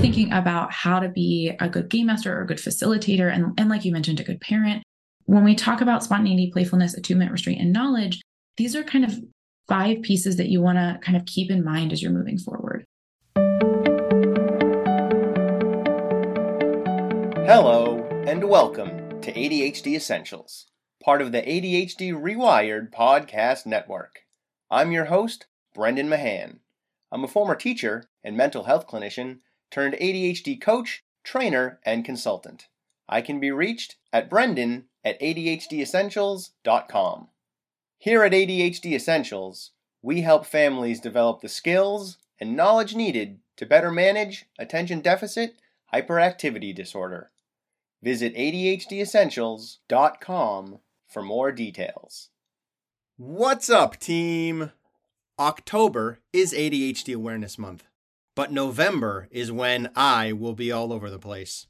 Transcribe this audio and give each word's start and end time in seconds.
thinking 0.00 0.32
about 0.32 0.72
how 0.72 1.00
to 1.00 1.08
be 1.08 1.52
a 1.58 1.68
good 1.68 1.88
game 1.88 2.06
master 2.06 2.38
or 2.38 2.42
a 2.42 2.46
good 2.46 2.58
facilitator, 2.58 3.34
and, 3.34 3.52
and 3.58 3.68
like 3.68 3.84
you 3.84 3.90
mentioned, 3.90 4.20
a 4.20 4.24
good 4.24 4.40
parent, 4.40 4.84
when 5.24 5.42
we 5.42 5.56
talk 5.56 5.80
about 5.80 6.04
spontaneity, 6.04 6.52
playfulness, 6.52 6.94
attunement, 6.94 7.32
restraint, 7.32 7.60
and 7.60 7.72
knowledge, 7.72 8.20
these 8.58 8.76
are 8.76 8.84
kind 8.84 9.04
of 9.04 9.18
five 9.66 10.00
pieces 10.02 10.36
that 10.36 10.50
you 10.50 10.62
want 10.62 10.78
to 10.78 11.00
kind 11.02 11.16
of 11.16 11.26
keep 11.26 11.50
in 11.50 11.64
mind 11.64 11.92
as 11.92 12.00
you're 12.00 12.12
moving 12.12 12.38
forward. 12.38 12.84
Hello, 17.44 18.06
and 18.24 18.48
welcome 18.48 19.20
to 19.20 19.32
ADHD 19.32 19.96
Essentials, 19.96 20.66
part 21.02 21.20
of 21.20 21.32
the 21.32 21.42
ADHD 21.42 22.12
Rewired 22.12 22.92
podcast 22.92 23.66
network. 23.66 24.20
I'm 24.70 24.92
your 24.92 25.06
host, 25.06 25.46
Brendan 25.74 26.08
Mahan. 26.08 26.60
I'm 27.10 27.24
a 27.24 27.28
former 27.28 27.56
teacher 27.56 28.04
and 28.22 28.36
mental 28.36 28.64
health 28.64 28.86
clinician 28.86 29.38
turned 29.70 29.94
ADHD 29.94 30.60
coach, 30.60 31.02
trainer, 31.24 31.80
and 31.84 32.04
consultant. 32.04 32.68
I 33.08 33.22
can 33.22 33.40
be 33.40 33.50
reached 33.50 33.96
at 34.12 34.30
brendan 34.30 34.84
at 35.04 35.20
ADHDessentials.com. 35.20 37.28
Here 37.98 38.22
at 38.22 38.32
ADHD 38.32 38.92
Essentials, 38.92 39.72
we 40.02 40.20
help 40.20 40.46
families 40.46 41.00
develop 41.00 41.40
the 41.40 41.48
skills 41.48 42.18
and 42.38 42.56
knowledge 42.56 42.94
needed 42.94 43.40
to 43.56 43.66
better 43.66 43.90
manage 43.90 44.46
attention 44.58 45.00
deficit 45.00 45.56
hyperactivity 45.92 46.72
disorder. 46.74 47.30
Visit 48.02 48.34
ADHDessentials.com 48.36 50.78
for 51.08 51.22
more 51.22 51.50
details. 51.50 52.28
What's 53.16 53.68
up, 53.68 53.98
team? 53.98 54.70
October 55.38 56.20
is 56.32 56.52
ADHD 56.52 57.14
Awareness 57.14 57.58
Month, 57.58 57.84
but 58.38 58.52
November 58.52 59.26
is 59.32 59.50
when 59.50 59.90
I 59.96 60.30
will 60.30 60.54
be 60.54 60.70
all 60.70 60.92
over 60.92 61.10
the 61.10 61.18
place. 61.18 61.66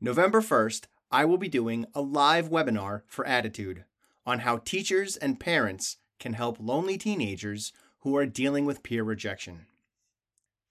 November 0.00 0.40
1st, 0.40 0.86
I 1.12 1.24
will 1.24 1.38
be 1.38 1.48
doing 1.48 1.86
a 1.94 2.00
live 2.00 2.48
webinar 2.50 3.02
for 3.06 3.24
ADDitude 3.24 3.84
on 4.26 4.40
how 4.40 4.56
teachers 4.56 5.16
and 5.16 5.38
parents 5.38 5.98
can 6.18 6.32
help 6.32 6.56
lonely 6.58 6.98
teenagers 6.98 7.72
who 8.00 8.16
are 8.16 8.26
dealing 8.26 8.64
with 8.64 8.82
peer 8.82 9.04
rejection. 9.04 9.66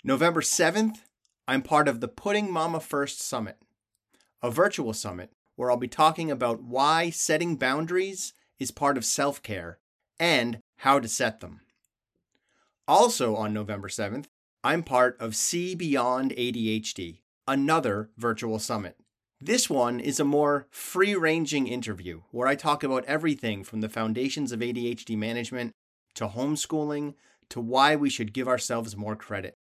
November 0.03 0.41
7th, 0.41 0.97
I'm 1.47 1.61
part 1.61 1.87
of 1.87 2.01
the 2.01 2.09
Putting 2.09 2.51
Mama 2.51 2.81
First 2.81 3.21
Summit, 3.21 3.55
a 4.43 4.51
virtual 4.51 4.91
summit 4.91 5.31
where 5.55 5.71
I'll 5.71 5.77
be 5.77 5.87
talking 5.87 6.29
about 6.29 6.61
why 6.61 7.09
setting 7.09 7.55
boundaries 7.55 8.33
is 8.59 8.69
part 8.69 8.97
of 8.97 9.05
self 9.05 9.41
care 9.41 9.79
and 10.19 10.59
how 10.79 10.99
to 10.99 11.07
set 11.07 11.39
them. 11.39 11.61
Also 12.85 13.37
on 13.37 13.53
November 13.53 13.87
7th, 13.87 14.25
I'm 14.65 14.81
part 14.81 15.15
of 15.19 15.35
See 15.35 15.75
Beyond 15.75 16.31
ADHD, 16.31 17.19
another 17.47 18.09
virtual 18.17 18.57
summit. 18.57 18.97
This 19.39 19.69
one 19.69 19.99
is 19.99 20.19
a 20.19 20.25
more 20.25 20.65
free 20.71 21.13
ranging 21.13 21.67
interview 21.67 22.21
where 22.31 22.47
I 22.47 22.55
talk 22.55 22.83
about 22.83 23.05
everything 23.05 23.63
from 23.63 23.81
the 23.81 23.89
foundations 23.89 24.51
of 24.51 24.61
ADHD 24.61 25.15
management 25.15 25.73
to 26.15 26.29
homeschooling 26.29 27.13
to 27.49 27.61
why 27.61 27.95
we 27.95 28.09
should 28.09 28.33
give 28.33 28.47
ourselves 28.47 28.97
more 28.97 29.15
credit. 29.15 29.53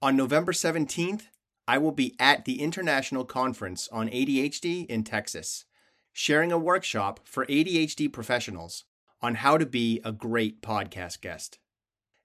On 0.00 0.16
November 0.16 0.52
17th, 0.52 1.22
I 1.66 1.78
will 1.78 1.90
be 1.90 2.14
at 2.20 2.44
the 2.44 2.62
International 2.62 3.24
Conference 3.24 3.88
on 3.90 4.08
ADHD 4.08 4.86
in 4.86 5.02
Texas, 5.02 5.64
sharing 6.12 6.52
a 6.52 6.58
workshop 6.58 7.18
for 7.24 7.44
ADHD 7.46 8.12
professionals 8.12 8.84
on 9.20 9.34
how 9.34 9.58
to 9.58 9.66
be 9.66 10.00
a 10.04 10.12
great 10.12 10.62
podcast 10.62 11.22
guest. 11.22 11.58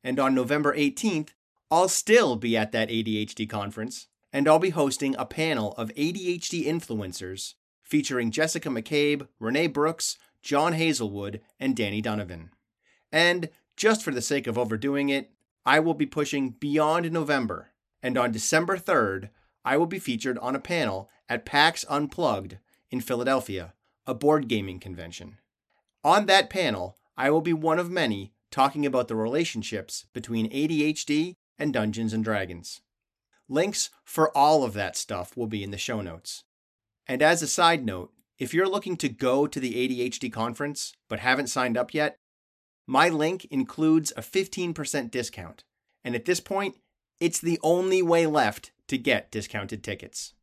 And 0.03 0.19
on 0.19 0.35
November 0.35 0.77
18th, 0.77 1.29
I'll 1.73 1.89
still 1.89 2.35
be 2.35 2.55
at 2.55 2.71
that 2.73 2.89
ADHD 2.89 3.49
conference 3.49 4.05
and 4.31 4.47
I'll 4.47 4.59
be 4.59 4.69
hosting 4.69 5.15
a 5.17 5.25
panel 5.25 5.73
of 5.73 5.91
ADHD 5.95 6.67
influencers 6.67 7.55
featuring 7.81 8.29
Jessica 8.29 8.69
McCabe, 8.69 9.27
Renee 9.39 9.65
Brooks, 9.65 10.19
John 10.43 10.73
Hazelwood, 10.73 11.41
and 11.59 11.75
Danny 11.75 11.99
Donovan. 11.99 12.51
And 13.11 13.49
just 13.75 14.03
for 14.03 14.11
the 14.11 14.21
sake 14.21 14.45
of 14.45 14.55
overdoing 14.55 15.09
it, 15.09 15.31
I 15.65 15.79
will 15.79 15.95
be 15.95 16.05
pushing 16.05 16.51
beyond 16.51 17.11
November, 17.11 17.71
and 18.03 18.19
on 18.19 18.31
December 18.31 18.77
3rd, 18.77 19.29
I 19.65 19.77
will 19.77 19.87
be 19.87 19.97
featured 19.97 20.37
on 20.37 20.55
a 20.55 20.59
panel 20.59 21.09
at 21.27 21.43
PAX 21.43 21.85
Unplugged 21.89 22.59
in 22.91 23.01
Philadelphia, 23.01 23.73
a 24.05 24.13
board 24.13 24.47
gaming 24.47 24.79
convention. 24.79 25.39
On 26.03 26.27
that 26.27 26.51
panel, 26.51 26.99
I 27.17 27.31
will 27.31 27.41
be 27.41 27.53
one 27.53 27.79
of 27.79 27.89
many 27.89 28.31
talking 28.51 28.85
about 28.85 29.07
the 29.07 29.15
relationships 29.15 30.05
between 30.13 30.51
ADHD 30.51 31.37
and 31.57 31.73
Dungeons 31.73 32.13
and 32.13 32.23
Dragons. 32.23 32.81
Links 33.49 33.89
for 34.03 34.35
all 34.35 34.63
of 34.63 34.73
that 34.73 34.95
stuff 34.95 35.35
will 35.35 35.47
be 35.47 35.63
in 35.63 35.71
the 35.71 35.77
show 35.77 36.01
notes. 36.01 36.43
And 37.07 37.21
as 37.21 37.41
a 37.41 37.47
side 37.47 37.85
note, 37.85 38.11
if 38.39 38.53
you're 38.53 38.67
looking 38.67 38.97
to 38.97 39.09
go 39.09 39.47
to 39.47 39.59
the 39.59 39.73
ADHD 39.73 40.31
conference 40.31 40.93
but 41.09 41.19
haven't 41.19 41.47
signed 41.47 41.77
up 41.77 41.93
yet, 41.93 42.17
my 42.87 43.09
link 43.09 43.45
includes 43.45 44.11
a 44.17 44.21
15% 44.21 45.11
discount. 45.11 45.63
And 46.03 46.15
at 46.15 46.25
this 46.25 46.39
point, 46.39 46.75
it's 47.19 47.39
the 47.39 47.59
only 47.63 48.01
way 48.01 48.25
left 48.25 48.71
to 48.87 48.97
get 48.97 49.31
discounted 49.31 49.83
tickets. 49.83 50.33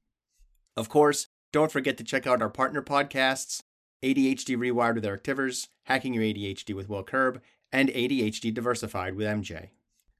Of 0.77 0.88
course, 0.88 1.28
don't 1.53 1.72
forget 1.72 1.98
to 1.98 2.04
check 2.04 2.27
out 2.27 2.41
our 2.41 2.48
partner 2.48 2.81
podcasts 2.82 3.62
ADHD 4.03 4.56
Rewired 4.56 4.94
with 4.94 5.04
Eric 5.04 5.25
Tivers, 5.25 5.69
Hacking 5.84 6.15
Your 6.15 6.25
ADHD 6.25 6.75
with 6.75 6.88
Will 6.88 7.03
Curb, 7.03 7.42
and 7.71 7.91
ADHD 7.91 8.53
Diversified 8.53 9.15
with 9.15 9.27
MJ. 9.27 9.69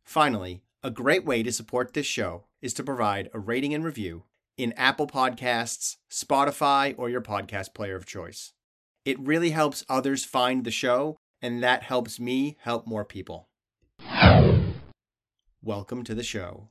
Finally, 0.05 0.63
a 0.83 0.91
great 0.91 1.27
way 1.27 1.43
to 1.43 1.53
support 1.53 1.93
this 1.93 2.07
show 2.07 2.47
is 2.63 2.73
to 2.73 2.83
provide 2.83 3.29
a 3.35 3.39
rating 3.39 3.75
and 3.75 3.85
review 3.85 4.25
in 4.57 4.73
Apple 4.79 5.07
Podcasts, 5.07 5.97
Spotify, 6.11 6.95
or 6.97 7.11
your 7.11 7.21
podcast 7.21 7.75
player 7.75 7.97
of 7.97 8.07
choice. 8.07 8.55
It 9.05 9.21
really 9.21 9.51
helps 9.51 9.85
others 9.91 10.25
find 10.25 10.65
the 10.65 10.71
show, 10.71 11.19
and 11.43 11.63
that 11.63 11.83
helps 11.83 12.19
me 12.19 12.57
help 12.61 12.87
more 12.87 13.05
people. 13.05 13.47
Welcome 15.63 16.03
to 16.05 16.15
the 16.15 16.23
show. 16.23 16.69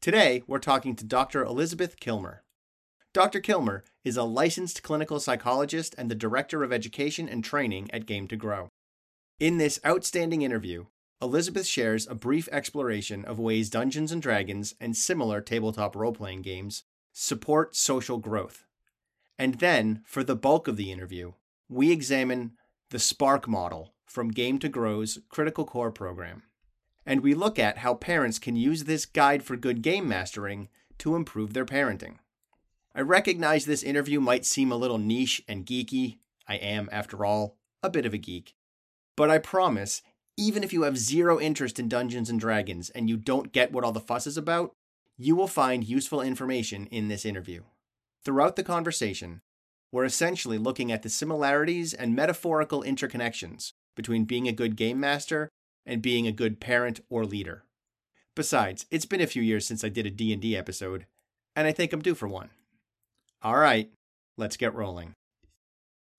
Today, 0.00 0.42
we're 0.46 0.58
talking 0.58 0.96
to 0.96 1.04
Dr. 1.04 1.44
Elizabeth 1.44 2.00
Kilmer. 2.00 2.44
Dr. 3.12 3.40
Kilmer 3.40 3.84
is 4.02 4.16
a 4.16 4.22
licensed 4.22 4.82
clinical 4.82 5.20
psychologist 5.20 5.94
and 5.98 6.10
the 6.10 6.14
Director 6.14 6.64
of 6.64 6.72
Education 6.72 7.28
and 7.28 7.44
Training 7.44 7.90
at 7.92 8.06
Game 8.06 8.28
to 8.28 8.36
Grow. 8.36 8.70
In 9.38 9.58
this 9.58 9.78
outstanding 9.84 10.40
interview, 10.40 10.86
Elizabeth 11.22 11.66
shares 11.66 12.08
a 12.08 12.16
brief 12.16 12.48
exploration 12.50 13.24
of 13.24 13.38
ways 13.38 13.70
Dungeons 13.70 14.10
and 14.10 14.20
Dragons 14.20 14.74
and 14.80 14.96
similar 14.96 15.40
tabletop 15.40 15.94
role 15.94 16.12
playing 16.12 16.42
games 16.42 16.82
support 17.12 17.76
social 17.76 18.18
growth. 18.18 18.64
And 19.38 19.60
then, 19.60 20.02
for 20.04 20.24
the 20.24 20.34
bulk 20.34 20.66
of 20.66 20.76
the 20.76 20.90
interview, 20.90 21.34
we 21.68 21.92
examine 21.92 22.52
the 22.90 22.98
Spark 22.98 23.46
model 23.46 23.94
from 24.04 24.32
Game 24.32 24.58
to 24.58 24.68
Grow's 24.68 25.20
Critical 25.28 25.64
Core 25.64 25.92
program. 25.92 26.42
And 27.06 27.20
we 27.20 27.34
look 27.34 27.56
at 27.56 27.78
how 27.78 27.94
parents 27.94 28.40
can 28.40 28.56
use 28.56 28.84
this 28.84 29.06
guide 29.06 29.44
for 29.44 29.56
good 29.56 29.80
game 29.80 30.08
mastering 30.08 30.68
to 30.98 31.14
improve 31.14 31.52
their 31.52 31.64
parenting. 31.64 32.16
I 32.96 33.00
recognize 33.00 33.64
this 33.64 33.82
interview 33.84 34.20
might 34.20 34.44
seem 34.44 34.72
a 34.72 34.76
little 34.76 34.98
niche 34.98 35.42
and 35.46 35.64
geeky. 35.64 36.18
I 36.48 36.56
am, 36.56 36.88
after 36.90 37.24
all, 37.24 37.58
a 37.82 37.90
bit 37.90 38.06
of 38.06 38.12
a 38.12 38.18
geek. 38.18 38.54
But 39.16 39.30
I 39.30 39.38
promise 39.38 40.02
even 40.36 40.64
if 40.64 40.72
you 40.72 40.82
have 40.82 40.96
zero 40.98 41.38
interest 41.40 41.78
in 41.78 41.88
Dungeons 41.88 42.30
and 42.30 42.40
Dragons 42.40 42.90
and 42.90 43.08
you 43.08 43.16
don't 43.16 43.52
get 43.52 43.72
what 43.72 43.84
all 43.84 43.92
the 43.92 44.00
fuss 44.00 44.26
is 44.26 44.36
about, 44.36 44.72
you 45.18 45.36
will 45.36 45.48
find 45.48 45.84
useful 45.84 46.20
information 46.20 46.86
in 46.86 47.08
this 47.08 47.24
interview. 47.24 47.62
Throughout 48.24 48.56
the 48.56 48.64
conversation, 48.64 49.42
we're 49.90 50.04
essentially 50.04 50.58
looking 50.58 50.90
at 50.90 51.02
the 51.02 51.10
similarities 51.10 51.92
and 51.92 52.16
metaphorical 52.16 52.82
interconnections 52.82 53.72
between 53.94 54.24
being 54.24 54.48
a 54.48 54.52
good 54.52 54.76
game 54.76 54.98
master 54.98 55.50
and 55.84 56.00
being 56.00 56.26
a 56.26 56.32
good 56.32 56.60
parent 56.60 57.00
or 57.10 57.24
leader. 57.24 57.64
Besides, 58.34 58.86
it's 58.90 59.04
been 59.04 59.20
a 59.20 59.26
few 59.26 59.42
years 59.42 59.66
since 59.66 59.84
I 59.84 59.90
did 59.90 60.06
a 60.06 60.10
D&D 60.10 60.56
episode, 60.56 61.06
and 61.54 61.66
I 61.66 61.72
think 61.72 61.92
I'm 61.92 62.00
due 62.00 62.14
for 62.14 62.26
one. 62.26 62.50
All 63.42 63.56
right, 63.56 63.90
let's 64.38 64.56
get 64.56 64.74
rolling. 64.74 65.14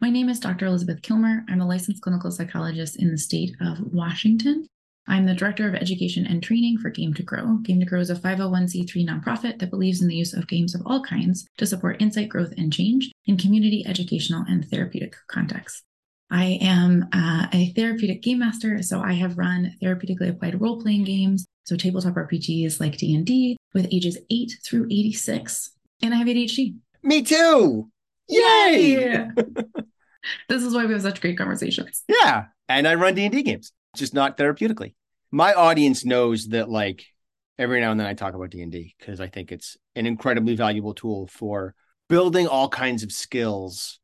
My 0.03 0.09
name 0.09 0.27
is 0.27 0.41
Dr. 0.41 0.65
Elizabeth 0.65 1.01
Kilmer. 1.01 1.45
I'm 1.47 1.61
a 1.61 1.65
licensed 1.65 2.01
clinical 2.01 2.29
psychologist 2.29 2.97
in 2.97 3.09
the 3.09 3.17
state 3.17 3.55
of 3.61 3.79
Washington. 3.93 4.67
I'm 5.07 5.25
the 5.25 5.33
Director 5.33 5.65
of 5.65 5.75
Education 5.75 6.27
and 6.27 6.43
Training 6.43 6.79
for 6.79 6.89
Game 6.89 7.13
to 7.13 7.23
Grow. 7.23 7.59
Game 7.63 7.79
to 7.79 7.85
Grow 7.85 8.01
is 8.01 8.09
a 8.09 8.15
501c3 8.15 9.07
nonprofit 9.07 9.59
that 9.59 9.69
believes 9.69 10.01
in 10.01 10.09
the 10.09 10.15
use 10.17 10.33
of 10.33 10.49
games 10.49 10.75
of 10.75 10.81
all 10.85 11.01
kinds 11.01 11.47
to 11.55 11.65
support 11.65 12.01
insight, 12.01 12.27
growth, 12.27 12.53
and 12.57 12.73
change 12.73 13.13
in 13.27 13.37
community, 13.37 13.85
educational, 13.87 14.43
and 14.45 14.69
therapeutic 14.69 15.15
contexts. 15.29 15.83
I 16.29 16.59
am 16.59 17.07
uh, 17.13 17.47
a 17.53 17.71
therapeutic 17.71 18.23
game 18.23 18.39
master, 18.39 18.81
so 18.81 18.99
I 18.99 19.13
have 19.13 19.37
run 19.37 19.73
therapeutically 19.81 20.31
applied 20.31 20.59
role-playing 20.59 21.05
games, 21.05 21.45
so 21.63 21.77
tabletop 21.77 22.15
RPGs 22.15 22.81
like 22.81 22.97
D&D 22.97 23.55
with 23.73 23.87
ages 23.89 24.17
8 24.29 24.51
through 24.65 24.87
86. 24.87 25.71
And 26.01 26.13
I 26.13 26.17
have 26.17 26.27
ADHD. 26.27 26.75
Me 27.03 27.21
too. 27.21 27.89
Yay! 28.27 29.29
this 30.49 30.63
is 30.63 30.73
why 30.73 30.85
we 30.85 30.93
have 30.93 31.01
such 31.01 31.21
great 31.21 31.37
conversations. 31.37 32.03
Yeah. 32.07 32.45
And 32.69 32.87
I 32.87 32.95
run 32.95 33.15
D&D 33.15 33.43
games, 33.43 33.71
just 33.95 34.13
not 34.13 34.37
therapeutically. 34.37 34.93
My 35.31 35.53
audience 35.53 36.05
knows 36.05 36.47
that 36.49 36.69
like 36.69 37.05
every 37.57 37.81
now 37.81 37.91
and 37.91 37.99
then 37.99 38.07
I 38.07 38.13
talk 38.13 38.33
about 38.33 38.49
D&D 38.49 38.95
because 38.97 39.19
I 39.19 39.27
think 39.27 39.51
it's 39.51 39.77
an 39.95 40.05
incredibly 40.05 40.55
valuable 40.55 40.93
tool 40.93 41.27
for 41.27 41.75
building 42.09 42.47
all 42.47 42.69
kinds 42.69 43.03
of 43.03 43.11
skills 43.11 43.99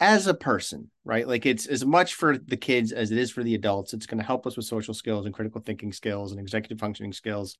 as 0.00 0.26
a 0.26 0.34
person, 0.34 0.90
right? 1.04 1.26
Like 1.28 1.46
it's 1.46 1.66
as 1.66 1.84
much 1.84 2.14
for 2.14 2.36
the 2.36 2.56
kids 2.56 2.92
as 2.92 3.12
it 3.12 3.18
is 3.18 3.30
for 3.30 3.44
the 3.44 3.54
adults. 3.54 3.94
It's 3.94 4.06
going 4.06 4.18
to 4.18 4.26
help 4.26 4.46
us 4.46 4.56
with 4.56 4.66
social 4.66 4.94
skills 4.94 5.26
and 5.26 5.34
critical 5.34 5.60
thinking 5.60 5.92
skills 5.92 6.32
and 6.32 6.40
executive 6.40 6.80
functioning 6.80 7.12
skills. 7.12 7.56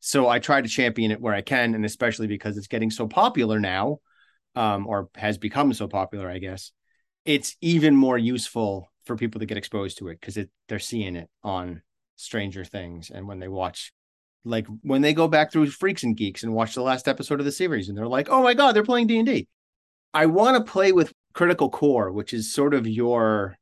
So 0.00 0.28
I 0.28 0.38
try 0.38 0.60
to 0.60 0.68
champion 0.68 1.10
it 1.10 1.20
where 1.20 1.34
I 1.34 1.42
can, 1.42 1.74
and 1.74 1.84
especially 1.84 2.26
because 2.26 2.56
it's 2.56 2.66
getting 2.66 2.90
so 2.90 3.06
popular 3.06 3.60
now, 3.60 3.98
um, 4.56 4.86
or 4.86 5.10
has 5.16 5.38
become 5.38 5.72
so 5.74 5.86
popular, 5.86 6.30
I 6.30 6.38
guess. 6.38 6.72
It's 7.24 7.56
even 7.60 7.96
more 7.96 8.18
useful 8.18 8.90
for 9.04 9.16
people 9.16 9.40
to 9.40 9.46
get 9.46 9.58
exposed 9.58 9.98
to 9.98 10.08
it 10.08 10.20
because 10.20 10.38
they're 10.68 10.78
seeing 10.78 11.16
it 11.16 11.28
on 11.42 11.82
Stranger 12.16 12.64
Things, 12.64 13.10
and 13.10 13.26
when 13.26 13.38
they 13.38 13.48
watch 13.48 13.92
like 14.44 14.66
when 14.82 15.02
they 15.02 15.14
go 15.14 15.28
back 15.28 15.52
through 15.52 15.66
Freaks 15.70 16.02
and 16.02 16.16
Geeks 16.16 16.42
and 16.42 16.52
watch 16.52 16.74
the 16.74 16.82
last 16.82 17.06
episode 17.06 17.38
of 17.38 17.46
the 17.46 17.52
series, 17.52 17.88
and 17.88 17.96
they're 17.96 18.06
like, 18.08 18.28
"Oh 18.28 18.42
my 18.42 18.54
god, 18.54 18.72
they're 18.72 18.82
playing 18.82 19.06
D 19.06 19.18
and 19.18 19.26
D." 19.26 19.48
I 20.14 20.26
want 20.26 20.56
to 20.56 20.70
play 20.70 20.92
with 20.92 21.12
Critical 21.32 21.70
Core, 21.70 22.12
which 22.12 22.34
is 22.34 22.52
sort 22.52 22.74
of 22.74 22.86
your 22.86 23.56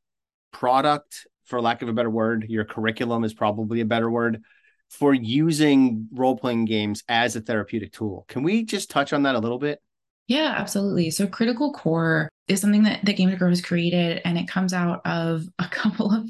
product, 0.51 1.27
for 1.45 1.61
lack 1.61 1.81
of 1.81 1.89
a 1.89 1.93
better 1.93 2.09
word. 2.09 2.45
Your 2.49 2.65
curriculum 2.65 3.23
is 3.23 3.33
probably 3.33 3.81
a 3.81 3.85
better 3.85 4.09
word 4.09 4.41
for 4.89 5.13
using 5.13 6.07
role 6.11 6.35
playing 6.35 6.65
games 6.65 7.03
as 7.07 7.35
a 7.35 7.41
therapeutic 7.41 7.93
tool. 7.93 8.25
Can 8.27 8.43
we 8.43 8.63
just 8.63 8.89
touch 8.89 9.13
on 9.13 9.23
that 9.23 9.35
a 9.35 9.39
little 9.39 9.59
bit? 9.59 9.79
Yeah, 10.27 10.55
absolutely. 10.57 11.09
So, 11.11 11.27
Critical 11.27 11.73
Core 11.73 12.29
is 12.47 12.61
something 12.61 12.83
that, 12.83 13.03
that 13.05 13.15
Game 13.15 13.29
to 13.29 13.35
Grow 13.35 13.49
has 13.49 13.61
created, 13.61 14.21
and 14.25 14.37
it 14.37 14.47
comes 14.47 14.73
out 14.73 15.05
of 15.05 15.45
a 15.59 15.67
couple 15.71 16.13
of 16.13 16.27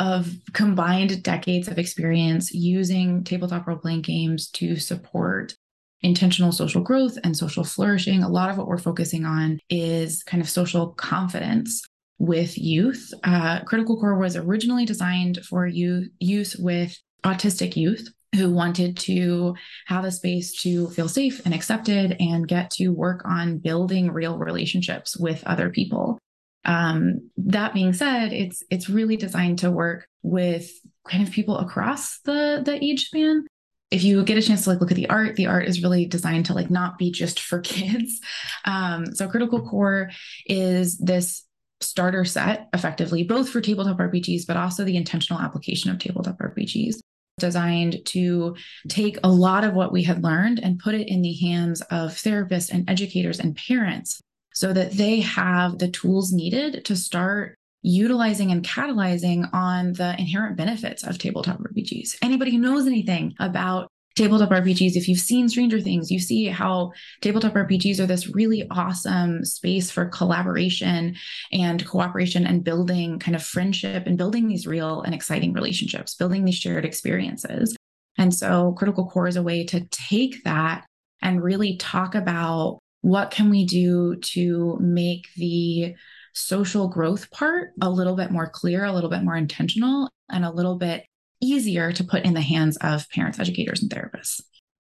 of 0.00 0.28
combined 0.52 1.22
decades 1.22 1.68
of 1.68 1.78
experience 1.78 2.52
using 2.52 3.22
tabletop 3.22 3.64
role 3.66 3.78
playing 3.78 4.02
games 4.02 4.50
to 4.50 4.74
support 4.76 5.54
intentional 6.02 6.52
social 6.52 6.82
growth 6.82 7.16
and 7.22 7.36
social 7.36 7.62
flourishing. 7.62 8.22
A 8.22 8.28
lot 8.28 8.50
of 8.50 8.58
what 8.58 8.66
we're 8.66 8.76
focusing 8.76 9.24
on 9.24 9.60
is 9.70 10.24
kind 10.24 10.42
of 10.42 10.48
social 10.48 10.88
confidence 10.88 11.82
with 12.18 12.58
youth. 12.58 13.12
Uh, 13.22 13.60
Critical 13.60 13.98
Core 13.98 14.18
was 14.18 14.36
originally 14.36 14.84
designed 14.84 15.38
for 15.44 15.66
you, 15.66 16.10
use 16.18 16.56
with 16.56 16.96
autistic 17.24 17.76
youth 17.76 18.08
who 18.34 18.50
wanted 18.50 18.96
to 18.96 19.54
have 19.86 20.04
a 20.04 20.10
space 20.10 20.60
to 20.62 20.88
feel 20.90 21.08
safe 21.08 21.44
and 21.44 21.54
accepted 21.54 22.16
and 22.20 22.48
get 22.48 22.70
to 22.72 22.88
work 22.88 23.22
on 23.24 23.58
building 23.58 24.10
real 24.10 24.38
relationships 24.38 25.16
with 25.16 25.42
other 25.44 25.70
people. 25.70 26.18
Um, 26.64 27.30
that 27.36 27.74
being 27.74 27.92
said, 27.92 28.32
it's 28.32 28.62
it's 28.70 28.88
really 28.88 29.16
designed 29.16 29.60
to 29.60 29.70
work 29.70 30.06
with 30.22 30.70
kind 31.08 31.22
of 31.22 31.32
people 31.32 31.58
across 31.58 32.20
the 32.20 32.62
the 32.64 32.82
age 32.82 33.06
span. 33.06 33.46
If 33.90 34.02
you 34.02 34.24
get 34.24 34.38
a 34.38 34.42
chance 34.42 34.64
to 34.64 34.70
like 34.70 34.80
look 34.80 34.90
at 34.90 34.96
the 34.96 35.10
art, 35.10 35.36
the 35.36 35.46
art 35.46 35.68
is 35.68 35.82
really 35.82 36.06
designed 36.06 36.46
to 36.46 36.54
like 36.54 36.70
not 36.70 36.98
be 36.98 37.10
just 37.10 37.40
for 37.40 37.60
kids. 37.60 38.20
Um, 38.64 39.14
so 39.14 39.28
Critical 39.28 39.68
Core 39.68 40.10
is 40.46 40.98
this 40.98 41.44
starter 41.80 42.24
set 42.24 42.68
effectively 42.72 43.24
both 43.24 43.50
for 43.50 43.60
tabletop 43.60 43.98
RPGs 43.98 44.46
but 44.46 44.56
also 44.56 44.84
the 44.84 44.96
intentional 44.96 45.42
application 45.42 45.90
of 45.90 45.98
tabletop 45.98 46.38
RPGs 46.38 46.96
designed 47.38 48.04
to 48.06 48.56
take 48.88 49.18
a 49.24 49.28
lot 49.28 49.64
of 49.64 49.74
what 49.74 49.92
we 49.92 50.02
had 50.02 50.22
learned 50.22 50.58
and 50.60 50.78
put 50.78 50.94
it 50.94 51.08
in 51.08 51.22
the 51.22 51.34
hands 51.34 51.80
of 51.82 52.10
therapists 52.10 52.70
and 52.70 52.88
educators 52.88 53.40
and 53.40 53.56
parents 53.56 54.20
so 54.52 54.72
that 54.72 54.92
they 54.92 55.20
have 55.20 55.78
the 55.78 55.90
tools 55.90 56.32
needed 56.32 56.84
to 56.84 56.94
start 56.94 57.56
utilizing 57.82 58.50
and 58.50 58.64
catalyzing 58.64 59.48
on 59.52 59.92
the 59.94 60.14
inherent 60.18 60.56
benefits 60.56 61.04
of 61.04 61.18
tabletop 61.18 61.58
RPGs. 61.58 62.16
Anybody 62.22 62.52
who 62.52 62.58
knows 62.58 62.86
anything 62.86 63.34
about 63.38 63.88
tabletop 64.14 64.50
RPGs, 64.50 64.96
if 64.96 65.08
you've 65.08 65.18
seen 65.18 65.48
Stranger 65.48 65.80
Things, 65.80 66.10
you 66.10 66.20
see 66.20 66.46
how 66.46 66.92
tabletop 67.20 67.54
RPGs 67.54 67.98
are 67.98 68.06
this 68.06 68.34
really 68.34 68.66
awesome 68.70 69.44
space 69.44 69.90
for 69.90 70.06
collaboration 70.06 71.16
and 71.52 71.84
cooperation 71.86 72.46
and 72.46 72.64
building 72.64 73.18
kind 73.18 73.34
of 73.34 73.42
friendship 73.42 74.06
and 74.06 74.16
building 74.18 74.46
these 74.46 74.66
real 74.66 75.02
and 75.02 75.14
exciting 75.14 75.52
relationships, 75.52 76.14
building 76.14 76.44
these 76.44 76.54
shared 76.54 76.84
experiences. 76.84 77.76
And 78.16 78.32
so 78.32 78.72
Critical 78.78 79.06
Core 79.08 79.26
is 79.26 79.36
a 79.36 79.42
way 79.42 79.64
to 79.66 79.86
take 79.90 80.44
that 80.44 80.86
and 81.20 81.42
really 81.42 81.76
talk 81.76 82.14
about 82.14 82.78
what 83.00 83.30
can 83.30 83.50
we 83.50 83.66
do 83.66 84.16
to 84.16 84.78
make 84.80 85.26
the 85.36 85.94
social 86.34 86.88
growth 86.88 87.30
part 87.30 87.70
a 87.80 87.90
little 87.90 88.16
bit 88.16 88.30
more 88.30 88.48
clear, 88.48 88.84
a 88.84 88.92
little 88.92 89.10
bit 89.10 89.22
more 89.22 89.36
intentional, 89.36 90.08
and 90.30 90.44
a 90.44 90.50
little 90.50 90.76
bit 90.76 91.04
easier 91.44 91.92
to 91.92 92.04
put 92.04 92.24
in 92.24 92.34
the 92.34 92.40
hands 92.40 92.76
of 92.78 93.08
parents, 93.10 93.38
educators, 93.38 93.82
and 93.82 93.90
therapists. 93.90 94.40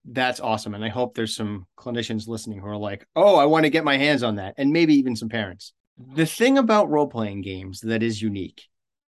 That's 0.04 0.40
awesome. 0.40 0.74
And 0.74 0.84
I 0.84 0.88
hope 0.88 1.14
there's 1.14 1.36
some 1.36 1.66
clinicians 1.78 2.28
listening 2.28 2.60
who 2.60 2.66
are 2.66 2.76
like, 2.76 3.06
oh, 3.14 3.36
I 3.36 3.44
want 3.44 3.64
to 3.64 3.70
get 3.70 3.84
my 3.84 3.98
hands 3.98 4.22
on 4.22 4.36
that. 4.36 4.54
And 4.56 4.72
maybe 4.72 4.94
even 4.94 5.16
some 5.16 5.28
parents. 5.28 5.72
The 6.14 6.26
thing 6.26 6.56
about 6.56 6.88
role 6.88 7.08
playing 7.08 7.42
games 7.42 7.80
that 7.80 8.02
is 8.02 8.22
unique 8.22 8.62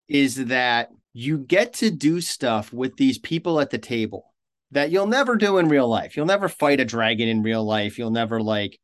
is 0.08 0.46
that 0.46 0.90
you 1.12 1.38
get 1.38 1.72
to 1.74 1.90
do 1.90 2.20
stuff 2.20 2.72
with 2.72 2.96
these 2.96 3.18
people 3.18 3.60
at 3.60 3.70
the 3.70 3.78
table 3.78 4.34
that 4.72 4.90
you'll 4.90 5.06
never 5.06 5.36
do 5.36 5.58
in 5.58 5.68
real 5.68 5.88
life. 5.88 6.16
You'll 6.16 6.26
never 6.26 6.48
fight 6.48 6.80
a 6.80 6.84
dragon 6.84 7.28
in 7.28 7.42
real 7.42 7.64
life. 7.64 7.98
You'll 7.98 8.10
never 8.10 8.40
like 8.40 8.78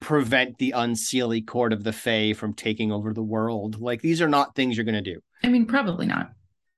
prevent 0.00 0.58
the 0.58 0.74
unseelie 0.76 1.46
court 1.46 1.72
of 1.72 1.82
the 1.82 1.92
Fae 1.92 2.34
from 2.34 2.54
taking 2.54 2.92
over 2.92 3.12
the 3.12 3.22
world. 3.22 3.80
Like 3.80 4.00
these 4.00 4.22
are 4.22 4.28
not 4.28 4.54
things 4.54 4.76
you're 4.76 4.84
going 4.84 5.02
to 5.02 5.14
do. 5.14 5.20
I 5.42 5.48
mean, 5.48 5.66
probably 5.66 6.06
not. 6.06 6.30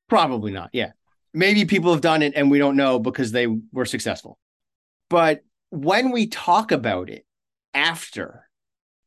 Probably 0.09 0.53
not. 0.53 0.71
Yeah 0.73 0.93
maybe 1.33 1.65
people 1.65 1.93
have 1.93 2.01
done 2.01 2.23
it 2.23 2.35
and 2.37 2.51
we 2.51 2.59
don't 2.59 2.77
know 2.77 2.99
because 2.99 3.33
they 3.33 3.47
were 3.73 3.85
successful. 3.85 4.39
But 5.09 5.43
when 5.71 6.11
we 6.11 6.27
talk 6.27 6.73
about 6.73 7.11
it 7.11 7.25
after, 7.75 8.49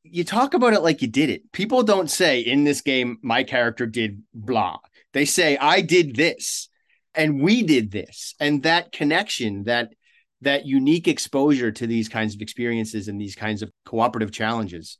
you 0.04 0.24
talk 0.24 0.54
about 0.54 0.74
it 0.74 0.82
like 0.82 1.02
you 1.02 1.08
did 1.08 1.30
it. 1.30 1.52
People 1.52 1.84
don't 1.84 2.10
say 2.10 2.42
in 2.42 2.64
this 2.64 2.82
game, 2.82 3.18
my 3.22 3.44
character 3.44 3.86
did 3.86 4.22
blah. 4.34 4.80
They 5.14 5.26
say, 5.26 5.58
I 5.58 5.82
did 5.82 6.16
this 6.16 6.70
and 7.16 7.42
we 7.42 7.64
did 7.64 7.92
this. 7.92 8.36
And 8.40 8.64
that 8.64 8.92
connection, 8.92 9.64
that 9.66 9.94
that 10.42 10.66
unique 10.66 11.08
exposure 11.08 11.72
to 11.72 11.88
these 11.88 12.10
kinds 12.10 12.36
of 12.36 12.42
experiences 12.42 13.08
and 13.08 13.20
these 13.20 13.36
kinds 13.36 13.62
of 13.62 13.72
cooperative 13.86 14.32
challenges 14.32 14.98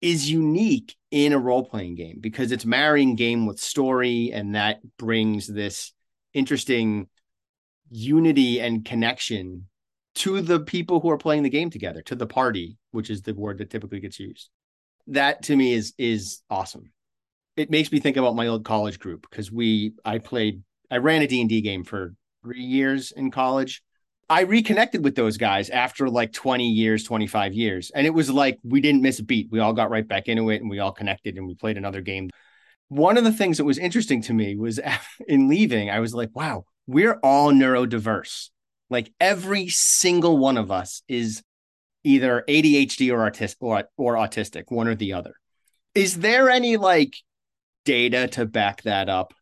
is 0.00 0.30
unique 0.30 0.94
in 1.10 1.32
a 1.32 1.38
role 1.38 1.64
playing 1.64 1.96
game 1.96 2.18
because 2.20 2.52
it's 2.52 2.64
marrying 2.64 3.16
game 3.16 3.46
with 3.46 3.58
story 3.58 4.30
and 4.32 4.54
that 4.54 4.78
brings 4.98 5.46
this 5.46 5.92
interesting 6.36 7.08
unity 7.90 8.60
and 8.60 8.84
connection 8.84 9.66
to 10.16 10.40
the 10.40 10.60
people 10.60 11.00
who 11.00 11.10
are 11.10 11.18
playing 11.18 11.42
the 11.42 11.50
game 11.50 11.70
together, 11.70 12.02
to 12.02 12.14
the 12.14 12.26
party, 12.26 12.76
which 12.90 13.10
is 13.10 13.22
the 13.22 13.34
word 13.34 13.58
that 13.58 13.70
typically 13.70 14.00
gets 14.00 14.20
used. 14.20 14.50
That 15.08 15.42
to 15.44 15.56
me 15.56 15.72
is 15.72 15.94
is 15.98 16.42
awesome. 16.50 16.92
It 17.56 17.70
makes 17.70 17.90
me 17.90 18.00
think 18.00 18.16
about 18.16 18.36
my 18.36 18.48
old 18.48 18.64
college 18.64 18.98
group 18.98 19.26
because 19.28 19.50
we 19.50 19.92
I 20.04 20.18
played 20.18 20.62
I 20.90 20.98
ran 20.98 21.22
a 21.22 21.26
D&D 21.26 21.62
game 21.62 21.84
for 21.84 22.14
3 22.42 22.60
years 22.60 23.12
in 23.12 23.30
college. 23.30 23.82
I 24.28 24.40
reconnected 24.42 25.04
with 25.04 25.14
those 25.14 25.36
guys 25.36 25.70
after 25.70 26.10
like 26.10 26.32
20 26.32 26.68
years, 26.68 27.04
25 27.04 27.54
years. 27.54 27.92
And 27.94 28.06
it 28.06 28.10
was 28.14 28.28
like 28.28 28.58
we 28.64 28.80
didn't 28.80 29.02
miss 29.02 29.20
a 29.20 29.24
beat. 29.24 29.48
We 29.50 29.60
all 29.60 29.72
got 29.72 29.90
right 29.90 30.06
back 30.06 30.28
into 30.28 30.50
it 30.50 30.60
and 30.60 30.68
we 30.68 30.80
all 30.80 30.92
connected 30.92 31.36
and 31.36 31.46
we 31.46 31.54
played 31.54 31.76
another 31.76 32.00
game 32.00 32.30
one 32.88 33.18
of 33.18 33.24
the 33.24 33.32
things 33.32 33.58
that 33.58 33.64
was 33.64 33.78
interesting 33.78 34.22
to 34.22 34.32
me 34.32 34.56
was 34.56 34.80
in 35.28 35.48
leaving, 35.48 35.90
I 35.90 36.00
was 36.00 36.14
like, 36.14 36.30
wow, 36.34 36.64
we're 36.86 37.18
all 37.22 37.52
neurodiverse. 37.52 38.50
Like 38.88 39.12
every 39.20 39.68
single 39.68 40.38
one 40.38 40.56
of 40.56 40.70
us 40.70 41.02
is 41.08 41.42
either 42.04 42.44
ADHD 42.48 43.12
or 43.12 43.28
autistic 43.28 43.56
or, 43.60 43.84
or 43.96 44.14
autistic, 44.14 44.64
one 44.68 44.86
or 44.86 44.94
the 44.94 45.12
other. 45.12 45.34
Is 45.94 46.18
there 46.18 46.50
any 46.50 46.76
like 46.76 47.16
data 47.84 48.28
to 48.28 48.46
back 48.46 48.82
that 48.82 49.08
up? 49.08 49.34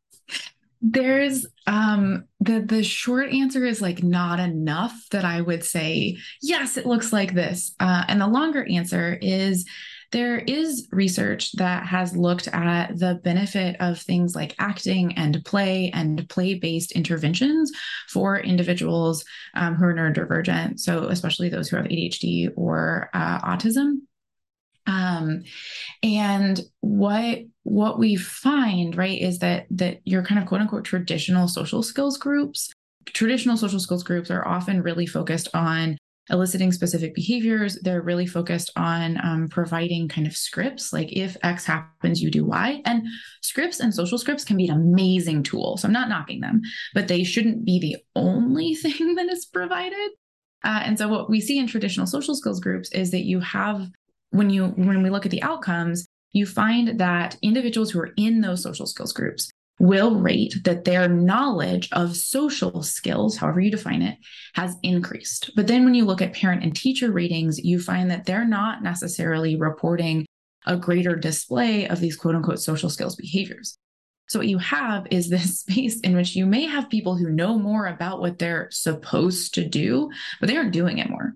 There's 0.81 1.47
um 1.67 2.25
the 2.41 2.61
the 2.61 2.83
short 2.83 3.31
answer 3.31 3.65
is 3.65 3.81
like 3.81 4.03
not 4.03 4.39
enough 4.39 4.95
that 5.13 5.25
I 5.25 5.41
would 5.41 5.65
say 5.65 6.19
yes 6.43 6.77
it 6.77 6.87
looks 6.87 7.13
like 7.13 7.35
this. 7.35 7.75
Uh, 7.81 8.05
and 8.07 8.21
the 8.21 8.27
longer 8.27 8.67
answer 8.69 9.19
is 9.21 9.67
there 10.15 10.39
is 10.39 10.87
research 10.93 11.51
that 11.55 11.85
has 11.85 12.17
looked 12.17 12.47
at 12.47 12.97
the 12.97 13.17
benefit 13.25 13.75
of 13.81 14.01
things 14.01 14.37
like 14.37 14.55
acting 14.61 15.13
and 15.19 15.45
play 15.45 15.91
and 15.93 16.29
play 16.29 16.55
based 16.55 16.93
interventions 16.93 17.73
for 18.09 18.39
individuals 18.39 19.25
um, 19.55 19.75
who 19.75 19.87
are 19.87 19.93
neurodivergent. 19.93 20.79
So, 20.79 21.09
especially 21.09 21.49
those 21.49 21.69
who 21.69 21.77
have 21.77 21.87
ADHD 21.87 22.51
or 22.55 23.11
uh, 23.13 23.41
autism. 23.41 24.03
Um, 24.87 25.43
and 26.05 26.61
what 26.79 27.41
what 27.65 27.99
we 27.99 28.15
find 28.15 28.97
right 28.97 29.21
is 29.21 29.41
that 29.41 29.67
that 29.71 29.99
your 30.05 30.23
kind 30.23 30.41
of 30.41 30.47
quote 30.47 30.61
unquote 30.61 30.85
traditional 30.85 31.49
social 31.49 31.83
skills 31.83 32.19
groups 32.19 32.71
traditional 33.07 33.57
social 33.57 33.81
skills 33.81 34.05
groups 34.05 34.31
are 34.31 34.47
often 34.47 34.83
really 34.83 35.07
focused 35.07 35.49
on 35.55 35.99
eliciting 36.31 36.73
specific 36.73 37.15
behaviors. 37.15 37.79
They're 37.83 38.03
really 38.03 38.27
focused 38.27 38.71
on 38.77 39.19
um, 39.25 39.49
providing 39.49 40.09
kind 40.09 40.27
of 40.27 40.37
scripts, 40.37 40.93
like 40.93 41.13
if 41.13 41.37
X 41.43 41.65
happens, 41.65 42.23
you 42.23 42.31
do 42.31 42.45
Y. 42.45 42.83
And 42.85 43.07
scripts 43.43 43.81
and 43.81 43.95
social 43.95 44.19
scripts 44.19 44.45
can 44.45 44.57
be 44.57 44.69
an 44.69 44.77
amazing 44.77 45.43
tool. 45.43 45.77
So 45.77 45.87
I'm 45.87 45.93
not 45.93 46.09
knocking 46.09 46.41
them, 46.41 46.63
but 46.95 47.09
they 47.09 47.25
shouldn't 47.25 47.65
be 47.65 47.79
the 47.79 47.97
only 48.17 48.75
thing 48.75 49.15
that 49.17 49.29
is 49.29 49.45
provided. 49.45 50.11
Uh, 50.65 50.81
and 50.85 50.99
so 50.99 51.09
what 51.09 51.29
we 51.29 51.41
see 51.41 51.59
in 51.59 51.67
traditional 51.67 52.07
social 52.07 52.35
skills 52.35 52.61
groups 52.61 52.91
is 52.93 53.11
that 53.11 53.25
you 53.25 53.41
have 53.41 53.87
when 54.31 54.51
you 54.51 54.69
when 54.69 55.03
we 55.03 55.11
look 55.11 55.27
at 55.27 55.31
the 55.31 55.43
outcomes, 55.43 56.07
you 56.33 56.47
find 56.47 56.99
that 56.99 57.37
individuals 57.43 57.91
who 57.91 58.01
are 58.01 58.13
in 58.17 58.41
those 58.41 58.63
social 58.63 58.87
skills 58.87 59.13
groups 59.13 59.51
will 59.79 60.21
rate 60.21 60.55
that 60.65 60.85
their 60.85 61.09
knowledge 61.09 61.89
of 61.93 62.17
social 62.17 62.83
skills, 62.83 63.37
however 63.37 63.61
you 63.61 63.71
define 63.71 64.03
it, 64.03 64.19
has 64.55 64.77
increased. 64.83 65.51
But 65.57 65.67
then 65.67 65.85
when 65.85 65.95
you 65.95 66.05
look 66.05 66.23
at 66.23 66.33
parent 66.33 66.63
and 66.63 66.75
teacher 66.75 67.11
ratings, 67.11 67.59
you 67.59 67.81
find 67.81 68.11
that 68.11 68.25
they're 68.25 68.47
not 68.47 68.83
necessarily 68.83 69.57
reporting 69.57 70.27
a 70.67 70.77
greater 70.77 71.17
display 71.17 71.89
of 71.89 72.01
these 72.01 72.17
quote 72.17 72.35
unquote 72.35 72.61
social 72.61 72.89
skills 72.89 73.17
behaviors. 73.17 73.77
So, 74.29 74.39
what 74.39 74.49
you 74.49 74.59
have 74.59 75.07
is 75.11 75.29
this 75.29 75.61
space 75.61 76.01
in 76.01 76.15
which 76.17 76.37
you 76.37 76.47
may 76.47 76.67
have 76.67 76.89
people 76.89 77.17
who 77.17 77.31
know 77.31 77.59
more 77.59 77.87
about 77.87 78.21
what 78.21 78.39
they're 78.39 78.69
supposed 78.71 79.55
to 79.55 79.65
do, 79.69 80.11
but 80.41 80.49
they 80.49 80.57
aren't 80.57 80.73
doing 80.73 80.99
it 80.99 81.11
more. 81.11 81.35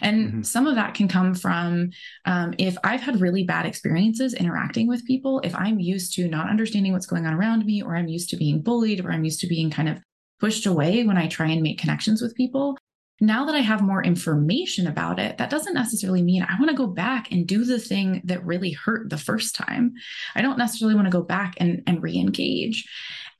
And 0.00 0.28
mm-hmm. 0.28 0.42
some 0.42 0.66
of 0.66 0.74
that 0.74 0.94
can 0.94 1.08
come 1.08 1.34
from 1.34 1.90
um, 2.24 2.54
if 2.58 2.76
I've 2.84 3.00
had 3.00 3.20
really 3.20 3.44
bad 3.44 3.66
experiences 3.66 4.34
interacting 4.34 4.88
with 4.88 5.06
people, 5.06 5.40
if 5.40 5.54
I'm 5.54 5.80
used 5.80 6.14
to 6.14 6.28
not 6.28 6.50
understanding 6.50 6.92
what's 6.92 7.06
going 7.06 7.26
on 7.26 7.34
around 7.34 7.64
me, 7.64 7.82
or 7.82 7.96
I'm 7.96 8.08
used 8.08 8.30
to 8.30 8.36
being 8.36 8.62
bullied, 8.62 9.04
or 9.04 9.12
I'm 9.12 9.24
used 9.24 9.40
to 9.40 9.46
being 9.46 9.70
kind 9.70 9.88
of 9.88 9.98
pushed 10.40 10.66
away 10.66 11.04
when 11.04 11.18
I 11.18 11.26
try 11.26 11.48
and 11.48 11.62
make 11.62 11.78
connections 11.78 12.22
with 12.22 12.36
people. 12.36 12.76
Now 13.20 13.44
that 13.46 13.54
I 13.56 13.60
have 13.60 13.82
more 13.82 14.02
information 14.02 14.86
about 14.86 15.18
it, 15.18 15.38
that 15.38 15.50
doesn't 15.50 15.74
necessarily 15.74 16.22
mean 16.22 16.44
I 16.44 16.56
want 16.58 16.70
to 16.70 16.76
go 16.76 16.86
back 16.86 17.32
and 17.32 17.48
do 17.48 17.64
the 17.64 17.80
thing 17.80 18.22
that 18.24 18.46
really 18.46 18.70
hurt 18.70 19.10
the 19.10 19.18
first 19.18 19.56
time. 19.56 19.94
I 20.36 20.42
don't 20.42 20.58
necessarily 20.58 20.94
want 20.94 21.06
to 21.06 21.12
go 21.12 21.22
back 21.22 21.54
and, 21.58 21.82
and 21.88 22.00
re 22.00 22.16
engage. 22.16 22.88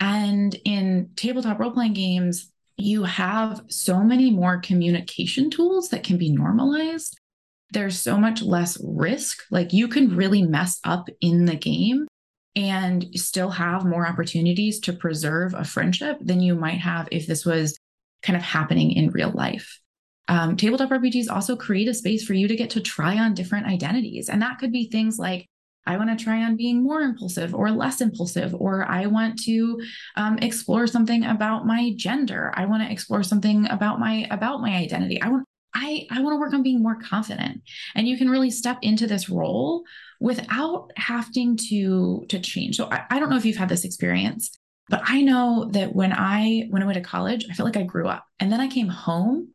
And 0.00 0.56
in 0.64 1.11
tabletop 1.14 1.61
role 1.61 1.70
playing 1.70 1.92
games, 1.92 2.50
you 2.78 3.02
have 3.02 3.62
so 3.68 4.02
many 4.02 4.30
more 4.30 4.61
communication 4.61 5.50
tools 5.50 5.88
that 5.88 6.04
can 6.04 6.16
be 6.16 6.30
normalized. 6.30 7.18
There's 7.73 7.99
so 7.99 8.16
much 8.16 8.40
less 8.40 8.80
risk. 8.82 9.42
Like 9.50 9.73
you 9.73 9.88
can 9.88 10.16
really 10.16 10.42
mess 10.42 10.80
up 10.85 11.08
in 11.20 11.44
the 11.44 11.56
game 11.56 12.06
and 12.54 13.06
still 13.14 13.50
have 13.50 13.85
more 13.85 14.06
opportunities 14.06 14.80
to 14.80 14.92
preserve 14.92 15.54
a 15.54 15.64
friendship 15.64 16.18
than 16.20 16.40
you 16.40 16.54
might 16.54 16.78
have 16.78 17.08
if 17.12 17.26
this 17.26 17.44
was 17.44 17.76
kind 18.23 18.37
of 18.37 18.42
happening 18.42 18.92
in 18.92 19.11
real 19.11 19.30
life. 19.30 19.80
Um, 20.28 20.56
tabletop 20.56 20.90
RPGs 20.90 21.30
also 21.30 21.56
create 21.56 21.88
a 21.88 21.94
space 21.94 22.25
for 22.25 22.35
you 22.35 22.49
to 22.49 22.56
get 22.56 22.70
to 22.70 22.80
try 22.80 23.18
on 23.18 23.35
different 23.35 23.66
identities. 23.66 24.28
And 24.28 24.40
that 24.42 24.58
could 24.58 24.73
be 24.73 24.88
things 24.88 25.18
like 25.18 25.47
I 25.88 25.97
want 25.97 26.16
to 26.16 26.23
try 26.23 26.45
on 26.45 26.54
being 26.54 26.83
more 26.83 27.00
impulsive 27.00 27.54
or 27.54 27.71
less 27.71 28.02
impulsive, 28.02 28.54
or 28.54 28.85
I 28.88 29.07
want 29.07 29.42
to 29.45 29.80
um, 30.16 30.38
explore 30.38 30.87
something 30.87 31.25
about 31.25 31.66
my 31.66 31.95
gender. 31.97 32.52
I 32.54 32.66
want 32.66 32.83
to 32.83 32.92
explore 32.92 33.23
something 33.23 33.68
about 33.71 33.99
my 33.99 34.26
about 34.30 34.61
my 34.61 34.76
identity. 34.76 35.21
I 35.23 35.30
want 35.30 35.47
I 35.75 36.07
I 36.11 36.21
want 36.21 36.35
to 36.35 36.40
work 36.40 36.52
on 36.52 36.62
being 36.62 36.83
more 36.83 36.99
confident. 37.00 37.62
And 37.95 38.07
you 38.07 38.18
can 38.18 38.28
really 38.28 38.50
step 38.50 38.78
into 38.83 39.07
this 39.07 39.30
role 39.30 39.83
without 40.21 40.90
having 40.97 41.57
to 41.71 42.26
to 42.28 42.38
change. 42.38 42.76
So 42.76 42.90
I, 42.90 43.04
I 43.11 43.18
don't 43.18 43.30
know 43.30 43.38
if 43.38 43.47
you've 43.47 43.57
had 43.57 43.71
this 43.71 43.87
experience, 43.87 44.50
but 44.90 45.00
I 45.04 45.23
know 45.23 45.71
that 45.73 45.95
when 45.95 46.12
I 46.12 46.66
when 46.68 46.83
I 46.83 46.87
went 46.87 46.97
to 47.02 47.11
college, 47.11 47.47
I 47.50 47.54
felt 47.54 47.66
like 47.66 47.83
I 47.83 47.85
grew 47.85 48.09
up. 48.09 48.25
And 48.40 48.52
then 48.52 48.61
I 48.61 48.68
came 48.68 48.88
home 48.88 49.54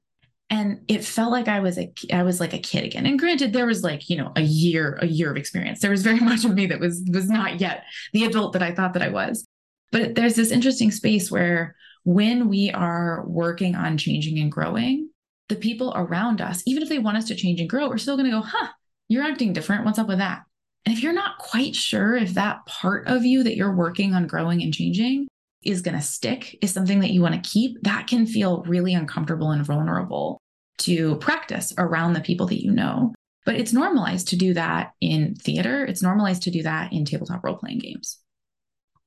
and 0.50 0.82
it 0.88 1.04
felt 1.04 1.32
like 1.32 1.48
I 1.48 1.60
was 1.62 1.78
a 1.78 1.92
I 2.12 2.24
was 2.24 2.40
like 2.40 2.54
a 2.54 2.60
kid 2.60 2.84
again. 2.84 3.06
And 3.06 3.18
granted, 3.18 3.54
there 3.54 3.66
was 3.66 3.84
like 3.84 4.10
you 4.10 4.18
know 4.18 4.32
a 4.36 4.42
year 4.42 4.98
a 5.02 5.08
year 5.08 5.32
of 5.32 5.38
experience. 5.38 5.80
There 5.80 5.92
was 5.92 6.04
very 6.04 6.20
much 6.32 6.46
of 6.46 6.54
me 6.54 6.68
that 6.68 6.80
was 6.80 7.04
was 7.12 7.30
not 7.30 7.60
yet 7.60 7.84
the 8.14 8.26
adult 8.26 8.54
that 8.54 8.64
I 8.64 8.74
thought 8.74 8.94
that 8.94 9.04
I 9.04 9.10
was. 9.10 9.48
But 9.92 10.16
there's 10.16 10.36
this 10.36 10.52
interesting 10.52 10.92
space 10.92 11.30
where 11.30 11.76
when 12.04 12.50
we 12.50 12.72
are 12.72 13.24
working 13.28 13.76
on 13.76 13.98
changing 13.98 14.40
and 14.40 14.52
growing, 14.52 15.10
the 15.50 15.56
people 15.56 15.94
around 15.96 16.42
us, 16.42 16.64
even 16.66 16.84
if 16.84 16.90
they 16.90 17.00
want 17.00 17.18
us 17.18 17.26
to 17.26 17.36
change 17.36 17.60
and 17.60 17.70
grow, 17.70 17.88
we're 17.88 17.98
still 17.98 18.18
going 18.18 18.30
to 18.30 18.38
go, 18.38 18.42
huh, 18.42 18.70
you're 19.08 19.24
acting 19.24 19.54
different. 19.54 19.86
What's 19.86 20.00
up 20.00 20.08
with 20.08 20.18
that? 20.18 20.42
And 20.86 20.96
if 20.96 21.04
you're 21.04 21.14
not 21.14 21.38
quite 21.38 21.76
sure 21.76 22.16
if 22.16 22.34
that 22.34 22.66
part 22.66 23.08
of 23.08 23.24
you 23.24 23.44
that 23.44 23.56
you're 23.56 23.76
working 23.76 24.14
on 24.14 24.28
growing 24.28 24.62
and 24.62 24.74
changing 24.74 25.28
is 25.65 25.82
going 25.82 25.96
to 25.96 26.03
stick, 26.03 26.58
is 26.62 26.72
something 26.74 27.00
that 27.00 27.12
you 27.12 27.22
want 27.22 27.36
to 27.36 27.50
keep, 27.50 27.82
that 27.84 28.08
can 28.08 28.25
feel 28.25 28.63
really 28.63 28.93
uncomfortable 28.93 29.51
and 29.51 29.65
vulnerable 29.65 30.39
to 30.79 31.15
practice 31.17 31.74
around 31.77 32.13
the 32.13 32.22
people 32.22 32.48
that 32.48 32.63
you 32.63 32.72
know. 32.72 33.13
But 33.46 33.55
it's 33.55 33.74
normalized 33.74 34.29
to 34.29 34.36
do 34.36 34.53
that 34.53 34.91
in 35.01 35.36
theater, 35.36 35.86
it's 35.86 36.01
normalized 36.01 36.43
to 36.43 36.51
do 36.51 36.63
that 36.63 36.93
in 36.93 37.05
tabletop 37.05 37.43
role 37.43 37.58
playing 37.58 37.79
games. 37.79 38.20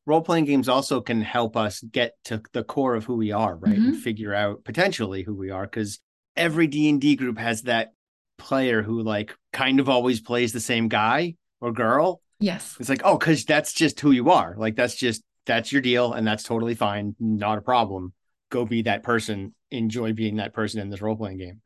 Role 0.04 0.20
playing 0.20 0.44
games 0.44 0.68
also 0.68 1.00
can 1.00 1.20
help 1.20 1.56
us 1.56 1.80
get 1.80 2.12
to 2.26 2.42
the 2.52 2.62
core 2.62 2.94
of 2.94 3.04
who 3.04 3.16
we 3.16 3.32
are, 3.32 3.56
right? 3.56 3.74
Mm-hmm. 3.74 3.88
And 3.88 3.96
figure 3.96 4.34
out 4.34 4.62
potentially 4.64 5.22
who 5.22 5.34
we 5.34 5.50
are 5.50 5.64
because 5.64 5.98
every 6.36 6.66
D&D 6.66 7.16
group 7.16 7.38
has 7.38 7.62
that 7.62 7.92
player 8.38 8.82
who 8.82 9.02
like 9.02 9.34
kind 9.52 9.80
of 9.80 9.88
always 9.88 10.20
plays 10.20 10.52
the 10.52 10.60
same 10.60 10.88
guy 10.88 11.34
or 11.60 11.72
girl. 11.72 12.20
Yes. 12.38 12.76
It's 12.78 12.88
like, 12.88 13.02
oh, 13.04 13.18
cuz 13.18 13.44
that's 13.46 13.72
just 13.72 13.98
who 13.98 14.12
you 14.12 14.30
are. 14.30 14.54
Like 14.56 14.76
that's 14.76 14.94
just 14.94 15.22
that's 15.46 15.72
your 15.72 15.82
deal 15.82 16.12
and 16.12 16.26
that's 16.26 16.42
totally 16.42 16.74
fine, 16.74 17.14
not 17.18 17.58
a 17.58 17.62
problem. 17.62 18.12
Go 18.50 18.64
be 18.64 18.82
that 18.82 19.02
person 19.02 19.54
enjoy 19.70 20.12
being 20.12 20.36
that 20.36 20.54
person 20.54 20.80
in 20.80 20.90
this 20.90 21.02
role 21.02 21.16
playing 21.16 21.38
game. 21.38 21.60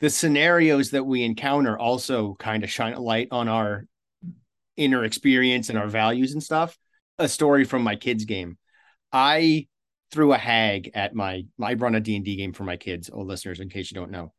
The 0.00 0.10
scenarios 0.10 0.90
that 0.90 1.04
we 1.04 1.22
encounter 1.22 1.78
also 1.78 2.36
kind 2.38 2.62
of 2.62 2.70
shine 2.70 2.94
a 2.94 3.00
light 3.00 3.28
on 3.30 3.48
our 3.48 3.84
inner 4.76 5.04
experience 5.04 5.68
and 5.68 5.78
our 5.78 5.88
values 5.88 6.32
and 6.32 6.42
stuff. 6.42 6.76
A 7.18 7.28
story 7.28 7.64
from 7.64 7.82
my 7.82 7.96
kids' 7.96 8.24
game. 8.24 8.58
I 9.12 9.66
threw 10.12 10.32
a 10.32 10.38
hag 10.38 10.92
at 10.94 11.14
my 11.14 11.44
I 11.60 11.74
run 11.74 11.96
a 11.96 12.00
D&D 12.00 12.36
game 12.36 12.52
for 12.52 12.64
my 12.64 12.76
kids, 12.76 13.10
oh 13.12 13.22
listeners, 13.22 13.60
in 13.60 13.68
case 13.68 13.90
you 13.90 13.96
don't 13.96 14.12
know. 14.12 14.32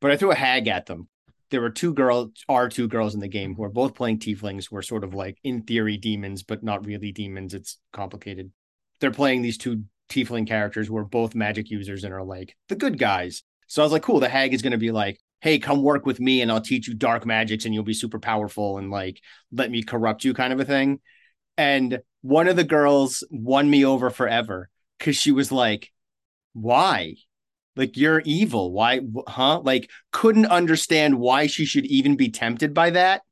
But 0.00 0.12
I 0.12 0.16
threw 0.16 0.30
a 0.30 0.36
hag 0.36 0.68
at 0.68 0.86
them. 0.86 1.08
There 1.50 1.60
were 1.60 1.70
two 1.70 1.92
girls, 1.92 2.30
are 2.48 2.68
two 2.68 2.88
girls 2.88 3.14
in 3.14 3.20
the 3.20 3.28
game 3.28 3.54
who 3.54 3.64
are 3.64 3.70
both 3.70 3.94
playing 3.94 4.18
tieflings, 4.18 4.68
who 4.68 4.76
are 4.76 4.82
sort 4.82 5.04
of 5.04 5.14
like 5.14 5.38
in 5.42 5.62
theory 5.62 5.96
demons, 5.96 6.42
but 6.42 6.62
not 6.62 6.86
really 6.86 7.12
demons. 7.12 7.54
It's 7.54 7.78
complicated. 7.92 8.52
They're 9.00 9.10
playing 9.10 9.42
these 9.42 9.58
two 9.58 9.84
tiefling 10.08 10.46
characters 10.46 10.88
who 10.88 10.96
are 10.96 11.04
both 11.04 11.34
magic 11.34 11.70
users 11.70 12.04
and 12.04 12.12
are 12.12 12.24
like 12.24 12.56
the 12.68 12.76
good 12.76 12.98
guys. 12.98 13.42
So 13.66 13.82
I 13.82 13.84
was 13.84 13.92
like, 13.92 14.02
cool, 14.02 14.20
the 14.20 14.28
hag 14.28 14.52
is 14.52 14.62
going 14.62 14.72
to 14.72 14.78
be 14.78 14.90
like, 14.90 15.18
hey, 15.40 15.58
come 15.58 15.82
work 15.82 16.04
with 16.04 16.20
me 16.20 16.42
and 16.42 16.50
I'll 16.52 16.60
teach 16.60 16.86
you 16.86 16.94
dark 16.94 17.24
magics 17.24 17.64
and 17.64 17.72
you'll 17.72 17.84
be 17.84 17.94
super 17.94 18.18
powerful 18.18 18.78
and 18.78 18.90
like 18.90 19.20
let 19.52 19.70
me 19.70 19.82
corrupt 19.82 20.24
you 20.24 20.34
kind 20.34 20.52
of 20.52 20.60
a 20.60 20.64
thing. 20.64 21.00
And 21.56 22.00
one 22.22 22.48
of 22.48 22.56
the 22.56 22.64
girls 22.64 23.24
won 23.30 23.68
me 23.68 23.84
over 23.84 24.10
forever 24.10 24.68
because 24.98 25.16
she 25.16 25.32
was 25.32 25.50
like, 25.50 25.90
why? 26.52 27.14
Like, 27.76 27.96
you're 27.96 28.20
evil. 28.24 28.72
Why? 28.72 29.00
Huh? 29.26 29.60
Like, 29.60 29.90
couldn't 30.12 30.46
understand 30.46 31.18
why 31.18 31.46
she 31.46 31.64
should 31.64 31.86
even 31.86 32.16
be 32.16 32.30
tempted 32.30 32.74
by 32.74 32.90
that 32.90 33.22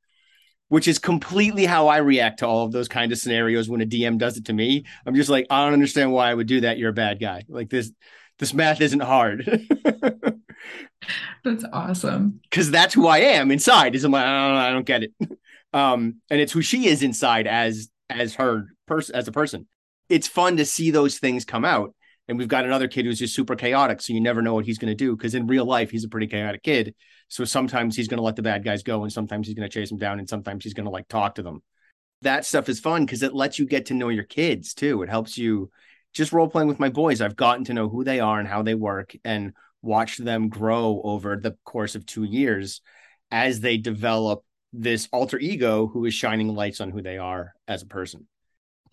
which 0.68 0.86
is 0.86 0.98
completely 0.98 1.64
how 1.64 1.88
I 1.88 1.98
react 1.98 2.40
to 2.40 2.46
all 2.46 2.64
of 2.64 2.72
those 2.72 2.88
kind 2.88 3.10
of 3.10 3.18
scenarios 3.18 3.68
when 3.68 3.80
a 3.80 3.86
DM 3.86 4.18
does 4.18 4.36
it 4.36 4.46
to 4.46 4.52
me. 4.52 4.84
I'm 5.06 5.14
just 5.14 5.30
like, 5.30 5.46
I 5.50 5.64
don't 5.64 5.72
understand 5.72 6.12
why 6.12 6.30
I 6.30 6.34
would 6.34 6.46
do 6.46 6.60
that. 6.60 6.78
You're 6.78 6.90
a 6.90 6.94
bad 6.94 7.20
guy. 7.20 7.44
Like 7.48 7.70
this, 7.70 7.90
this 8.38 8.54
math 8.54 8.80
isn't 8.80 9.00
hard. 9.00 9.66
that's 11.44 11.64
awesome. 11.72 12.40
Because 12.50 12.70
that's 12.70 12.94
who 12.94 13.06
I 13.06 13.18
am 13.18 13.50
inside. 13.50 13.94
Is 13.94 14.04
I'm 14.04 14.12
like, 14.12 14.24
I 14.24 14.48
don't, 14.48 14.56
I 14.56 14.70
don't 14.70 14.86
get 14.86 15.02
it. 15.04 15.12
Um, 15.70 16.22
and 16.30 16.40
it's 16.40 16.50
who 16.50 16.62
she 16.62 16.86
is 16.86 17.02
inside 17.02 17.46
as 17.46 17.90
as 18.08 18.36
her 18.36 18.68
person 18.86 19.14
as 19.14 19.28
a 19.28 19.32
person. 19.32 19.68
It's 20.08 20.26
fun 20.26 20.56
to 20.56 20.64
see 20.64 20.90
those 20.90 21.18
things 21.18 21.44
come 21.44 21.66
out. 21.66 21.94
And 22.28 22.36
we've 22.36 22.46
got 22.46 22.66
another 22.66 22.88
kid 22.88 23.06
who's 23.06 23.18
just 23.18 23.34
super 23.34 23.56
chaotic, 23.56 24.02
so 24.02 24.12
you 24.12 24.20
never 24.20 24.42
know 24.42 24.52
what 24.54 24.66
he's 24.66 24.78
going 24.78 24.90
to 24.90 24.94
do. 24.94 25.16
Because 25.16 25.34
in 25.34 25.46
real 25.46 25.64
life, 25.64 25.90
he's 25.90 26.04
a 26.04 26.08
pretty 26.08 26.26
chaotic 26.26 26.62
kid. 26.62 26.94
So 27.28 27.44
sometimes 27.44 27.96
he's 27.96 28.06
going 28.06 28.18
to 28.18 28.24
let 28.24 28.36
the 28.36 28.42
bad 28.42 28.64
guys 28.64 28.82
go, 28.82 29.02
and 29.02 29.12
sometimes 29.12 29.46
he's 29.46 29.56
going 29.56 29.68
to 29.68 29.72
chase 29.72 29.88
them 29.88 29.98
down, 29.98 30.18
and 30.18 30.28
sometimes 30.28 30.62
he's 30.62 30.74
going 30.74 30.84
to 30.84 30.90
like 30.90 31.08
talk 31.08 31.36
to 31.36 31.42
them. 31.42 31.62
That 32.22 32.44
stuff 32.44 32.68
is 32.68 32.80
fun 32.80 33.06
because 33.06 33.22
it 33.22 33.34
lets 33.34 33.58
you 33.58 33.66
get 33.66 33.86
to 33.86 33.94
know 33.94 34.08
your 34.08 34.24
kids 34.24 34.74
too. 34.74 35.02
It 35.02 35.08
helps 35.08 35.38
you 35.38 35.70
just 36.12 36.32
role 36.32 36.48
playing 36.48 36.68
with 36.68 36.80
my 36.80 36.88
boys. 36.88 37.20
I've 37.20 37.36
gotten 37.36 37.64
to 37.64 37.74
know 37.74 37.88
who 37.88 38.04
they 38.04 38.20
are 38.20 38.38
and 38.38 38.48
how 38.48 38.62
they 38.62 38.74
work, 38.74 39.16
and 39.24 39.52
watched 39.80 40.22
them 40.22 40.48
grow 40.48 41.00
over 41.04 41.36
the 41.36 41.56
course 41.64 41.94
of 41.94 42.04
two 42.04 42.24
years 42.24 42.82
as 43.30 43.60
they 43.60 43.76
develop 43.76 44.44
this 44.72 45.08
alter 45.12 45.38
ego 45.38 45.86
who 45.86 46.04
is 46.04 46.12
shining 46.12 46.48
lights 46.48 46.80
on 46.80 46.90
who 46.90 47.00
they 47.00 47.16
are 47.16 47.54
as 47.66 47.82
a 47.82 47.86
person. 47.86 48.26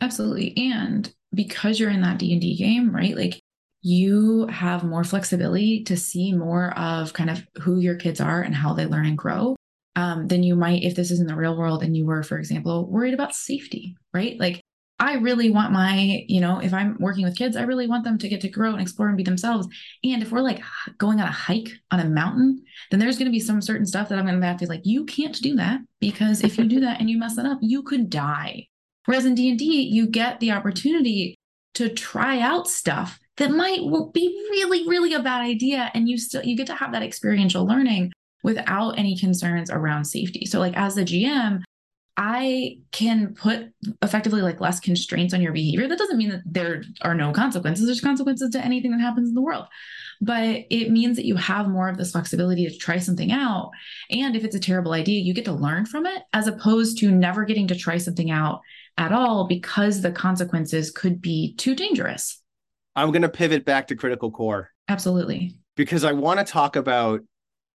Absolutely. 0.01 0.55
And 0.57 1.11
because 1.33 1.79
you're 1.79 1.89
in 1.89 2.01
that 2.01 2.19
D&D 2.19 2.55
game, 2.57 2.95
right? 2.95 3.15
Like 3.15 3.41
you 3.81 4.47
have 4.47 4.83
more 4.83 5.03
flexibility 5.03 5.83
to 5.83 5.95
see 5.95 6.33
more 6.33 6.77
of 6.77 7.13
kind 7.13 7.29
of 7.29 7.45
who 7.61 7.79
your 7.79 7.95
kids 7.95 8.19
are 8.19 8.41
and 8.41 8.55
how 8.55 8.73
they 8.73 8.85
learn 8.85 9.05
and 9.05 9.17
grow 9.17 9.55
um, 9.95 10.27
than 10.27 10.43
you 10.43 10.55
might 10.55 10.83
if 10.83 10.95
this 10.95 11.11
is 11.11 11.19
in 11.19 11.27
the 11.27 11.35
real 11.35 11.57
world 11.57 11.83
and 11.83 11.95
you 11.95 12.05
were, 12.05 12.23
for 12.23 12.37
example, 12.37 12.89
worried 12.89 13.13
about 13.13 13.35
safety, 13.35 13.95
right? 14.13 14.39
Like 14.39 14.61
I 14.99 15.15
really 15.15 15.49
want 15.51 15.73
my, 15.73 16.23
you 16.27 16.39
know, 16.39 16.59
if 16.59 16.73
I'm 16.73 16.97
working 16.99 17.25
with 17.25 17.37
kids, 17.37 17.57
I 17.57 17.63
really 17.63 17.87
want 17.87 18.05
them 18.05 18.17
to 18.17 18.29
get 18.29 18.41
to 18.41 18.49
grow 18.49 18.71
and 18.71 18.81
explore 18.81 19.09
and 19.09 19.17
be 19.17 19.23
themselves. 19.23 19.67
And 20.03 20.21
if 20.21 20.31
we're 20.31 20.41
like 20.41 20.61
going 20.97 21.19
on 21.19 21.27
a 21.27 21.31
hike 21.31 21.69
on 21.91 21.99
a 21.99 22.05
mountain, 22.05 22.63
then 22.91 22.99
there's 22.99 23.17
going 23.17 23.25
to 23.27 23.31
be 23.31 23.39
some 23.39 23.61
certain 23.61 23.85
stuff 23.85 24.09
that 24.09 24.17
I'm 24.17 24.25
going 24.25 24.39
to 24.39 24.47
have 24.47 24.57
to 24.57 24.65
be 24.65 24.69
like, 24.69 24.85
you 24.85 25.05
can't 25.05 25.35
do 25.41 25.55
that 25.57 25.81
because 25.99 26.43
if 26.43 26.57
you 26.57 26.63
do 26.65 26.79
that 26.79 26.99
and 26.99 27.09
you 27.09 27.17
mess 27.17 27.37
it 27.37 27.45
up, 27.45 27.59
you 27.61 27.83
could 27.83 28.09
die. 28.09 28.67
Whereas 29.05 29.25
in 29.25 29.35
D&D, 29.35 29.63
you 29.63 30.07
get 30.07 30.39
the 30.39 30.51
opportunity 30.51 31.35
to 31.75 31.89
try 31.89 32.39
out 32.39 32.67
stuff 32.67 33.19
that 33.37 33.51
might 33.51 33.79
be 34.13 34.47
really, 34.51 34.87
really 34.87 35.13
a 35.13 35.21
bad 35.21 35.41
idea. 35.41 35.91
And 35.93 36.07
you 36.07 36.17
still, 36.17 36.43
you 36.43 36.55
get 36.55 36.67
to 36.67 36.75
have 36.75 36.93
that 36.93 37.03
experiential 37.03 37.65
learning 37.65 38.11
without 38.43 38.97
any 38.97 39.17
concerns 39.17 39.69
around 39.69 40.05
safety. 40.05 40.45
So 40.45 40.59
like 40.59 40.75
as 40.77 40.95
the 40.95 41.01
GM, 41.01 41.63
I 42.17 42.77
can 42.91 43.33
put 43.33 43.73
effectively 44.01 44.41
like 44.41 44.61
less 44.61 44.79
constraints 44.79 45.33
on 45.33 45.41
your 45.41 45.51
behavior. 45.51 45.87
That 45.87 45.97
doesn't 45.97 46.17
mean 46.17 46.29
that 46.29 46.43
there 46.45 46.83
are 47.01 47.13
no 47.13 47.33
consequences. 47.33 47.85
There's 47.85 47.99
consequences 47.99 48.51
to 48.51 48.63
anything 48.63 48.91
that 48.91 49.01
happens 49.01 49.27
in 49.27 49.35
the 49.35 49.41
world. 49.41 49.65
But 50.21 50.65
it 50.69 50.91
means 50.91 51.17
that 51.17 51.25
you 51.25 51.35
have 51.35 51.67
more 51.67 51.89
of 51.89 51.97
this 51.97 52.11
flexibility 52.11 52.67
to 52.67 52.77
try 52.77 52.97
something 52.99 53.31
out. 53.31 53.71
And 54.09 54.35
if 54.35 54.43
it's 54.43 54.55
a 54.55 54.59
terrible 54.59 54.93
idea, 54.93 55.21
you 55.21 55.33
get 55.33 55.45
to 55.45 55.53
learn 55.53 55.85
from 55.85 56.05
it 56.05 56.23
as 56.33 56.47
opposed 56.47 56.99
to 56.99 57.11
never 57.11 57.45
getting 57.45 57.67
to 57.67 57.75
try 57.75 57.97
something 57.97 58.31
out 58.31 58.61
at 58.97 59.11
all 59.11 59.47
because 59.47 60.01
the 60.01 60.11
consequences 60.11 60.91
could 60.91 61.21
be 61.21 61.55
too 61.55 61.75
dangerous. 61.75 62.41
I'm 62.95 63.11
going 63.11 63.23
to 63.23 63.29
pivot 63.29 63.65
back 63.65 63.87
to 63.87 63.95
critical 63.95 64.31
core. 64.31 64.71
Absolutely. 64.87 65.57
Because 65.75 66.03
I 66.03 66.13
want 66.13 66.39
to 66.39 66.45
talk 66.45 66.75
about 66.75 67.21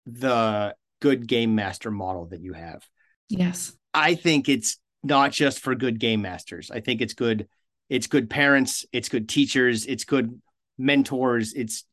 the 0.06 0.74
good 1.00 1.26
game 1.26 1.54
master 1.54 1.90
model 1.90 2.26
that 2.26 2.40
you 2.40 2.52
have. 2.52 2.86
Yes. 3.28 3.72
I 3.92 4.14
think 4.14 4.48
it's 4.48 4.78
not 5.02 5.32
just 5.32 5.58
for 5.58 5.74
good 5.74 5.98
game 5.98 6.22
masters. 6.22 6.70
I 6.70 6.80
think 6.80 7.00
it's 7.00 7.14
good 7.14 7.48
it's 7.88 8.06
good 8.06 8.28
parents, 8.28 8.84
it's 8.92 9.08
good 9.08 9.28
teachers, 9.28 9.86
it's 9.86 10.04
good 10.04 10.40
mentors, 10.76 11.54
it's 11.54 11.84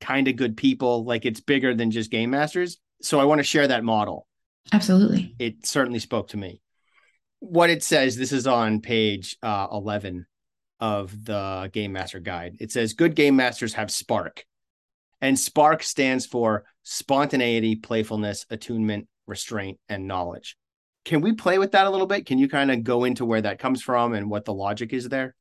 kind 0.00 0.28
of 0.28 0.36
good 0.36 0.56
people. 0.56 1.04
Like 1.04 1.24
it's 1.24 1.40
bigger 1.40 1.74
than 1.74 1.90
just 1.90 2.10
game 2.10 2.30
masters. 2.30 2.78
So 3.02 3.20
I 3.20 3.24
want 3.24 3.38
to 3.38 3.44
share 3.44 3.68
that 3.68 3.84
model. 3.84 4.26
Absolutely. 4.72 5.34
It 5.38 5.66
certainly 5.66 5.98
spoke 5.98 6.28
to 6.28 6.36
me. 6.36 6.60
What 7.40 7.70
it 7.70 7.82
says, 7.82 8.16
this 8.16 8.32
is 8.32 8.46
on 8.46 8.80
page 8.80 9.36
uh, 9.42 9.68
11 9.70 10.26
of 10.80 11.24
the 11.24 11.70
Game 11.72 11.92
Master 11.92 12.20
Guide. 12.20 12.56
It 12.60 12.72
says 12.72 12.92
good 12.92 13.14
game 13.14 13.36
masters 13.36 13.74
have 13.74 13.90
spark. 13.90 14.44
And 15.20 15.38
spark 15.38 15.82
stands 15.82 16.26
for 16.26 16.64
spontaneity, 16.82 17.76
playfulness, 17.76 18.46
attunement, 18.50 19.08
restraint, 19.26 19.78
and 19.88 20.06
knowledge. 20.06 20.56
Can 21.04 21.20
we 21.20 21.32
play 21.32 21.58
with 21.58 21.72
that 21.72 21.86
a 21.86 21.90
little 21.90 22.06
bit? 22.06 22.26
Can 22.26 22.38
you 22.38 22.48
kind 22.48 22.70
of 22.70 22.84
go 22.84 23.04
into 23.04 23.24
where 23.24 23.40
that 23.40 23.58
comes 23.58 23.82
from 23.82 24.14
and 24.14 24.30
what 24.30 24.44
the 24.44 24.54
logic 24.54 24.92
is 24.92 25.08
there? 25.08 25.34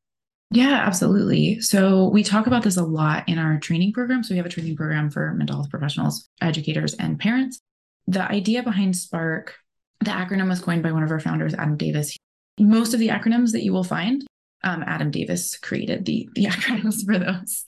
Yeah, 0.50 0.82
absolutely. 0.86 1.60
So 1.60 2.08
we 2.08 2.24
talk 2.24 2.48
about 2.48 2.63
this 2.63 2.77
a 2.77 2.84
lot 2.84 3.27
in 3.27 3.38
our 3.38 3.60
training 3.60 3.92
program. 3.92 4.24
So 4.24 4.34
we 4.34 4.38
have 4.38 4.46
a 4.46 4.50
training 4.50 4.77
program 4.77 5.10
for 5.10 5.34
mental 5.34 5.58
health 5.58 5.70
professionals, 5.70 6.30
educators, 6.42 6.94
and 6.94 7.20
parents. 7.20 7.60
The 8.08 8.22
idea 8.22 8.63
behind 8.63 8.96
Spark, 8.96 9.56
the 10.00 10.12
acronym 10.12 10.48
was 10.48 10.62
coined 10.62 10.84
by 10.84 10.94
one 10.94 11.04
of 11.04 11.12
our 11.12 11.20
founders, 11.20 11.54
Adam 11.54 11.75
Davis. 11.75 12.16
Most 12.60 12.94
of 12.94 13.00
the 13.00 13.10
acronyms 13.10 13.51
that 13.51 13.63
you 13.63 13.74
will 13.74 13.84
find, 13.84 14.25
um, 14.63 14.84
Adam 14.88 15.12
Davis 15.12 15.58
created 15.58 16.06
the, 16.06 16.30
the 16.34 16.46
acronyms 16.46 17.06
for 17.06 17.20
those. 17.20 17.66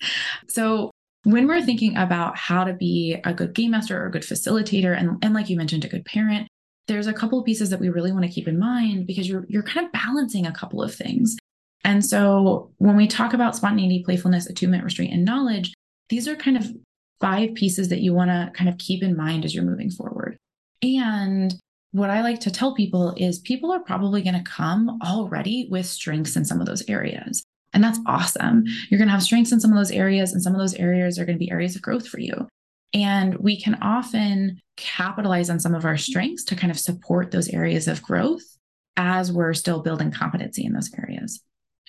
So 0.47 0.91
when 1.23 1.47
we're 1.47 1.61
thinking 1.61 1.97
about 1.97 2.37
how 2.37 2.63
to 2.63 2.73
be 2.73 3.17
a 3.25 3.33
good 3.33 3.53
game 3.53 3.71
master 3.71 4.01
or 4.01 4.07
a 4.07 4.11
good 4.11 4.23
facilitator, 4.23 4.97
and, 4.97 5.23
and 5.23 5.33
like 5.33 5.49
you 5.49 5.57
mentioned, 5.57 5.83
a 5.83 5.89
good 5.89 6.05
parent, 6.05 6.47
there's 6.87 7.07
a 7.07 7.13
couple 7.13 7.37
of 7.37 7.45
pieces 7.45 7.69
that 7.69 7.79
we 7.79 7.89
really 7.89 8.11
want 8.11 8.23
to 8.23 8.31
keep 8.31 8.47
in 8.47 8.57
mind 8.57 9.05
because 9.05 9.29
you're 9.29 9.45
you're 9.47 9.63
kind 9.63 9.85
of 9.85 9.91
balancing 9.91 10.47
a 10.47 10.51
couple 10.51 10.81
of 10.81 10.93
things. 10.93 11.37
And 11.83 12.05
so 12.05 12.71
when 12.77 12.95
we 12.95 13.07
talk 13.07 13.33
about 13.33 13.55
spontaneity, 13.55 14.03
playfulness, 14.03 14.47
attunement, 14.47 14.83
restraint, 14.83 15.13
and 15.13 15.25
knowledge, 15.25 15.73
these 16.09 16.27
are 16.27 16.35
kind 16.35 16.57
of 16.57 16.67
five 17.21 17.53
pieces 17.55 17.89
that 17.89 18.01
you 18.01 18.13
want 18.13 18.29
to 18.29 18.51
kind 18.53 18.69
of 18.69 18.77
keep 18.77 19.03
in 19.03 19.15
mind 19.15 19.45
as 19.45 19.53
you're 19.53 19.63
moving 19.63 19.89
forward. 19.89 20.37
And 20.81 21.53
what 21.91 22.09
I 22.09 22.21
like 22.21 22.39
to 22.41 22.51
tell 22.51 22.75
people 22.75 23.13
is 23.17 23.39
people 23.39 23.71
are 23.71 23.79
probably 23.79 24.21
going 24.21 24.35
to 24.35 24.49
come 24.49 24.99
already 25.03 25.67
with 25.69 25.85
strengths 25.85 26.35
in 26.35 26.45
some 26.45 26.61
of 26.61 26.67
those 26.67 26.87
areas. 26.87 27.43
And 27.73 27.83
that's 27.83 27.99
awesome. 28.05 28.63
You're 28.89 28.97
going 28.97 29.07
to 29.07 29.13
have 29.13 29.23
strengths 29.23 29.51
in 29.51 29.59
some 29.59 29.71
of 29.71 29.77
those 29.77 29.91
areas, 29.91 30.33
and 30.33 30.41
some 30.41 30.53
of 30.53 30.59
those 30.59 30.73
areas 30.75 31.19
are 31.19 31.25
going 31.25 31.37
to 31.37 31.43
be 31.43 31.51
areas 31.51 31.75
of 31.75 31.81
growth 31.81 32.07
for 32.07 32.19
you. 32.19 32.47
And 32.93 33.35
we 33.37 33.61
can 33.61 33.75
often 33.81 34.59
capitalize 34.77 35.49
on 35.49 35.59
some 35.59 35.75
of 35.75 35.85
our 35.85 35.97
strengths 35.97 36.43
to 36.45 36.55
kind 36.55 36.71
of 36.71 36.79
support 36.79 37.31
those 37.31 37.49
areas 37.49 37.87
of 37.87 38.01
growth 38.01 38.41
as 38.97 39.31
we're 39.31 39.53
still 39.53 39.81
building 39.81 40.11
competency 40.11 40.65
in 40.65 40.73
those 40.73 40.91
areas. 40.97 41.41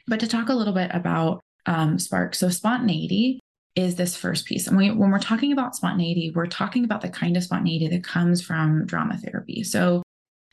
But 0.06 0.20
to 0.20 0.26
talk 0.26 0.48
a 0.48 0.54
little 0.54 0.74
bit 0.74 0.90
about 0.92 1.40
um, 1.66 1.98
Spark, 1.98 2.34
so 2.34 2.48
spontaneity 2.48 3.40
is 3.76 3.94
this 3.94 4.16
first 4.16 4.46
piece. 4.46 4.66
And 4.66 4.76
we, 4.76 4.90
when 4.90 5.10
we're 5.10 5.18
talking 5.18 5.52
about 5.52 5.76
spontaneity, 5.76 6.32
we're 6.34 6.46
talking 6.46 6.84
about 6.84 7.00
the 7.00 7.08
kind 7.08 7.36
of 7.36 7.44
spontaneity 7.44 7.88
that 7.88 8.04
comes 8.04 8.42
from 8.42 8.86
drama 8.86 9.16
therapy. 9.18 9.62
So 9.62 10.02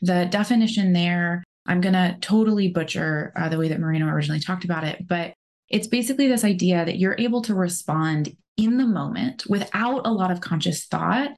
the 0.00 0.26
definition 0.26 0.92
there, 0.92 1.42
I'm 1.66 1.80
going 1.80 1.94
to 1.94 2.16
totally 2.20 2.68
butcher 2.68 3.32
uh, 3.36 3.48
the 3.48 3.58
way 3.58 3.68
that 3.68 3.80
Moreno 3.80 4.06
originally 4.06 4.40
talked 4.40 4.64
about 4.64 4.84
it, 4.84 5.06
but 5.06 5.34
it's 5.68 5.86
basically 5.86 6.28
this 6.28 6.44
idea 6.44 6.84
that 6.84 6.98
you're 6.98 7.16
able 7.18 7.42
to 7.42 7.54
respond 7.54 8.34
in 8.56 8.78
the 8.78 8.86
moment 8.86 9.44
without 9.48 10.06
a 10.06 10.12
lot 10.12 10.30
of 10.30 10.40
conscious 10.40 10.86
thought 10.86 11.30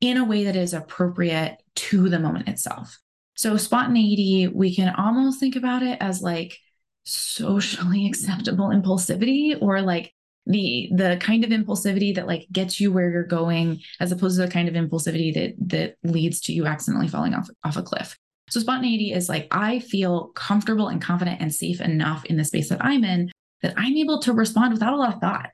in 0.00 0.16
a 0.16 0.24
way 0.24 0.44
that 0.44 0.56
is 0.56 0.74
appropriate 0.74 1.58
to 1.74 2.08
the 2.08 2.18
moment 2.18 2.48
itself. 2.48 2.98
So, 3.34 3.56
spontaneity, 3.56 4.48
we 4.48 4.74
can 4.74 4.94
almost 4.94 5.40
think 5.40 5.56
about 5.56 5.82
it 5.82 5.96
as 6.00 6.20
like 6.20 6.58
socially 7.04 8.06
acceptable 8.08 8.68
impulsivity 8.68 9.60
or 9.60 9.80
like 9.80 10.12
the 10.46 10.90
the 10.94 11.16
kind 11.20 11.44
of 11.44 11.50
impulsivity 11.50 12.14
that 12.14 12.26
like 12.26 12.46
gets 12.50 12.80
you 12.80 12.90
where 12.90 13.10
you're 13.10 13.22
going 13.22 13.80
as 14.00 14.10
opposed 14.10 14.36
to 14.36 14.44
the 14.44 14.50
kind 14.50 14.68
of 14.68 14.74
impulsivity 14.74 15.32
that 15.32 15.54
that 15.58 15.96
leads 16.02 16.40
to 16.40 16.52
you 16.52 16.66
accidentally 16.66 17.08
falling 17.08 17.34
off 17.34 17.48
off 17.64 17.76
a 17.76 17.82
cliff. 17.82 18.18
So 18.50 18.60
spontaneity 18.60 19.12
is 19.12 19.28
like 19.28 19.46
i 19.52 19.78
feel 19.78 20.28
comfortable 20.34 20.88
and 20.88 21.00
confident 21.00 21.40
and 21.40 21.54
safe 21.54 21.80
enough 21.80 22.24
in 22.24 22.36
the 22.36 22.44
space 22.44 22.68
that 22.70 22.84
i'm 22.84 23.04
in 23.04 23.30
that 23.62 23.74
i'm 23.76 23.96
able 23.96 24.20
to 24.22 24.32
respond 24.32 24.72
without 24.72 24.92
a 24.92 24.96
lot 24.96 25.14
of 25.14 25.20
thought. 25.20 25.50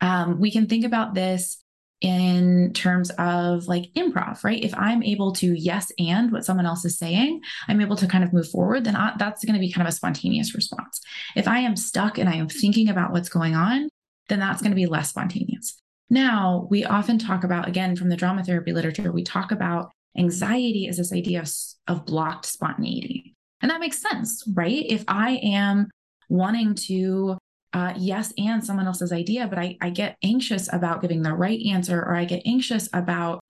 Um, 0.00 0.38
we 0.38 0.52
can 0.52 0.66
think 0.68 0.84
about 0.84 1.14
this 1.14 1.62
in 2.00 2.72
terms 2.74 3.10
of 3.18 3.66
like 3.66 3.92
improv, 3.96 4.44
right? 4.44 4.62
If 4.62 4.74
I'm 4.74 5.02
able 5.02 5.32
to 5.34 5.52
yes 5.58 5.90
and 5.98 6.30
what 6.30 6.44
someone 6.44 6.66
else 6.66 6.84
is 6.84 6.96
saying, 6.96 7.40
I'm 7.66 7.80
able 7.80 7.96
to 7.96 8.06
kind 8.06 8.22
of 8.22 8.32
move 8.32 8.48
forward, 8.48 8.84
then 8.84 8.94
I, 8.94 9.14
that's 9.18 9.44
going 9.44 9.54
to 9.54 9.60
be 9.60 9.72
kind 9.72 9.86
of 9.86 9.92
a 9.92 9.96
spontaneous 9.96 10.54
response. 10.54 11.00
If 11.34 11.48
I 11.48 11.58
am 11.58 11.74
stuck 11.76 12.18
and 12.18 12.28
I 12.28 12.34
am 12.34 12.48
thinking 12.48 12.88
about 12.88 13.12
what's 13.12 13.28
going 13.28 13.56
on, 13.56 13.88
then 14.28 14.38
that's 14.38 14.62
going 14.62 14.70
to 14.70 14.76
be 14.76 14.86
less 14.86 15.10
spontaneous. 15.10 15.80
Now, 16.10 16.66
we 16.70 16.84
often 16.84 17.18
talk 17.18 17.44
about, 17.44 17.68
again, 17.68 17.96
from 17.96 18.08
the 18.08 18.16
drama 18.16 18.44
therapy 18.44 18.72
literature, 18.72 19.12
we 19.12 19.24
talk 19.24 19.50
about 19.50 19.90
anxiety 20.16 20.86
as 20.88 20.96
this 20.96 21.12
idea 21.12 21.40
of, 21.40 21.50
of 21.86 22.06
blocked 22.06 22.46
spontaneity. 22.46 23.34
And 23.60 23.70
that 23.70 23.80
makes 23.80 24.00
sense, 24.00 24.44
right? 24.54 24.84
If 24.88 25.04
I 25.08 25.40
am 25.42 25.88
wanting 26.28 26.74
to 26.74 27.37
uh, 27.72 27.94
yes 27.96 28.32
and 28.38 28.64
someone 28.64 28.86
else's 28.86 29.12
idea, 29.12 29.46
but 29.46 29.58
I, 29.58 29.76
I 29.80 29.90
get 29.90 30.16
anxious 30.22 30.72
about 30.72 31.02
giving 31.02 31.22
the 31.22 31.34
right 31.34 31.60
answer, 31.66 32.00
or 32.00 32.14
I 32.14 32.24
get 32.24 32.42
anxious 32.46 32.88
about 32.92 33.40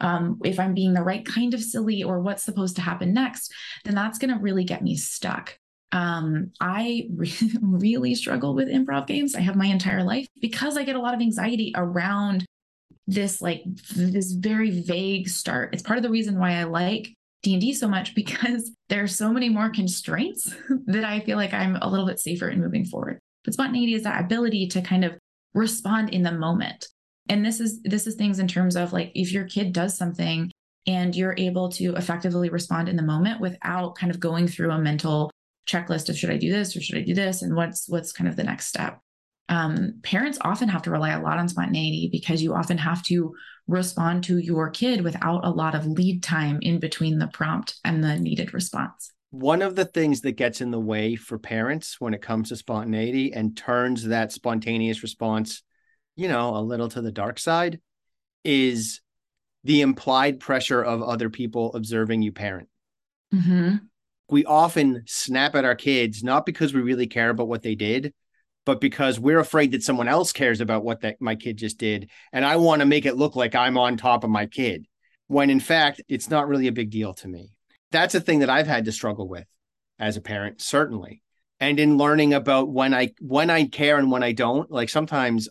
um, 0.00 0.40
if 0.44 0.60
I'm 0.60 0.74
being 0.74 0.94
the 0.94 1.02
right 1.02 1.24
kind 1.24 1.54
of 1.54 1.62
silly 1.62 2.02
or 2.02 2.20
what's 2.20 2.44
supposed 2.44 2.76
to 2.76 2.82
happen 2.82 3.12
next, 3.12 3.52
then 3.84 3.94
that's 3.94 4.18
going 4.18 4.32
to 4.32 4.40
really 4.40 4.64
get 4.64 4.82
me 4.82 4.96
stuck. 4.96 5.58
Um, 5.92 6.52
I 6.60 7.08
re- 7.14 7.32
really 7.62 8.14
struggle 8.14 8.54
with 8.54 8.68
improv 8.68 9.06
games. 9.06 9.34
I 9.34 9.40
have 9.40 9.56
my 9.56 9.66
entire 9.66 10.04
life 10.04 10.26
because 10.40 10.76
I 10.76 10.84
get 10.84 10.96
a 10.96 11.00
lot 11.00 11.14
of 11.14 11.20
anxiety 11.20 11.72
around 11.74 12.44
this 13.06 13.40
like 13.40 13.62
this 13.96 14.32
very 14.32 14.82
vague 14.82 15.28
start. 15.28 15.72
It's 15.72 15.82
part 15.82 15.96
of 15.96 16.02
the 16.02 16.10
reason 16.10 16.38
why 16.38 16.52
I 16.52 16.64
like 16.64 17.08
D&D 17.42 17.72
so 17.72 17.88
much 17.88 18.14
because 18.14 18.70
there's 18.88 19.16
so 19.16 19.32
many 19.32 19.48
more 19.48 19.70
constraints 19.70 20.54
that 20.86 21.04
I 21.04 21.20
feel 21.20 21.36
like 21.36 21.54
I'm 21.54 21.76
a 21.76 21.88
little 21.88 22.06
bit 22.06 22.20
safer 22.20 22.48
in 22.48 22.60
moving 22.60 22.84
forward. 22.84 23.18
But 23.48 23.54
spontaneity 23.54 23.94
is 23.94 24.02
that 24.02 24.22
ability 24.22 24.66
to 24.66 24.82
kind 24.82 25.06
of 25.06 25.16
respond 25.54 26.10
in 26.10 26.22
the 26.22 26.32
moment. 26.32 26.86
And 27.30 27.42
this 27.42 27.60
is 27.60 27.80
this 27.80 28.06
is 28.06 28.14
things 28.14 28.40
in 28.40 28.46
terms 28.46 28.76
of 28.76 28.92
like 28.92 29.10
if 29.14 29.32
your 29.32 29.46
kid 29.46 29.72
does 29.72 29.96
something 29.96 30.50
and 30.86 31.16
you're 31.16 31.34
able 31.38 31.70
to 31.70 31.94
effectively 31.94 32.50
respond 32.50 32.90
in 32.90 32.96
the 32.96 33.02
moment 33.02 33.40
without 33.40 33.94
kind 33.94 34.12
of 34.12 34.20
going 34.20 34.48
through 34.48 34.70
a 34.70 34.78
mental 34.78 35.30
checklist 35.66 36.10
of 36.10 36.18
should 36.18 36.28
I 36.28 36.36
do 36.36 36.52
this 36.52 36.76
or 36.76 36.82
should 36.82 36.98
I 36.98 37.00
do 37.00 37.14
this 37.14 37.40
and 37.40 37.56
what's 37.56 37.88
what's 37.88 38.12
kind 38.12 38.28
of 38.28 38.36
the 38.36 38.44
next 38.44 38.66
step. 38.66 39.00
Um, 39.48 39.94
parents 40.02 40.36
often 40.42 40.68
have 40.68 40.82
to 40.82 40.90
rely 40.90 41.12
a 41.12 41.22
lot 41.22 41.38
on 41.38 41.48
spontaneity 41.48 42.10
because 42.12 42.42
you 42.42 42.52
often 42.52 42.76
have 42.76 43.02
to 43.04 43.34
respond 43.66 44.24
to 44.24 44.36
your 44.36 44.68
kid 44.68 45.00
without 45.00 45.46
a 45.46 45.50
lot 45.50 45.74
of 45.74 45.86
lead 45.86 46.22
time 46.22 46.58
in 46.60 46.80
between 46.80 47.18
the 47.18 47.28
prompt 47.28 47.76
and 47.82 48.04
the 48.04 48.18
needed 48.18 48.52
response 48.52 49.10
one 49.30 49.60
of 49.62 49.74
the 49.76 49.84
things 49.84 50.22
that 50.22 50.32
gets 50.32 50.60
in 50.60 50.70
the 50.70 50.80
way 50.80 51.14
for 51.14 51.38
parents 51.38 52.00
when 52.00 52.14
it 52.14 52.22
comes 52.22 52.48
to 52.48 52.56
spontaneity 52.56 53.32
and 53.32 53.56
turns 53.56 54.04
that 54.04 54.32
spontaneous 54.32 55.02
response, 55.02 55.62
you 56.16 56.28
know, 56.28 56.56
a 56.56 56.62
little 56.62 56.88
to 56.88 57.02
the 57.02 57.12
dark 57.12 57.38
side 57.38 57.80
is 58.44 59.00
the 59.64 59.82
implied 59.82 60.40
pressure 60.40 60.82
of 60.82 61.02
other 61.02 61.28
people 61.28 61.74
observing 61.74 62.22
you 62.22 62.32
parent. 62.32 62.68
Mm-hmm. 63.34 63.76
we 64.30 64.46
often 64.46 65.02
snap 65.06 65.54
at 65.54 65.66
our 65.66 65.74
kids, 65.74 66.22
not 66.22 66.46
because 66.46 66.72
we 66.72 66.80
really 66.80 67.06
care 67.06 67.28
about 67.28 67.48
what 67.48 67.62
they 67.62 67.74
did, 67.74 68.14
but 68.64 68.80
because 68.80 69.20
we're 69.20 69.38
afraid 69.38 69.72
that 69.72 69.82
someone 69.82 70.08
else 70.08 70.32
cares 70.32 70.62
about 70.62 70.84
what 70.84 71.02
that 71.02 71.20
my 71.20 71.34
kid 71.34 71.58
just 71.58 71.76
did. 71.76 72.10
And 72.32 72.44
I 72.44 72.56
want 72.56 72.80
to 72.80 72.86
make 72.86 73.04
it 73.04 73.16
look 73.16 73.36
like 73.36 73.54
I'm 73.54 73.76
on 73.76 73.98
top 73.98 74.24
of 74.24 74.30
my 74.30 74.46
kid. 74.46 74.86
When 75.26 75.50
in 75.50 75.60
fact, 75.60 76.00
it's 76.08 76.30
not 76.30 76.48
really 76.48 76.68
a 76.68 76.72
big 76.72 76.90
deal 76.90 77.12
to 77.14 77.28
me. 77.28 77.50
That's 77.90 78.14
a 78.14 78.20
thing 78.20 78.40
that 78.40 78.50
I've 78.50 78.66
had 78.66 78.84
to 78.84 78.92
struggle 78.92 79.28
with 79.28 79.46
as 79.98 80.16
a 80.16 80.20
parent, 80.20 80.60
certainly. 80.60 81.22
And 81.60 81.80
in 81.80 81.96
learning 81.96 82.34
about 82.34 82.68
when 82.68 82.94
I 82.94 83.14
when 83.20 83.50
I 83.50 83.66
care 83.66 83.98
and 83.98 84.10
when 84.10 84.22
I 84.22 84.32
don't, 84.32 84.70
like 84.70 84.88
sometimes 84.88 85.48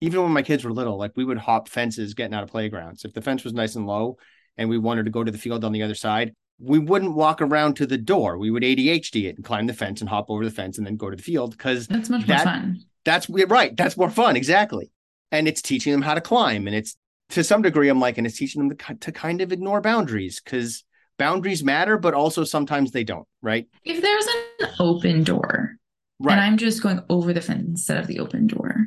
even 0.00 0.22
when 0.22 0.32
my 0.32 0.42
kids 0.42 0.64
were 0.64 0.72
little, 0.72 0.98
like 0.98 1.12
we 1.16 1.24
would 1.24 1.38
hop 1.38 1.68
fences 1.68 2.14
getting 2.14 2.34
out 2.34 2.42
of 2.42 2.50
playgrounds. 2.50 3.04
If 3.04 3.14
the 3.14 3.22
fence 3.22 3.44
was 3.44 3.54
nice 3.54 3.74
and 3.74 3.86
low 3.86 4.18
and 4.58 4.68
we 4.68 4.78
wanted 4.78 5.04
to 5.04 5.10
go 5.10 5.24
to 5.24 5.32
the 5.32 5.38
field 5.38 5.64
on 5.64 5.72
the 5.72 5.82
other 5.82 5.94
side, 5.94 6.34
we 6.58 6.78
wouldn't 6.78 7.14
walk 7.14 7.40
around 7.40 7.74
to 7.76 7.86
the 7.86 7.98
door. 7.98 8.38
We 8.38 8.50
would 8.50 8.62
ADHD 8.62 9.24
it 9.24 9.36
and 9.36 9.44
climb 9.44 9.66
the 9.66 9.74
fence 9.74 10.00
and 10.00 10.10
hop 10.10 10.26
over 10.28 10.44
the 10.44 10.50
fence 10.50 10.78
and 10.78 10.86
then 10.86 10.96
go 10.96 11.10
to 11.10 11.16
the 11.16 11.22
field 11.22 11.52
because 11.52 11.86
that's 11.86 12.10
much 12.10 12.26
that, 12.26 12.44
more 12.44 12.54
fun. 12.54 12.80
That's 13.04 13.28
right. 13.28 13.76
That's 13.76 13.96
more 13.96 14.10
fun. 14.10 14.36
Exactly. 14.36 14.90
And 15.32 15.48
it's 15.48 15.62
teaching 15.62 15.92
them 15.92 16.02
how 16.02 16.14
to 16.14 16.20
climb. 16.20 16.66
And 16.66 16.76
it's 16.76 16.96
to 17.30 17.42
some 17.42 17.62
degree, 17.62 17.88
I'm 17.88 18.00
like, 18.00 18.18
and 18.18 18.26
it's 18.26 18.38
teaching 18.38 18.68
them 18.68 18.76
to, 18.76 18.94
to 18.94 19.12
kind 19.12 19.40
of 19.40 19.52
ignore 19.52 19.80
boundaries 19.80 20.40
because 20.42 20.84
boundaries 21.18 21.62
matter, 21.62 21.98
but 21.98 22.14
also 22.14 22.44
sometimes 22.44 22.90
they 22.90 23.04
don't. 23.04 23.26
Right. 23.42 23.66
If 23.84 24.02
there's 24.02 24.26
an 24.26 24.70
open 24.78 25.24
door, 25.24 25.76
right. 26.20 26.32
and 26.32 26.40
I'm 26.40 26.56
just 26.56 26.82
going 26.82 27.00
over 27.08 27.32
the 27.32 27.40
fence 27.40 27.66
instead 27.68 27.98
of 27.98 28.06
the 28.06 28.20
open 28.20 28.46
door. 28.46 28.86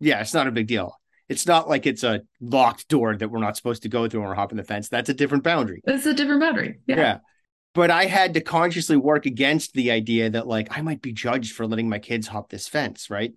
Yeah, 0.00 0.20
it's 0.20 0.34
not 0.34 0.46
a 0.46 0.52
big 0.52 0.66
deal. 0.66 0.96
It's 1.28 1.46
not 1.46 1.68
like 1.68 1.86
it's 1.86 2.02
a 2.02 2.22
locked 2.40 2.88
door 2.88 3.16
that 3.16 3.28
we're 3.28 3.38
not 3.38 3.56
supposed 3.56 3.82
to 3.82 3.88
go 3.88 4.08
through 4.08 4.20
when 4.20 4.28
we're 4.28 4.34
hopping 4.34 4.56
the 4.56 4.64
fence. 4.64 4.88
That's 4.88 5.10
a 5.10 5.14
different 5.14 5.44
boundary. 5.44 5.80
That's 5.84 6.06
a 6.06 6.14
different 6.14 6.40
boundary. 6.40 6.80
Yeah. 6.86 6.96
yeah. 6.96 7.18
But 7.72 7.90
I 7.90 8.06
had 8.06 8.34
to 8.34 8.40
consciously 8.40 8.96
work 8.96 9.26
against 9.26 9.74
the 9.74 9.92
idea 9.92 10.30
that 10.30 10.48
like 10.48 10.76
I 10.76 10.82
might 10.82 11.02
be 11.02 11.12
judged 11.12 11.52
for 11.52 11.66
letting 11.66 11.88
my 11.88 12.00
kids 12.00 12.26
hop 12.26 12.50
this 12.50 12.66
fence, 12.66 13.10
right? 13.10 13.32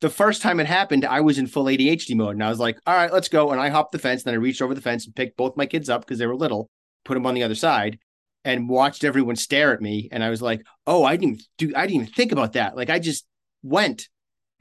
The 0.00 0.08
first 0.08 0.42
time 0.42 0.60
it 0.60 0.66
happened, 0.66 1.04
I 1.04 1.20
was 1.20 1.38
in 1.38 1.46
full 1.48 1.64
ADHD 1.64 2.14
mode 2.16 2.34
and 2.34 2.44
I 2.44 2.48
was 2.48 2.60
like, 2.60 2.78
all 2.86 2.94
right, 2.94 3.12
let's 3.12 3.28
go. 3.28 3.50
And 3.50 3.60
I 3.60 3.70
hopped 3.70 3.92
the 3.92 3.98
fence. 3.98 4.22
And 4.22 4.28
Then 4.28 4.34
I 4.34 4.42
reached 4.42 4.62
over 4.62 4.74
the 4.74 4.80
fence 4.80 5.06
and 5.06 5.14
picked 5.14 5.36
both 5.36 5.56
my 5.56 5.66
kids 5.66 5.88
up 5.88 6.02
because 6.02 6.18
they 6.18 6.26
were 6.26 6.36
little, 6.36 6.70
put 7.04 7.14
them 7.14 7.26
on 7.26 7.34
the 7.34 7.42
other 7.42 7.54
side 7.54 7.98
and 8.44 8.68
watched 8.68 9.04
everyone 9.04 9.36
stare 9.36 9.72
at 9.72 9.80
me. 9.80 10.08
And 10.10 10.22
I 10.22 10.30
was 10.30 10.42
like, 10.42 10.64
oh, 10.86 11.04
I 11.04 11.16
didn't 11.16 11.42
do, 11.58 11.72
I 11.76 11.86
didn't 11.86 12.02
even 12.02 12.14
think 12.14 12.32
about 12.32 12.54
that. 12.54 12.76
Like 12.76 12.90
I 12.90 12.98
just 12.98 13.24
went 13.62 14.08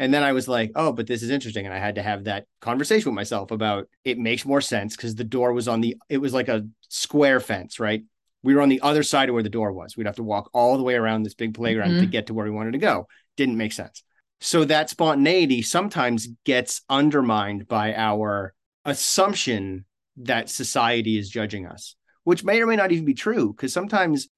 and 0.02 0.12
then 0.12 0.24
I 0.24 0.32
was 0.32 0.48
like, 0.48 0.72
oh, 0.76 0.92
but 0.92 1.06
this 1.06 1.22
is 1.22 1.30
interesting. 1.30 1.66
And 1.66 1.76
I 1.76 1.78
had 1.78 1.96
to 1.96 2.02
have 2.02 2.24
that 2.24 2.46
conversation 2.60 3.12
with 3.12 3.16
myself 3.16 3.52
about 3.52 3.88
it 4.04 4.18
makes 4.18 4.46
more 4.46 4.62
sense 4.62 4.96
because 4.96 5.14
the 5.14 5.24
door 5.24 5.54
was 5.54 5.68
on 5.68 5.80
the, 5.80 5.96
it 6.10 6.18
was 6.18 6.34
like 6.34 6.48
a 6.48 6.68
square 6.90 7.40
fence, 7.40 7.80
right? 7.80 8.04
We 8.42 8.56
were 8.56 8.62
on 8.62 8.70
the 8.70 8.82
other 8.82 9.04
side 9.04 9.30
of 9.30 9.34
where 9.34 9.44
the 9.44 9.50
door 9.50 9.72
was. 9.72 9.96
We'd 9.96 10.08
have 10.08 10.16
to 10.16 10.24
walk 10.24 10.50
all 10.54 10.78
the 10.78 10.84
way 10.84 10.96
around 10.96 11.22
this 11.22 11.36
big 11.36 11.54
playground 11.54 11.92
mm-hmm. 11.92 12.00
to 12.00 12.08
get 12.08 12.28
to 12.28 12.34
where 12.34 12.46
we 12.46 12.52
wanted 12.52 12.72
to 12.72 12.80
go. 12.80 13.08
Didn't 13.38 13.58
make 13.58 13.74
sense. 13.74 14.04
So 14.40 14.66
that 14.66 14.90
spontaneity 14.90 15.62
sometimes 15.62 16.28
gets 16.46 16.82
undermined 16.90 17.68
by 17.68 17.94
our 17.94 18.56
assumption 18.86 19.86
that 20.18 20.50
society 20.50 21.20
is 21.20 21.30
judging 21.30 21.68
us, 21.68 21.96
which 22.32 22.46
may 22.46 22.62
or 22.62 22.66
may 22.66 22.78
not 22.78 22.94
even 22.94 23.04
be 23.04 23.14
true 23.14 23.52
because 23.52 23.74
sometimes 23.74 24.30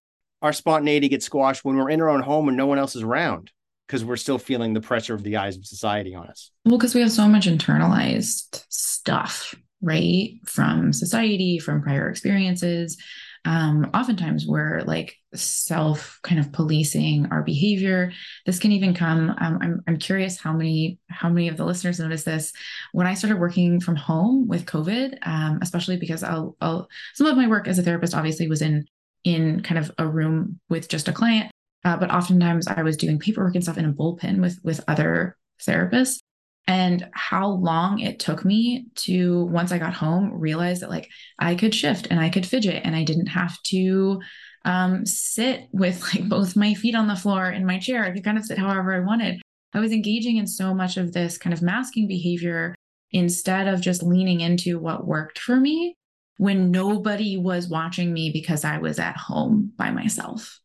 our 0.42 0.52
spontaneity 0.52 1.08
gets 1.08 1.28
squashed 1.28 1.64
when 1.64 1.76
we're 1.76 1.92
in 1.92 2.02
our 2.02 2.10
own 2.10 2.24
home 2.24 2.48
and 2.48 2.58
no 2.58 2.66
one 2.66 2.80
else 2.80 2.96
is 2.96 3.04
around 3.04 3.52
because 3.86 4.04
we're 4.04 4.16
still 4.16 4.40
feeling 4.40 4.74
the 4.74 4.82
pressure 4.82 5.14
of 5.14 5.22
the 5.22 5.38
eyes 5.38 5.56
of 5.56 5.64
society 5.64 6.16
on 6.16 6.26
us. 6.26 6.50
Well, 6.66 6.80
because 6.80 6.96
we 6.96 7.02
have 7.02 7.12
so 7.12 7.28
much 7.28 7.46
internalized 7.46 8.66
stuff, 8.68 9.54
right? 9.80 10.40
From 10.44 10.92
society, 10.92 11.60
from 11.60 11.84
prior 11.84 12.10
experiences. 12.10 12.98
Um, 13.46 13.90
oftentimes 13.94 14.46
we're 14.48 14.82
like 14.82 15.18
self 15.34 16.20
kind 16.24 16.40
of 16.40 16.52
policing 16.52 17.28
our 17.32 17.44
behavior. 17.44 18.12
This 18.46 18.60
can 18.60 18.72
even 18.72 18.94
come. 18.94 19.30
Um, 19.32 19.60
I'm, 19.62 19.84
I'm 19.88 19.98
curious 19.98 20.40
how 20.40 20.54
many 20.54 21.00
how 21.10 21.30
many 21.30 21.50
of 21.50 21.58
the 21.58 21.66
listeners 21.66 22.00
notice 22.00 22.24
this 22.24 22.54
when 22.94 23.08
I 23.08 23.16
started 23.16 23.40
working 23.40 23.80
from 23.80 23.96
home 23.96 24.48
with 24.48 24.66
COVID, 24.66 25.18
um, 25.24 25.60
especially 25.62 25.98
because 25.98 26.24
I'll, 26.24 26.56
I'll 26.62 26.88
some 27.14 27.28
of 27.28 27.38
my 27.38 27.48
work 27.48 27.68
as 27.68 27.80
a 27.80 27.84
therapist 27.84 28.16
obviously 28.16 28.48
was 28.48 28.62
in 28.62 28.86
in 29.24 29.62
kind 29.62 29.80
of 29.80 29.92
a 29.98 30.08
room 30.08 30.60
with 30.70 30.90
just 30.90 31.08
a 31.08 31.14
client 31.14 31.50
uh, 31.86 31.98
but 31.98 32.12
oftentimes 32.12 32.68
I 32.68 32.82
was 32.82 32.98
doing 32.98 33.20
paperwork 33.20 33.56
and 33.56 33.64
stuff 33.64 33.78
in 33.78 33.86
a 33.86 33.94
bullpen 33.94 34.40
with 34.40 34.60
with 34.64 34.84
other 34.88 35.38
therapists. 35.62 36.20
And 36.66 37.10
how 37.14 37.48
long 37.50 38.00
it 38.00 38.20
took 38.20 38.46
me 38.46 38.86
to 38.96 39.46
once 39.46 39.72
I 39.72 39.80
got 39.80 39.94
home 39.94 40.32
realize 40.34 40.80
that 40.80 40.90
like 40.90 41.10
I 41.38 41.56
could 41.56 41.76
shift 41.76 42.08
and 42.10 42.20
I 42.20 42.30
could 42.30 42.46
fidget 42.46 42.82
and 42.86 42.96
I 42.96 43.04
didn't 43.04 43.28
have 43.28 43.62
to 43.64 44.22
um, 44.66 45.06
sit 45.06 45.68
with 45.72 46.02
like 46.14 46.28
both 46.30 46.56
my 46.56 46.74
feet 46.74 46.96
on 46.96 47.08
the 47.08 47.16
floor 47.16 47.50
in 47.50 47.66
my 47.66 47.80
chair. 47.80 48.04
I 48.04 48.12
could 48.12 48.24
kind 48.24 48.38
of 48.38 48.46
sit 48.46 48.58
however 48.58 48.94
I 48.94 49.06
wanted. 49.06 49.42
I 49.74 49.80
was 49.80 49.92
engaging 49.92 50.38
in 50.38 50.48
so 50.48 50.74
much 50.74 50.98
of 50.98 51.14
this 51.14 51.38
kind 51.38 51.54
of 51.54 51.62
masking 51.62 52.08
behavior 52.08 52.76
instead 53.12 53.68
of 53.68 53.82
just 53.82 54.04
leaning 54.04 54.42
into 54.42 54.80
what 54.80 55.06
worked 55.06 55.40
for 55.40 55.56
me 55.56 55.96
when 56.38 56.72
nobody 56.72 57.38
was 57.38 57.68
watching 57.68 58.14
me 58.14 58.32
because 58.32 58.64
I 58.64 58.78
was 58.78 59.00
at 59.00 59.18
home 59.18 59.72
by 59.78 59.92
myself. 59.92 60.60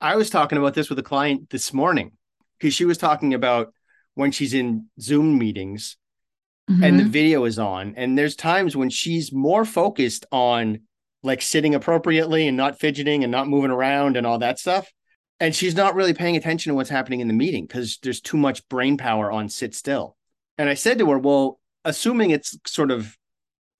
I 0.00 0.16
was 0.16 0.30
talking 0.30 0.58
about 0.58 0.74
this 0.74 0.88
with 0.88 0.98
a 0.98 1.02
client 1.02 1.50
this 1.50 1.72
morning 1.72 2.12
because 2.58 2.74
she 2.74 2.86
was 2.86 2.96
talking 2.96 3.34
about 3.34 3.74
when 4.20 4.30
she's 4.30 4.52
in 4.52 4.86
Zoom 5.00 5.38
meetings 5.38 5.96
mm-hmm. 6.70 6.84
and 6.84 6.98
the 6.98 7.04
mm-hmm. 7.04 7.10
video 7.10 7.44
is 7.46 7.58
on. 7.58 7.94
And 7.96 8.18
there's 8.18 8.36
times 8.36 8.76
when 8.76 8.90
she's 8.90 9.32
more 9.32 9.64
focused 9.64 10.26
on 10.30 10.80
like 11.22 11.40
sitting 11.40 11.74
appropriately 11.74 12.46
and 12.46 12.54
not 12.54 12.78
fidgeting 12.78 13.24
and 13.24 13.30
not 13.30 13.48
moving 13.48 13.70
around 13.70 14.18
and 14.18 14.26
all 14.26 14.38
that 14.38 14.58
stuff. 14.58 14.92
And 15.40 15.54
she's 15.54 15.74
not 15.74 15.94
really 15.94 16.12
paying 16.12 16.36
attention 16.36 16.68
to 16.70 16.76
what's 16.76 16.90
happening 16.90 17.20
in 17.20 17.28
the 17.28 17.34
meeting 17.34 17.64
because 17.64 17.98
there's 18.02 18.20
too 18.20 18.36
much 18.36 18.68
brain 18.68 18.98
power 18.98 19.32
on 19.32 19.48
sit 19.48 19.74
still. 19.74 20.18
And 20.58 20.68
I 20.68 20.74
said 20.74 20.98
to 20.98 21.10
her, 21.10 21.18
Well, 21.18 21.58
assuming 21.86 22.28
it's 22.28 22.58
sort 22.66 22.90
of 22.90 23.16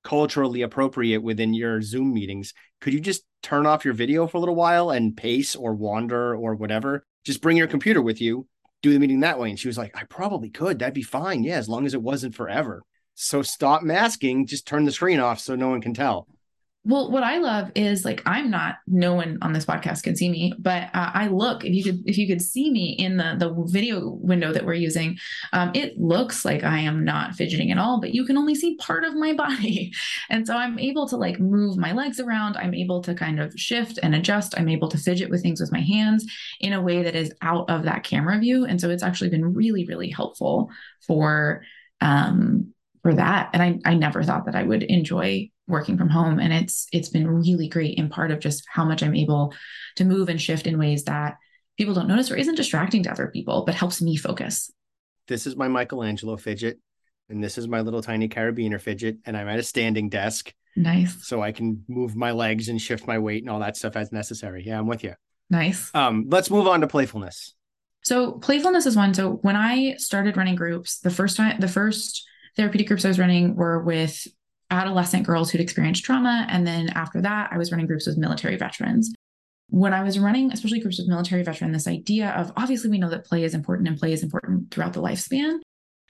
culturally 0.02 0.62
appropriate 0.62 1.22
within 1.22 1.52
your 1.52 1.82
Zoom 1.82 2.14
meetings, 2.14 2.54
could 2.80 2.94
you 2.94 3.00
just 3.00 3.24
turn 3.42 3.66
off 3.66 3.84
your 3.84 3.92
video 3.92 4.26
for 4.26 4.38
a 4.38 4.40
little 4.40 4.54
while 4.54 4.88
and 4.88 5.14
pace 5.14 5.54
or 5.54 5.74
wander 5.74 6.34
or 6.34 6.54
whatever? 6.54 7.04
Just 7.26 7.42
bring 7.42 7.58
your 7.58 7.66
computer 7.66 8.00
with 8.00 8.22
you, 8.22 8.46
do 8.82 8.92
the 8.92 8.98
meeting 8.98 9.20
that 9.20 9.38
way. 9.38 9.50
And 9.50 9.58
she 9.58 9.68
was 9.68 9.78
like, 9.78 9.96
I 9.96 10.04
probably 10.04 10.50
could. 10.50 10.78
That'd 10.78 10.94
be 10.94 11.02
fine. 11.02 11.42
Yeah, 11.42 11.56
as 11.56 11.68
long 11.68 11.86
as 11.86 11.94
it 11.94 12.02
wasn't 12.02 12.34
forever. 12.34 12.82
So 13.14 13.42
stop 13.42 13.82
masking, 13.82 14.46
just 14.46 14.66
turn 14.66 14.84
the 14.84 14.92
screen 14.92 15.20
off 15.20 15.40
so 15.40 15.54
no 15.54 15.68
one 15.68 15.82
can 15.82 15.94
tell. 15.94 16.26
Well, 16.82 17.10
what 17.10 17.22
I 17.22 17.36
love 17.38 17.70
is 17.74 18.06
like 18.06 18.22
I'm 18.24 18.50
not. 18.50 18.76
No 18.86 19.14
one 19.14 19.36
on 19.42 19.52
this 19.52 19.66
podcast 19.66 20.02
can 20.02 20.16
see 20.16 20.30
me, 20.30 20.54
but 20.58 20.84
uh, 20.94 21.10
I 21.12 21.26
look. 21.26 21.62
If 21.62 21.74
you 21.74 21.84
could, 21.84 22.02
if 22.06 22.16
you 22.16 22.26
could 22.26 22.40
see 22.40 22.70
me 22.70 22.92
in 22.92 23.18
the 23.18 23.36
the 23.38 23.54
video 23.66 24.08
window 24.08 24.50
that 24.50 24.64
we're 24.64 24.72
using, 24.72 25.18
um, 25.52 25.72
it 25.74 25.98
looks 25.98 26.42
like 26.42 26.64
I 26.64 26.78
am 26.78 27.04
not 27.04 27.34
fidgeting 27.34 27.70
at 27.70 27.76
all. 27.76 28.00
But 28.00 28.14
you 28.14 28.24
can 28.24 28.38
only 28.38 28.54
see 28.54 28.76
part 28.76 29.04
of 29.04 29.14
my 29.14 29.32
body, 29.44 29.92
and 30.30 30.46
so 30.46 30.56
I'm 30.56 30.78
able 30.78 31.06
to 31.08 31.18
like 31.18 31.38
move 31.38 31.76
my 31.76 31.92
legs 31.92 32.18
around. 32.18 32.56
I'm 32.56 32.72
able 32.72 33.02
to 33.02 33.14
kind 33.14 33.40
of 33.40 33.52
shift 33.60 33.98
and 34.02 34.14
adjust. 34.14 34.54
I'm 34.58 34.70
able 34.70 34.88
to 34.88 34.96
fidget 34.96 35.28
with 35.28 35.42
things 35.42 35.60
with 35.60 35.72
my 35.72 35.82
hands 35.82 36.24
in 36.60 36.72
a 36.72 36.80
way 36.80 37.02
that 37.02 37.14
is 37.14 37.30
out 37.42 37.68
of 37.68 37.82
that 37.82 38.04
camera 38.04 38.38
view, 38.38 38.64
and 38.64 38.80
so 38.80 38.88
it's 38.88 39.02
actually 39.02 39.28
been 39.28 39.52
really, 39.52 39.84
really 39.84 40.08
helpful 40.08 40.70
for 41.06 41.62
um 42.00 42.72
for 43.02 43.12
that. 43.14 43.50
And 43.52 43.62
I 43.62 43.78
I 43.84 43.94
never 43.96 44.22
thought 44.22 44.46
that 44.46 44.54
I 44.54 44.62
would 44.62 44.82
enjoy 44.82 45.50
working 45.70 45.96
from 45.96 46.08
home 46.08 46.38
and 46.38 46.52
it's 46.52 46.86
it's 46.92 47.08
been 47.08 47.26
really 47.26 47.68
great 47.68 47.96
in 47.96 48.08
part 48.08 48.30
of 48.30 48.40
just 48.40 48.64
how 48.68 48.84
much 48.84 49.02
i'm 49.02 49.14
able 49.14 49.54
to 49.96 50.04
move 50.04 50.28
and 50.28 50.40
shift 50.40 50.66
in 50.66 50.78
ways 50.78 51.04
that 51.04 51.36
people 51.80 51.94
don't 51.94 52.08
notice 52.08 52.30
or 52.30 52.36
isn't 52.36 52.56
distracting 52.56 53.02
to 53.02 53.10
other 53.10 53.28
people 53.28 53.64
but 53.64 53.74
helps 53.74 54.02
me 54.02 54.14
focus. 54.14 54.70
This 55.28 55.46
is 55.46 55.56
my 55.56 55.66
michelangelo 55.66 56.36
fidget 56.36 56.78
and 57.30 57.42
this 57.42 57.56
is 57.56 57.68
my 57.68 57.80
little 57.80 58.02
tiny 58.02 58.28
carabiner 58.28 58.80
fidget 58.80 59.16
and 59.24 59.34
i'm 59.34 59.48
at 59.48 59.58
a 59.58 59.62
standing 59.62 60.10
desk. 60.10 60.52
Nice. 60.76 61.26
So 61.26 61.40
i 61.42 61.52
can 61.52 61.84
move 61.88 62.14
my 62.14 62.32
legs 62.32 62.68
and 62.68 62.80
shift 62.80 63.06
my 63.06 63.18
weight 63.18 63.42
and 63.42 63.50
all 63.50 63.60
that 63.60 63.76
stuff 63.76 63.96
as 63.96 64.12
necessary. 64.12 64.62
Yeah 64.66 64.78
i'm 64.78 64.86
with 64.86 65.04
you. 65.04 65.14
Nice. 65.48 65.90
Um 65.94 66.26
let's 66.28 66.50
move 66.50 66.66
on 66.66 66.82
to 66.82 66.86
playfulness. 66.86 67.54
So 68.02 68.32
playfulness 68.32 68.84
is 68.84 68.96
one. 68.96 69.14
So 69.14 69.32
when 69.42 69.56
i 69.56 69.94
started 69.96 70.36
running 70.36 70.56
groups 70.56 70.98
the 70.98 71.10
first 71.10 71.38
time 71.38 71.60
the 71.60 71.68
first 71.68 72.26
therapeutic 72.56 72.88
groups 72.88 73.06
i 73.06 73.08
was 73.08 73.18
running 73.18 73.54
were 73.54 73.82
with 73.82 74.26
adolescent 74.70 75.26
girls 75.26 75.50
who'd 75.50 75.60
experienced 75.60 76.04
trauma. 76.04 76.46
And 76.48 76.66
then 76.66 76.90
after 76.90 77.20
that, 77.22 77.50
I 77.52 77.58
was 77.58 77.70
running 77.70 77.86
groups 77.86 78.06
with 78.06 78.18
military 78.18 78.56
veterans. 78.56 79.12
When 79.68 79.92
I 79.92 80.02
was 80.02 80.18
running, 80.18 80.52
especially 80.52 80.80
groups 80.80 80.98
with 80.98 81.08
military 81.08 81.42
veterans, 81.42 81.74
this 81.74 81.92
idea 81.92 82.30
of 82.30 82.52
obviously 82.56 82.90
we 82.90 82.98
know 82.98 83.10
that 83.10 83.24
play 83.24 83.44
is 83.44 83.54
important 83.54 83.88
and 83.88 83.98
play 83.98 84.12
is 84.12 84.22
important 84.22 84.70
throughout 84.70 84.92
the 84.92 85.02
lifespan. 85.02 85.60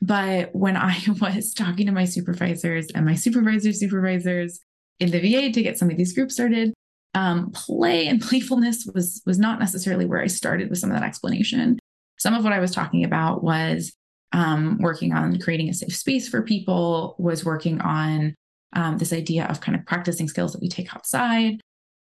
But 0.03 0.55
when 0.55 0.77
I 0.77 0.99
was 1.21 1.53
talking 1.53 1.87
to 1.87 1.93
my 1.93 2.05
supervisors 2.05 2.89
and 2.95 3.05
my 3.05 3.15
supervisors' 3.15 3.81
supervisors 3.81 4.61
in 4.99 5.11
the 5.11 5.21
VA 5.21 5.53
to 5.53 5.63
get 5.63 5.79
some 5.79 5.91
of 5.91 5.97
these 5.97 6.13
groups 6.13 6.35
started, 6.35 6.73
um, 7.15 7.51
play 7.51 8.07
and 8.07 8.23
playfulness 8.23 8.89
was 8.95 9.21
was 9.27 9.39
not 9.39 9.59
necessarily 9.59 10.07
where 10.07 10.21
I 10.21 10.29
started 10.29 10.71
with 10.71 10.79
some 10.79 10.91
of 10.91 10.97
that 10.97 11.07
explanation. 11.07 11.79
Some 12.19 12.35
of 12.35 12.45
what 12.45 12.53
I 12.53 12.61
was 12.61 12.71
talking 12.71 13.05
about 13.05 13.43
was 13.43 13.93
um, 14.33 14.79
working 14.79 15.13
on 15.13 15.39
creating 15.41 15.69
a 15.69 15.75
safe 15.75 15.97
space 15.97 16.29
for 16.29 16.43
people, 16.43 17.17
was 17.19 17.45
working 17.45 17.81
on 17.81 18.35
um, 18.73 18.99
this 18.99 19.13
idea 19.13 19.47
of 19.47 19.61
kind 19.61 19.79
of 19.79 19.87
practicing 19.87 20.29
skills 20.29 20.53
that 20.53 20.61
we 20.61 20.69
take 20.69 20.95
outside. 20.95 21.61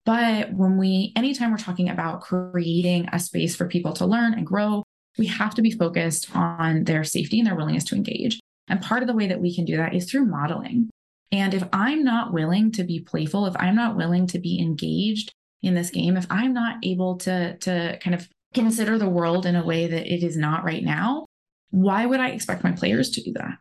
But 0.06 0.54
when 0.54 0.78
we, 0.78 1.14
anytime 1.16 1.52
we're 1.52 1.58
talking 1.58 1.90
about 1.90 2.22
creating 2.22 3.08
a 3.12 3.20
space 3.20 3.56
for 3.56 3.68
people 3.68 3.94
to 3.94 4.06
learn 4.06 4.34
and 4.34 4.46
grow, 4.46 4.84
we 5.18 5.28
have 5.28 5.56
to 5.56 5.62
be 5.62 5.72
focused 5.72 6.36
on 6.36 6.84
their 6.86 7.04
safety 7.04 7.40
and 7.40 7.48
their 7.48 7.56
willingness 7.56 7.86
to 7.86 7.96
engage. 7.96 8.40
And 8.68 8.82
part 8.82 9.02
of 9.02 9.08
the 9.08 9.16
way 9.16 9.28
that 9.28 9.42
we 9.42 9.56
can 9.56 9.66
do 9.66 9.78
that 9.78 9.94
is 9.94 10.10
through 10.10 10.26
modeling. 10.26 10.90
And 11.32 11.54
if 11.54 11.64
I'm 11.74 12.04
not 12.04 12.34
willing 12.34 12.72
to 12.74 12.84
be 12.84 13.00
playful, 13.00 13.46
if 13.46 13.56
I'm 13.58 13.76
not 13.76 13.96
willing 13.96 14.28
to 14.28 14.40
be 14.40 14.60
engaged 14.60 15.32
in 15.62 15.74
this 15.74 15.90
game, 15.90 16.18
if 16.18 16.28
I'm 16.30 16.54
not 16.54 16.78
able 16.84 17.18
to, 17.20 17.58
to 17.58 17.98
kind 18.02 18.14
of 18.14 18.28
consider 18.54 18.98
the 18.98 19.10
world 19.10 19.46
in 19.46 19.56
a 19.56 19.66
way 19.66 19.88
that 19.88 20.06
it 20.06 20.24
is 20.24 20.38
not 20.38 20.64
right 20.64 20.84
now, 20.84 21.26
why 21.72 22.06
would 22.06 22.20
I 22.20 22.30
expect 22.30 22.64
my 22.64 22.72
players 22.72 23.10
to 23.12 23.22
do 23.22 23.34
that? 23.34 23.58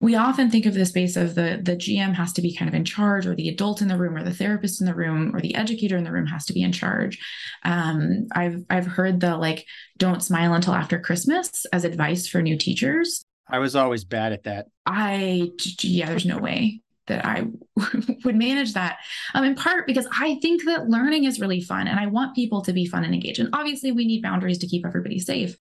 We 0.00 0.14
often 0.14 0.48
think 0.48 0.64
of 0.64 0.74
the 0.74 0.86
space 0.86 1.16
of 1.16 1.34
the 1.34 1.60
the 1.60 1.76
GM 1.76 2.14
has 2.14 2.32
to 2.34 2.42
be 2.42 2.54
kind 2.54 2.68
of 2.68 2.74
in 2.74 2.84
charge, 2.84 3.26
or 3.26 3.34
the 3.34 3.48
adult 3.48 3.82
in 3.82 3.88
the 3.88 3.98
room, 3.98 4.16
or 4.16 4.22
the 4.22 4.32
therapist 4.32 4.80
in 4.80 4.86
the 4.86 4.94
room, 4.94 5.34
or 5.34 5.40
the 5.40 5.56
educator 5.56 5.96
in 5.96 6.04
the 6.04 6.12
room 6.12 6.26
has 6.26 6.44
to 6.46 6.52
be 6.52 6.62
in 6.62 6.70
charge. 6.70 7.18
Um, 7.64 8.28
I've 8.32 8.64
I've 8.70 8.86
heard 8.86 9.18
the 9.20 9.36
like 9.36 9.66
don't 9.96 10.22
smile 10.22 10.54
until 10.54 10.74
after 10.74 11.00
Christmas 11.00 11.66
as 11.72 11.84
advice 11.84 12.28
for 12.28 12.40
new 12.42 12.56
teachers. 12.56 13.24
I 13.50 13.58
was 13.58 13.74
always 13.74 14.04
bad 14.04 14.32
at 14.32 14.44
that. 14.44 14.66
I 14.86 15.50
yeah, 15.82 16.06
there's 16.06 16.26
no 16.26 16.38
way 16.38 16.80
that 17.08 17.24
I 17.24 17.46
would 18.24 18.36
manage 18.36 18.74
that. 18.74 18.98
Um, 19.34 19.44
in 19.44 19.56
part 19.56 19.86
because 19.86 20.06
I 20.12 20.38
think 20.40 20.64
that 20.66 20.88
learning 20.88 21.24
is 21.24 21.40
really 21.40 21.60
fun, 21.60 21.88
and 21.88 21.98
I 21.98 22.06
want 22.06 22.36
people 22.36 22.62
to 22.62 22.72
be 22.72 22.86
fun 22.86 23.04
and 23.04 23.14
engaged. 23.14 23.40
And 23.40 23.48
obviously, 23.52 23.90
we 23.90 24.06
need 24.06 24.22
boundaries 24.22 24.58
to 24.58 24.68
keep 24.68 24.86
everybody 24.86 25.18
safe. 25.18 25.56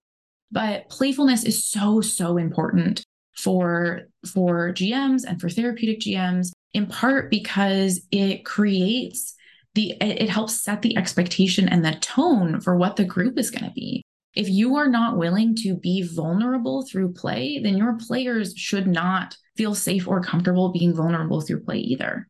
But 0.52 0.89
playfulness 0.89 1.43
is 1.43 1.65
so 1.65 2.02
so 2.02 2.38
important 2.38 3.04
for 3.38 4.02
for 4.26 4.73
GMs 4.73 5.23
and 5.28 5.39
for 5.39 5.50
therapeutic 5.50 6.00
GMs 6.00 6.52
in 6.73 6.88
part 6.88 7.30
because 7.30 8.02
it 8.12 8.45
creates 8.45 9.36
the 9.76 9.91
it 10.02 10.30
helps 10.30 10.62
set 10.62 10.82
the 10.82 10.97
expectation 10.97 11.69
and 11.69 11.86
the 11.86 11.93
tone 12.02 12.60
for 12.60 12.76
what 12.76 12.95
the 12.95 13.06
group 13.06 13.38
is 13.38 13.52
going 13.52 13.65
to 13.65 13.71
be. 13.71 14.02
If 14.36 14.50
you 14.50 14.76
are 14.76 14.88
not 14.88 15.17
willing 15.17 15.56
to 15.63 15.76
be 15.76 16.04
vulnerable 16.04 16.86
through 16.86 17.13
play, 17.13 17.60
then 17.60 17.78
your 17.78 17.97
players 17.97 18.54
should 18.56 18.88
not 18.88 19.36
feel 19.56 19.73
safe 19.73 20.08
or 20.08 20.21
comfortable 20.21 20.69
being 20.69 20.95
vulnerable 20.95 21.41
through 21.41 21.63
play 21.63 21.80
either. 21.80 22.28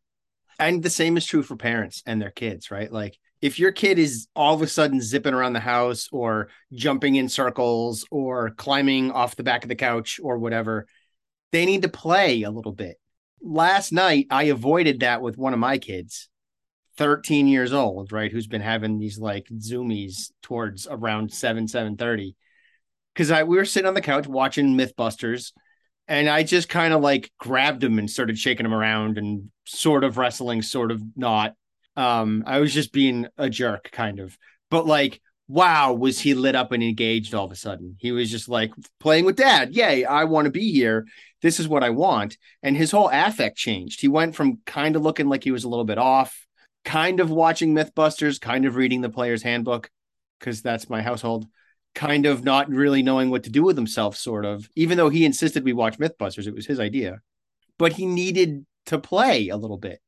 And 0.58 0.82
the 0.82 0.90
same 0.90 1.16
is 1.16 1.26
true 1.26 1.42
for 1.42 1.56
parents 1.56 2.02
and 2.06 2.20
their 2.20 2.30
kids, 2.30 2.70
right? 2.70 2.90
Like 2.90 3.18
if 3.40 3.58
your 3.58 3.72
kid 3.72 3.98
is 3.98 4.26
all 4.34 4.54
of 4.54 4.62
a 4.62 4.66
sudden 4.66 5.00
zipping 5.00 5.34
around 5.34 5.52
the 5.52 5.60
house 5.60 6.08
or 6.10 6.48
jumping 6.72 7.14
in 7.14 7.28
circles 7.28 8.04
or 8.10 8.50
climbing 8.50 9.12
off 9.12 9.36
the 9.36 9.44
back 9.44 9.62
of 9.62 9.68
the 9.68 9.76
couch 9.76 10.18
or 10.22 10.38
whatever, 10.38 10.86
they 11.52 11.66
need 11.66 11.82
to 11.82 11.88
play 11.88 12.42
a 12.42 12.50
little 12.50 12.72
bit. 12.72 12.96
Last 13.40 13.92
night, 13.92 14.26
I 14.30 14.44
avoided 14.44 15.00
that 15.00 15.22
with 15.22 15.38
one 15.38 15.52
of 15.52 15.58
my 15.58 15.78
kids, 15.78 16.28
13 16.96 17.46
years 17.46 17.72
old, 17.72 18.12
right? 18.12 18.32
Who's 18.32 18.48
been 18.48 18.60
having 18.60 18.98
these 18.98 19.18
like 19.18 19.46
zoomies 19.54 20.32
towards 20.42 20.86
around 20.90 21.32
7, 21.32 21.66
7.30. 21.66 22.34
Because 23.14 23.30
I 23.30 23.44
we 23.44 23.56
were 23.56 23.64
sitting 23.64 23.88
on 23.88 23.94
the 23.94 24.00
couch 24.00 24.26
watching 24.26 24.76
Mythbusters, 24.76 25.52
and 26.06 26.28
I 26.28 26.42
just 26.42 26.68
kind 26.68 26.94
of 26.94 27.00
like 27.00 27.30
grabbed 27.38 27.82
him 27.82 27.98
and 27.98 28.10
started 28.10 28.38
shaking 28.38 28.66
him 28.66 28.74
around 28.74 29.18
and 29.18 29.50
sort 29.66 30.04
of 30.04 30.18
wrestling, 30.18 30.62
sort 30.62 30.90
of 30.90 31.02
not. 31.16 31.54
Um, 31.96 32.44
I 32.46 32.60
was 32.60 32.72
just 32.72 32.92
being 32.92 33.26
a 33.36 33.50
jerk, 33.50 33.90
kind 33.92 34.20
of. 34.20 34.36
But 34.70 34.86
like 34.86 35.20
wow, 35.48 35.94
was 35.94 36.20
he 36.20 36.34
lit 36.34 36.54
up 36.54 36.72
and 36.72 36.82
engaged 36.82 37.34
all 37.34 37.46
of 37.46 37.52
a 37.52 37.56
sudden? 37.56 37.96
He 37.98 38.12
was 38.12 38.30
just 38.30 38.48
like 38.48 38.70
playing 39.00 39.24
with 39.24 39.36
dad. 39.36 39.74
Yay, 39.74 40.04
I 40.04 40.24
want 40.24 40.44
to 40.44 40.50
be 40.50 40.70
here. 40.72 41.06
This 41.40 41.58
is 41.58 41.66
what 41.66 41.82
I 41.82 41.90
want. 41.90 42.36
And 42.62 42.76
his 42.76 42.90
whole 42.90 43.08
affect 43.10 43.56
changed. 43.56 44.00
He 44.00 44.08
went 44.08 44.36
from 44.36 44.60
kind 44.66 44.94
of 44.94 45.02
looking 45.02 45.28
like 45.28 45.42
he 45.42 45.50
was 45.50 45.64
a 45.64 45.68
little 45.68 45.86
bit 45.86 45.98
off, 45.98 46.46
kind 46.84 47.18
of 47.18 47.30
watching 47.30 47.74
Mythbusters, 47.74 48.40
kind 48.40 48.66
of 48.66 48.76
reading 48.76 49.00
the 49.00 49.08
player's 49.08 49.42
handbook, 49.42 49.90
because 50.38 50.60
that's 50.60 50.90
my 50.90 51.00
household, 51.00 51.46
kind 51.94 52.26
of 52.26 52.44
not 52.44 52.68
really 52.68 53.02
knowing 53.02 53.30
what 53.30 53.44
to 53.44 53.50
do 53.50 53.62
with 53.62 53.76
himself, 53.76 54.16
sort 54.16 54.44
of, 54.44 54.68
even 54.76 54.98
though 54.98 55.08
he 55.08 55.24
insisted 55.24 55.64
we 55.64 55.72
watch 55.72 55.98
Mythbusters. 55.98 56.46
It 56.46 56.54
was 56.54 56.66
his 56.66 56.80
idea. 56.80 57.20
But 57.78 57.94
he 57.94 58.04
needed 58.04 58.66
to 58.86 58.98
play 58.98 59.48
a 59.48 59.56
little 59.56 59.78
bit 59.78 60.00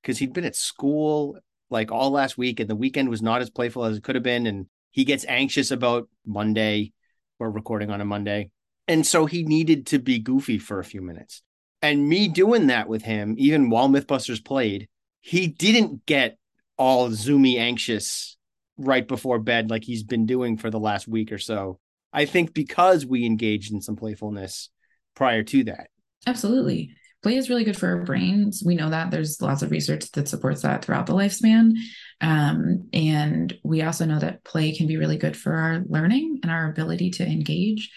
because 0.00 0.18
he'd 0.18 0.32
been 0.32 0.44
at 0.44 0.56
school 0.56 1.38
like 1.68 1.90
all 1.90 2.10
last 2.10 2.38
week 2.38 2.60
and 2.60 2.70
the 2.70 2.76
weekend 2.76 3.08
was 3.08 3.22
not 3.22 3.42
as 3.42 3.50
playful 3.50 3.84
as 3.84 3.96
it 3.96 4.04
could 4.04 4.14
have 4.14 4.22
been. 4.22 4.46
And 4.46 4.66
he 4.96 5.04
gets 5.04 5.26
anxious 5.28 5.70
about 5.70 6.08
Monday. 6.24 6.92
We're 7.38 7.50
recording 7.50 7.90
on 7.90 8.00
a 8.00 8.04
Monday. 8.06 8.50
And 8.88 9.06
so 9.06 9.26
he 9.26 9.42
needed 9.42 9.88
to 9.88 9.98
be 9.98 10.18
goofy 10.18 10.58
for 10.58 10.80
a 10.80 10.84
few 10.84 11.02
minutes. 11.02 11.42
And 11.82 12.08
me 12.08 12.28
doing 12.28 12.68
that 12.68 12.88
with 12.88 13.02
him, 13.02 13.34
even 13.36 13.68
while 13.68 13.90
Mythbusters 13.90 14.42
played, 14.42 14.88
he 15.20 15.48
didn't 15.48 16.06
get 16.06 16.38
all 16.78 17.10
zoomy 17.10 17.58
anxious 17.58 18.38
right 18.78 19.06
before 19.06 19.38
bed 19.38 19.68
like 19.68 19.84
he's 19.84 20.02
been 20.02 20.24
doing 20.24 20.56
for 20.56 20.70
the 20.70 20.80
last 20.80 21.06
week 21.06 21.30
or 21.30 21.38
so. 21.38 21.78
I 22.10 22.24
think 22.24 22.54
because 22.54 23.04
we 23.04 23.26
engaged 23.26 23.74
in 23.74 23.82
some 23.82 23.96
playfulness 23.96 24.70
prior 25.14 25.42
to 25.42 25.64
that. 25.64 25.88
Absolutely 26.26 26.96
play 27.26 27.36
is 27.36 27.50
really 27.50 27.64
good 27.64 27.76
for 27.76 27.88
our 27.88 28.04
brains. 28.04 28.62
We 28.64 28.76
know 28.76 28.90
that 28.90 29.10
there's 29.10 29.42
lots 29.42 29.62
of 29.62 29.72
research 29.72 30.12
that 30.12 30.28
supports 30.28 30.62
that 30.62 30.84
throughout 30.84 31.06
the 31.06 31.12
lifespan. 31.12 31.72
Um, 32.20 32.88
and 32.92 33.56
we 33.62 33.82
also 33.82 34.06
know 34.06 34.18
that 34.18 34.44
play 34.44 34.74
can 34.74 34.86
be 34.86 34.96
really 34.96 35.18
good 35.18 35.36
for 35.36 35.52
our 35.52 35.84
learning 35.88 36.40
and 36.42 36.50
our 36.50 36.70
ability 36.70 37.10
to 37.12 37.26
engage. 37.26 37.90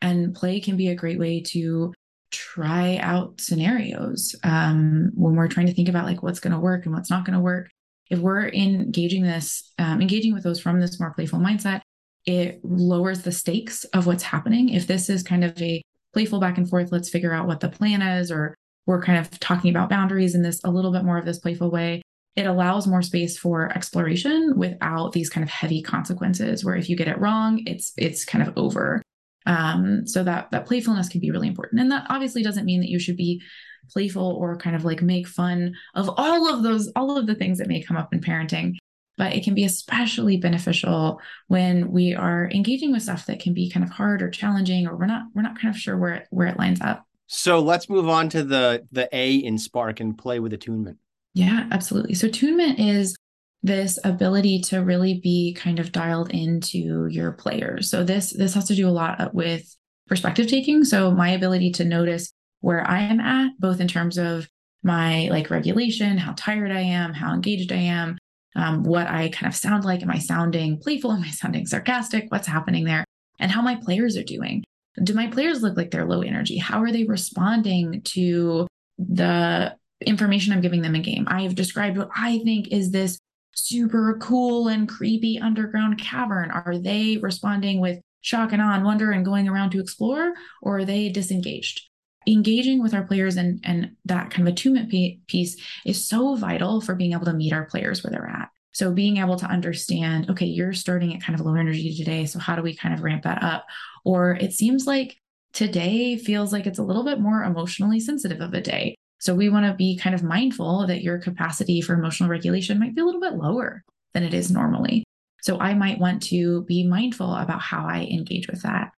And 0.00 0.34
play 0.34 0.60
can 0.60 0.76
be 0.76 0.88
a 0.88 0.94
great 0.94 1.18
way 1.18 1.40
to 1.48 1.92
try 2.30 2.98
out 2.98 3.40
scenarios 3.40 4.34
um, 4.44 5.10
when 5.14 5.36
we're 5.36 5.48
trying 5.48 5.66
to 5.66 5.74
think 5.74 5.88
about 5.88 6.04
like 6.04 6.22
what's 6.22 6.40
going 6.40 6.52
to 6.52 6.58
work 6.58 6.84
and 6.84 6.94
what's 6.94 7.10
not 7.10 7.24
going 7.24 7.34
to 7.34 7.42
work. 7.42 7.70
If 8.10 8.18
we're 8.18 8.48
engaging 8.48 9.22
this, 9.22 9.72
um, 9.78 10.00
engaging 10.00 10.34
with 10.34 10.42
those 10.42 10.60
from 10.60 10.80
this 10.80 11.00
more 11.00 11.12
playful 11.12 11.38
mindset, 11.38 11.80
it 12.26 12.60
lowers 12.62 13.22
the 13.22 13.32
stakes 13.32 13.84
of 13.84 14.06
what's 14.06 14.22
happening. 14.22 14.70
If 14.70 14.86
this 14.86 15.08
is 15.08 15.22
kind 15.22 15.44
of 15.44 15.60
a 15.60 15.82
playful 16.12 16.38
back 16.38 16.58
and 16.58 16.68
forth, 16.68 16.92
let's 16.92 17.08
figure 17.08 17.32
out 17.32 17.46
what 17.46 17.60
the 17.60 17.68
plan 17.68 18.02
is 18.02 18.30
or 18.30 18.54
we're 18.86 19.02
kind 19.02 19.18
of 19.18 19.38
talking 19.40 19.70
about 19.70 19.88
boundaries 19.88 20.34
in 20.34 20.42
this 20.42 20.60
a 20.64 20.70
little 20.70 20.92
bit 20.92 21.04
more 21.04 21.18
of 21.18 21.24
this 21.24 21.38
playful 21.38 21.70
way 21.70 22.02
it 22.36 22.46
allows 22.46 22.86
more 22.86 23.02
space 23.02 23.38
for 23.38 23.70
exploration 23.76 24.54
without 24.56 25.12
these 25.12 25.30
kind 25.30 25.44
of 25.44 25.50
heavy 25.50 25.82
consequences 25.82 26.64
where 26.64 26.74
if 26.74 26.88
you 26.88 26.96
get 26.96 27.08
it 27.08 27.18
wrong 27.18 27.62
it's 27.66 27.92
it's 27.96 28.24
kind 28.24 28.46
of 28.46 28.56
over. 28.56 29.02
Um, 29.46 30.06
so 30.06 30.24
that 30.24 30.50
that 30.52 30.66
playfulness 30.66 31.08
can 31.08 31.20
be 31.20 31.30
really 31.30 31.48
important. 31.48 31.80
And 31.80 31.92
that 31.92 32.06
obviously 32.08 32.42
doesn't 32.42 32.64
mean 32.64 32.80
that 32.80 32.88
you 32.88 32.98
should 32.98 33.16
be 33.16 33.42
playful 33.90 34.36
or 34.40 34.56
kind 34.56 34.74
of 34.74 34.84
like 34.84 35.02
make 35.02 35.28
fun 35.28 35.74
of 35.94 36.10
all 36.16 36.48
of 36.48 36.62
those 36.62 36.90
all 36.96 37.18
of 37.18 37.26
the 37.26 37.34
things 37.34 37.58
that 37.58 37.68
may 37.68 37.82
come 37.82 37.98
up 37.98 38.14
in 38.14 38.20
parenting 38.20 38.76
but 39.16 39.34
it 39.34 39.44
can 39.44 39.54
be 39.54 39.64
especially 39.64 40.36
beneficial 40.36 41.20
when 41.48 41.90
we 41.90 42.14
are 42.14 42.50
engaging 42.52 42.92
with 42.92 43.02
stuff 43.02 43.26
that 43.26 43.40
can 43.40 43.54
be 43.54 43.70
kind 43.70 43.84
of 43.84 43.90
hard 43.90 44.22
or 44.22 44.30
challenging 44.30 44.86
or 44.86 44.96
we're 44.96 45.06
not 45.06 45.24
we're 45.34 45.42
not 45.42 45.58
kind 45.60 45.74
of 45.74 45.80
sure 45.80 45.96
where 45.96 46.14
it, 46.14 46.26
where 46.30 46.48
it 46.48 46.58
lines 46.58 46.80
up. 46.80 47.06
So 47.26 47.60
let's 47.60 47.88
move 47.88 48.08
on 48.08 48.28
to 48.30 48.42
the 48.42 48.86
the 48.92 49.08
A 49.12 49.36
in 49.36 49.58
Spark 49.58 50.00
and 50.00 50.16
play 50.16 50.40
with 50.40 50.52
attunement. 50.52 50.98
Yeah, 51.34 51.66
absolutely. 51.70 52.14
So 52.14 52.28
attunement 52.28 52.78
is 52.78 53.16
this 53.62 53.98
ability 54.04 54.60
to 54.60 54.78
really 54.78 55.20
be 55.20 55.54
kind 55.54 55.78
of 55.78 55.90
dialed 55.92 56.30
into 56.30 57.06
your 57.08 57.32
players. 57.32 57.90
So 57.90 58.04
this 58.04 58.30
this 58.30 58.54
has 58.54 58.66
to 58.66 58.74
do 58.74 58.88
a 58.88 58.90
lot 58.90 59.34
with 59.34 59.74
perspective 60.06 60.46
taking. 60.46 60.84
So 60.84 61.10
my 61.10 61.30
ability 61.30 61.72
to 61.72 61.84
notice 61.84 62.32
where 62.60 62.86
I 62.88 63.00
am 63.00 63.20
at, 63.20 63.52
both 63.58 63.80
in 63.80 63.88
terms 63.88 64.18
of 64.18 64.48
my 64.82 65.28
like 65.30 65.50
regulation, 65.50 66.18
how 66.18 66.34
tired 66.36 66.70
I 66.70 66.80
am, 66.80 67.14
how 67.14 67.32
engaged 67.32 67.72
I 67.72 67.76
am, 67.76 68.18
um, 68.54 68.84
what 68.84 69.08
I 69.08 69.30
kind 69.30 69.50
of 69.50 69.56
sound 69.56 69.84
like. 69.84 70.02
Am 70.02 70.10
I 70.10 70.18
sounding 70.18 70.78
playful? 70.78 71.12
Am 71.12 71.22
I 71.22 71.30
sounding 71.30 71.66
sarcastic? 71.66 72.26
What's 72.28 72.46
happening 72.46 72.84
there? 72.84 73.04
And 73.40 73.50
how 73.50 73.62
my 73.62 73.76
players 73.76 74.16
are 74.16 74.22
doing 74.22 74.62
do 75.02 75.14
my 75.14 75.26
players 75.26 75.62
look 75.62 75.76
like 75.76 75.90
they're 75.90 76.06
low 76.06 76.22
energy? 76.22 76.56
How 76.56 76.82
are 76.82 76.92
they 76.92 77.04
responding 77.04 78.02
to 78.02 78.66
the 78.98 79.74
information 80.06 80.52
I'm 80.52 80.60
giving 80.60 80.82
them 80.82 80.94
in 80.94 81.02
game? 81.02 81.26
I 81.28 81.42
have 81.42 81.54
described 81.54 81.98
what 81.98 82.10
I 82.16 82.38
think 82.38 82.68
is 82.68 82.90
this 82.90 83.18
super 83.54 84.18
cool 84.20 84.68
and 84.68 84.88
creepy 84.88 85.38
underground 85.38 85.98
cavern. 85.98 86.50
Are 86.50 86.78
they 86.78 87.18
responding 87.18 87.80
with 87.80 88.00
shock 88.20 88.52
and 88.52 88.62
awe 88.62 88.74
and 88.74 88.84
wonder 88.84 89.10
and 89.10 89.24
going 89.24 89.48
around 89.48 89.70
to 89.70 89.80
explore, 89.80 90.32
or 90.62 90.78
are 90.78 90.84
they 90.84 91.08
disengaged? 91.08 91.82
Engaging 92.26 92.82
with 92.82 92.94
our 92.94 93.04
players 93.04 93.36
and, 93.36 93.60
and 93.64 93.92
that 94.06 94.30
kind 94.30 94.48
of 94.48 94.52
attunement 94.52 94.88
piece 94.88 95.56
is 95.84 96.08
so 96.08 96.34
vital 96.36 96.80
for 96.80 96.94
being 96.94 97.12
able 97.12 97.26
to 97.26 97.34
meet 97.34 97.52
our 97.52 97.66
players 97.66 98.02
where 98.02 98.10
they're 98.10 98.26
at. 98.26 98.48
So 98.72 98.92
being 98.92 99.18
able 99.18 99.36
to 99.36 99.46
understand, 99.46 100.30
okay, 100.30 100.46
you're 100.46 100.72
starting 100.72 101.14
at 101.14 101.22
kind 101.22 101.38
of 101.38 101.44
low 101.44 101.54
energy 101.54 101.94
today. 101.94 102.26
So 102.26 102.38
how 102.38 102.56
do 102.56 102.62
we 102.62 102.74
kind 102.74 102.94
of 102.94 103.02
ramp 103.02 103.22
that 103.22 103.42
up? 103.42 103.66
Or 104.04 104.32
it 104.32 104.52
seems 104.52 104.86
like 104.86 105.16
today 105.52 106.16
feels 106.16 106.52
like 106.52 106.66
it's 106.66 106.80
a 106.80 106.82
little 106.82 107.04
bit 107.04 107.20
more 107.20 107.44
emotionally 107.44 108.00
sensitive 108.00 108.40
of 108.40 108.52
a 108.52 108.60
day. 108.60 108.96
So 109.24 109.34
we 109.34 109.48
want 109.48 109.64
to 109.64 109.72
be 109.72 109.96
kind 109.96 110.14
of 110.14 110.22
mindful 110.22 110.86
that 110.86 111.02
your 111.02 111.18
capacity 111.18 111.80
for 111.80 111.94
emotional 111.94 112.28
regulation 112.28 112.78
might 112.78 112.94
be 112.94 113.00
a 113.00 113.04
little 113.06 113.22
bit 113.22 113.32
lower 113.32 113.82
than 114.12 114.22
it 114.22 114.34
is 114.34 114.50
normally. 114.50 115.02
So 115.40 115.58
I 115.58 115.72
might 115.72 115.98
want 115.98 116.22
to 116.24 116.62
be 116.64 116.86
mindful 116.86 117.34
about 117.34 117.62
how 117.62 117.86
I 117.86 118.02
engage 118.02 118.48
with 118.48 118.60
that. 118.62 118.90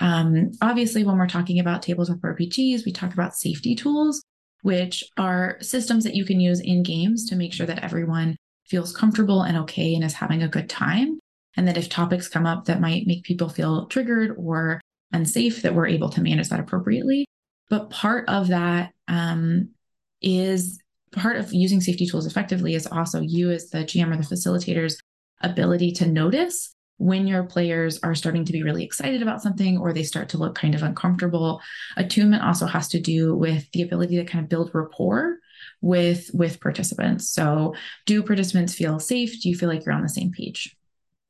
Um, 0.00 0.52
obviously, 0.62 1.04
when 1.04 1.18
we're 1.18 1.26
talking 1.28 1.60
about 1.60 1.82
tabletop 1.82 2.16
RPGs, 2.16 2.86
we 2.86 2.92
talk 2.92 3.12
about 3.12 3.36
safety 3.36 3.74
tools, 3.74 4.24
which 4.62 5.04
are 5.18 5.58
systems 5.60 6.02
that 6.04 6.14
you 6.14 6.24
can 6.24 6.40
use 6.40 6.60
in 6.60 6.82
games 6.82 7.26
to 7.26 7.36
make 7.36 7.52
sure 7.52 7.66
that 7.66 7.84
everyone 7.84 8.36
feels 8.64 8.96
comfortable 8.96 9.42
and 9.42 9.58
okay 9.58 9.94
and 9.94 10.02
is 10.02 10.14
having 10.14 10.42
a 10.42 10.48
good 10.48 10.70
time. 10.70 11.18
And 11.58 11.68
that 11.68 11.76
if 11.76 11.90
topics 11.90 12.26
come 12.26 12.46
up 12.46 12.64
that 12.64 12.80
might 12.80 13.06
make 13.06 13.22
people 13.24 13.50
feel 13.50 13.84
triggered 13.88 14.34
or 14.38 14.80
unsafe, 15.12 15.60
that 15.60 15.74
we're 15.74 15.88
able 15.88 16.08
to 16.08 16.22
manage 16.22 16.48
that 16.48 16.60
appropriately. 16.60 17.26
But 17.68 17.90
part 17.90 18.28
of 18.28 18.48
that 18.48 18.92
um, 19.08 19.73
is 20.22 20.78
part 21.12 21.36
of 21.36 21.52
using 21.52 21.80
safety 21.80 22.06
tools 22.06 22.26
effectively 22.26 22.74
is 22.74 22.86
also 22.86 23.20
you 23.20 23.50
as 23.50 23.70
the 23.70 23.78
GM 23.78 24.12
or 24.12 24.16
the 24.16 24.22
facilitator's 24.22 24.98
ability 25.40 25.92
to 25.92 26.06
notice 26.06 26.74
when 26.96 27.26
your 27.26 27.44
players 27.44 27.98
are 28.02 28.14
starting 28.14 28.44
to 28.44 28.52
be 28.52 28.62
really 28.62 28.84
excited 28.84 29.20
about 29.22 29.42
something 29.42 29.78
or 29.78 29.92
they 29.92 30.02
start 30.02 30.28
to 30.28 30.38
look 30.38 30.54
kind 30.54 30.74
of 30.74 30.82
uncomfortable. 30.82 31.60
Attunement 31.96 32.42
also 32.42 32.66
has 32.66 32.88
to 32.88 33.00
do 33.00 33.34
with 33.34 33.70
the 33.72 33.82
ability 33.82 34.16
to 34.16 34.24
kind 34.24 34.44
of 34.44 34.48
build 34.48 34.70
rapport 34.72 35.38
with 35.80 36.30
with 36.32 36.60
participants. 36.60 37.30
So, 37.30 37.74
do 38.06 38.22
participants 38.22 38.74
feel 38.74 38.98
safe? 39.00 39.42
Do 39.42 39.48
you 39.48 39.56
feel 39.56 39.68
like 39.68 39.84
you're 39.84 39.94
on 39.94 40.02
the 40.02 40.08
same 40.08 40.32
page? 40.32 40.76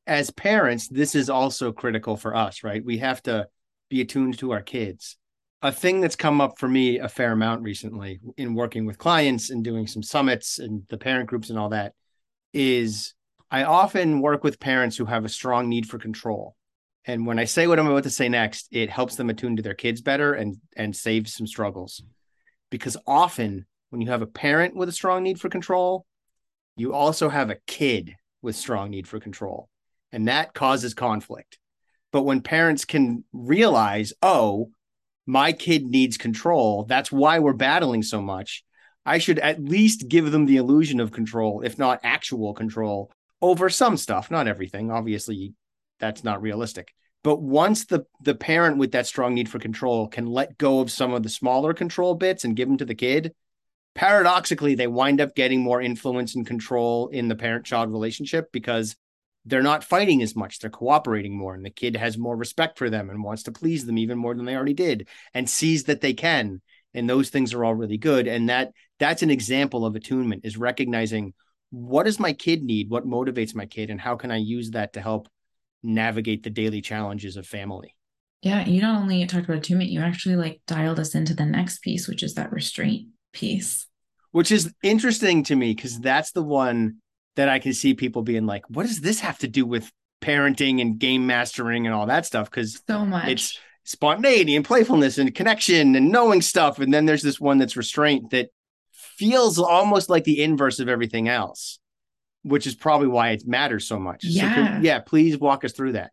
As 0.07 0.29
parents, 0.29 0.87
this 0.87 1.15
is 1.15 1.29
also 1.29 1.71
critical 1.71 2.15
for 2.15 2.35
us, 2.35 2.63
right? 2.63 2.83
We 2.83 2.99
have 2.99 3.23
to 3.23 3.47
be 3.89 4.01
attuned 4.01 4.37
to 4.39 4.51
our 4.51 4.61
kids. 4.61 5.17
A 5.61 5.71
thing 5.71 6.01
that's 6.01 6.15
come 6.15 6.41
up 6.41 6.59
for 6.59 6.67
me 6.67 6.99
a 6.99 7.09
fair 7.09 7.31
amount 7.31 7.63
recently 7.63 8.19
in 8.37 8.53
working 8.53 8.85
with 8.85 8.97
clients 8.97 9.49
and 9.49 9.63
doing 9.63 9.87
some 9.87 10.03
summits 10.03 10.59
and 10.59 10.83
the 10.89 10.97
parent 10.97 11.27
groups 11.27 11.49
and 11.49 11.57
all 11.57 11.69
that 11.69 11.93
is 12.53 13.13
I 13.49 13.63
often 13.63 14.21
work 14.21 14.43
with 14.43 14.59
parents 14.59 14.97
who 14.97 15.05
have 15.05 15.25
a 15.25 15.29
strong 15.29 15.69
need 15.69 15.87
for 15.87 15.97
control. 15.97 16.55
And 17.05 17.25
when 17.25 17.39
I 17.39 17.45
say 17.45 17.67
what 17.67 17.79
I'm 17.79 17.87
about 17.87 18.03
to 18.03 18.09
say 18.09 18.27
next, 18.29 18.67
it 18.71 18.89
helps 18.89 19.15
them 19.15 19.29
attune 19.29 19.55
to 19.55 19.61
their 19.61 19.73
kids 19.73 20.01
better 20.01 20.33
and 20.33 20.57
and 20.75 20.95
saves 20.95 21.33
some 21.33 21.47
struggles. 21.47 22.01
Because 22.69 22.97
often 23.05 23.65
when 23.89 24.01
you 24.01 24.09
have 24.09 24.21
a 24.21 24.27
parent 24.27 24.75
with 24.75 24.89
a 24.89 24.91
strong 24.91 25.23
need 25.23 25.39
for 25.39 25.49
control, 25.49 26.05
you 26.75 26.93
also 26.93 27.29
have 27.29 27.49
a 27.49 27.59
kid 27.67 28.15
with 28.41 28.55
strong 28.55 28.89
need 28.89 29.07
for 29.07 29.19
control. 29.19 29.69
And 30.11 30.27
that 30.27 30.53
causes 30.53 30.93
conflict. 30.93 31.57
But 32.11 32.23
when 32.23 32.41
parents 32.41 32.85
can 32.85 33.23
realize, 33.33 34.13
oh, 34.21 34.71
my 35.25 35.51
kid 35.51 35.85
needs 35.85 36.17
control, 36.17 36.85
that's 36.85 37.11
why 37.11 37.39
we're 37.39 37.53
battling 37.53 38.03
so 38.03 38.21
much. 38.21 38.63
I 39.05 39.17
should 39.19 39.39
at 39.39 39.63
least 39.63 40.07
give 40.07 40.31
them 40.31 40.45
the 40.45 40.57
illusion 40.57 40.99
of 40.99 41.11
control, 41.11 41.61
if 41.61 41.77
not 41.77 41.99
actual 42.03 42.53
control, 42.53 43.11
over 43.41 43.69
some 43.69 43.97
stuff, 43.97 44.31
not 44.31 44.47
everything. 44.47 44.91
Obviously, 44.91 45.53
that's 45.99 46.23
not 46.23 46.41
realistic. 46.41 46.93
But 47.23 47.41
once 47.41 47.85
the 47.85 48.05
the 48.21 48.35
parent 48.35 48.77
with 48.77 48.91
that 48.91 49.07
strong 49.07 49.33
need 49.33 49.49
for 49.49 49.59
control 49.59 50.07
can 50.07 50.27
let 50.27 50.57
go 50.57 50.79
of 50.79 50.91
some 50.91 51.13
of 51.13 51.23
the 51.23 51.29
smaller 51.29 51.73
control 51.73 52.15
bits 52.15 52.43
and 52.43 52.55
give 52.55 52.67
them 52.67 52.77
to 52.77 52.85
the 52.85 52.95
kid, 52.95 53.33
paradoxically, 53.95 54.75
they 54.75 54.87
wind 54.87 55.21
up 55.21 55.35
getting 55.35 55.61
more 55.61 55.81
influence 55.81 56.35
and 56.35 56.45
control 56.45 57.07
in 57.07 57.27
the 57.27 57.35
parent 57.35 57.65
child 57.65 57.91
relationship 57.91 58.51
because 58.51 58.95
they're 59.45 59.61
not 59.61 59.83
fighting 59.83 60.21
as 60.21 60.35
much. 60.35 60.59
They're 60.59 60.69
cooperating 60.69 61.37
more, 61.37 61.53
and 61.53 61.63
the 61.63 61.69
kid 61.69 61.95
has 61.95 62.17
more 62.17 62.35
respect 62.35 62.77
for 62.77 62.89
them 62.89 63.09
and 63.09 63.23
wants 63.23 63.43
to 63.43 63.51
please 63.51 63.85
them 63.85 63.97
even 63.97 64.17
more 64.17 64.33
than 64.33 64.45
they 64.45 64.55
already 64.55 64.73
did 64.73 65.07
and 65.33 65.49
sees 65.49 65.83
that 65.85 66.01
they 66.01 66.13
can. 66.13 66.61
And 66.93 67.09
those 67.09 67.29
things 67.29 67.53
are 67.53 67.63
all 67.63 67.75
really 67.75 67.97
good. 67.97 68.27
And 68.27 68.49
that 68.49 68.71
that's 68.99 69.21
an 69.21 69.29
example 69.29 69.85
of 69.85 69.95
attunement 69.95 70.45
is 70.45 70.57
recognizing 70.57 71.33
what 71.69 72.03
does 72.03 72.19
my 72.19 72.33
kid 72.33 72.63
need? 72.63 72.89
What 72.89 73.05
motivates 73.05 73.53
my 73.53 73.65
kid? 73.65 73.89
And 73.89 73.99
how 73.99 74.15
can 74.15 74.31
I 74.31 74.37
use 74.37 74.71
that 74.71 74.93
to 74.93 75.01
help 75.01 75.27
navigate 75.83 76.43
the 76.43 76.49
daily 76.49 76.81
challenges 76.81 77.37
of 77.37 77.45
family? 77.45 77.95
Yeah, 78.41 78.65
you 78.65 78.81
not 78.81 79.01
only 79.01 79.25
talked 79.25 79.45
about 79.45 79.57
attunement, 79.57 79.89
you 79.89 79.99
actually 79.99 80.35
like 80.35 80.61
dialed 80.67 80.99
us 80.99 81.15
into 81.15 81.33
the 81.33 81.45
next 81.45 81.81
piece, 81.81 82.07
which 82.07 82.23
is 82.23 82.35
that 82.35 82.51
restraint 82.51 83.09
piece. 83.33 83.87
Which 84.31 84.51
is 84.51 84.73
interesting 84.83 85.43
to 85.45 85.55
me 85.55 85.73
because 85.73 85.99
that's 85.99 86.31
the 86.31 86.43
one 86.43 86.97
that 87.35 87.49
I 87.49 87.59
can 87.59 87.73
see 87.73 87.93
people 87.93 88.21
being 88.21 88.45
like, 88.45 88.63
what 88.69 88.85
does 88.85 89.01
this 89.01 89.19
have 89.19 89.39
to 89.39 89.47
do 89.47 89.65
with 89.65 89.91
parenting 90.21 90.81
and 90.81 90.97
game 90.97 91.27
mastering 91.27 91.85
and 91.85 91.93
all 91.93 92.07
that 92.07 92.25
stuff? 92.25 92.49
Because 92.49 92.81
so 92.87 93.05
much 93.05 93.27
it's 93.27 93.59
spontaneity 93.85 94.55
and 94.55 94.65
playfulness 94.65 95.17
and 95.17 95.33
connection 95.33 95.95
and 95.95 96.11
knowing 96.11 96.41
stuff. 96.41 96.79
And 96.79 96.93
then 96.93 97.05
there's 97.05 97.21
this 97.21 97.39
one 97.39 97.59
that's 97.59 97.77
restraint 97.77 98.31
that 98.31 98.49
feels 98.91 99.59
almost 99.59 100.09
like 100.09 100.23
the 100.23 100.43
inverse 100.43 100.79
of 100.79 100.89
everything 100.89 101.29
else, 101.29 101.79
which 102.43 102.67
is 102.67 102.75
probably 102.75 103.07
why 103.07 103.29
it 103.29 103.47
matters 103.47 103.87
so 103.87 103.99
much. 103.99 104.23
Yeah. 104.23 104.49
So 104.49 104.55
can, 104.55 104.83
yeah, 104.83 104.99
please 104.99 105.37
walk 105.37 105.63
us 105.63 105.71
through 105.71 105.93
that. 105.93 106.11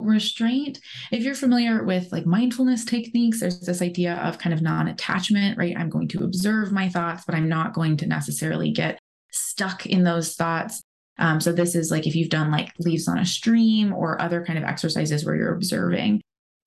Restraint, 0.00 0.78
if 1.10 1.24
you're 1.24 1.34
familiar 1.34 1.82
with 1.82 2.12
like 2.12 2.24
mindfulness 2.24 2.84
techniques, 2.84 3.40
there's 3.40 3.58
this 3.58 3.82
idea 3.82 4.14
of 4.16 4.38
kind 4.38 4.52
of 4.52 4.62
non 4.62 4.86
attachment, 4.86 5.58
right? 5.58 5.76
I'm 5.76 5.88
going 5.88 6.06
to 6.08 6.22
observe 6.22 6.70
my 6.70 6.88
thoughts, 6.88 7.24
but 7.26 7.34
I'm 7.34 7.48
not 7.48 7.72
going 7.72 7.96
to 7.96 8.06
necessarily 8.06 8.70
get 8.70 8.97
stuck 9.30 9.86
in 9.86 10.04
those 10.04 10.34
thoughts. 10.34 10.82
Um, 11.18 11.40
so, 11.40 11.52
this 11.52 11.74
is 11.74 11.90
like 11.90 12.06
if 12.06 12.14
you've 12.14 12.30
done 12.30 12.50
like 12.50 12.72
leaves 12.78 13.08
on 13.08 13.18
a 13.18 13.26
stream 13.26 13.92
or 13.92 14.20
other 14.20 14.44
kind 14.44 14.58
of 14.58 14.64
exercises 14.64 15.24
where 15.24 15.34
you're 15.34 15.54
observing. 15.54 16.20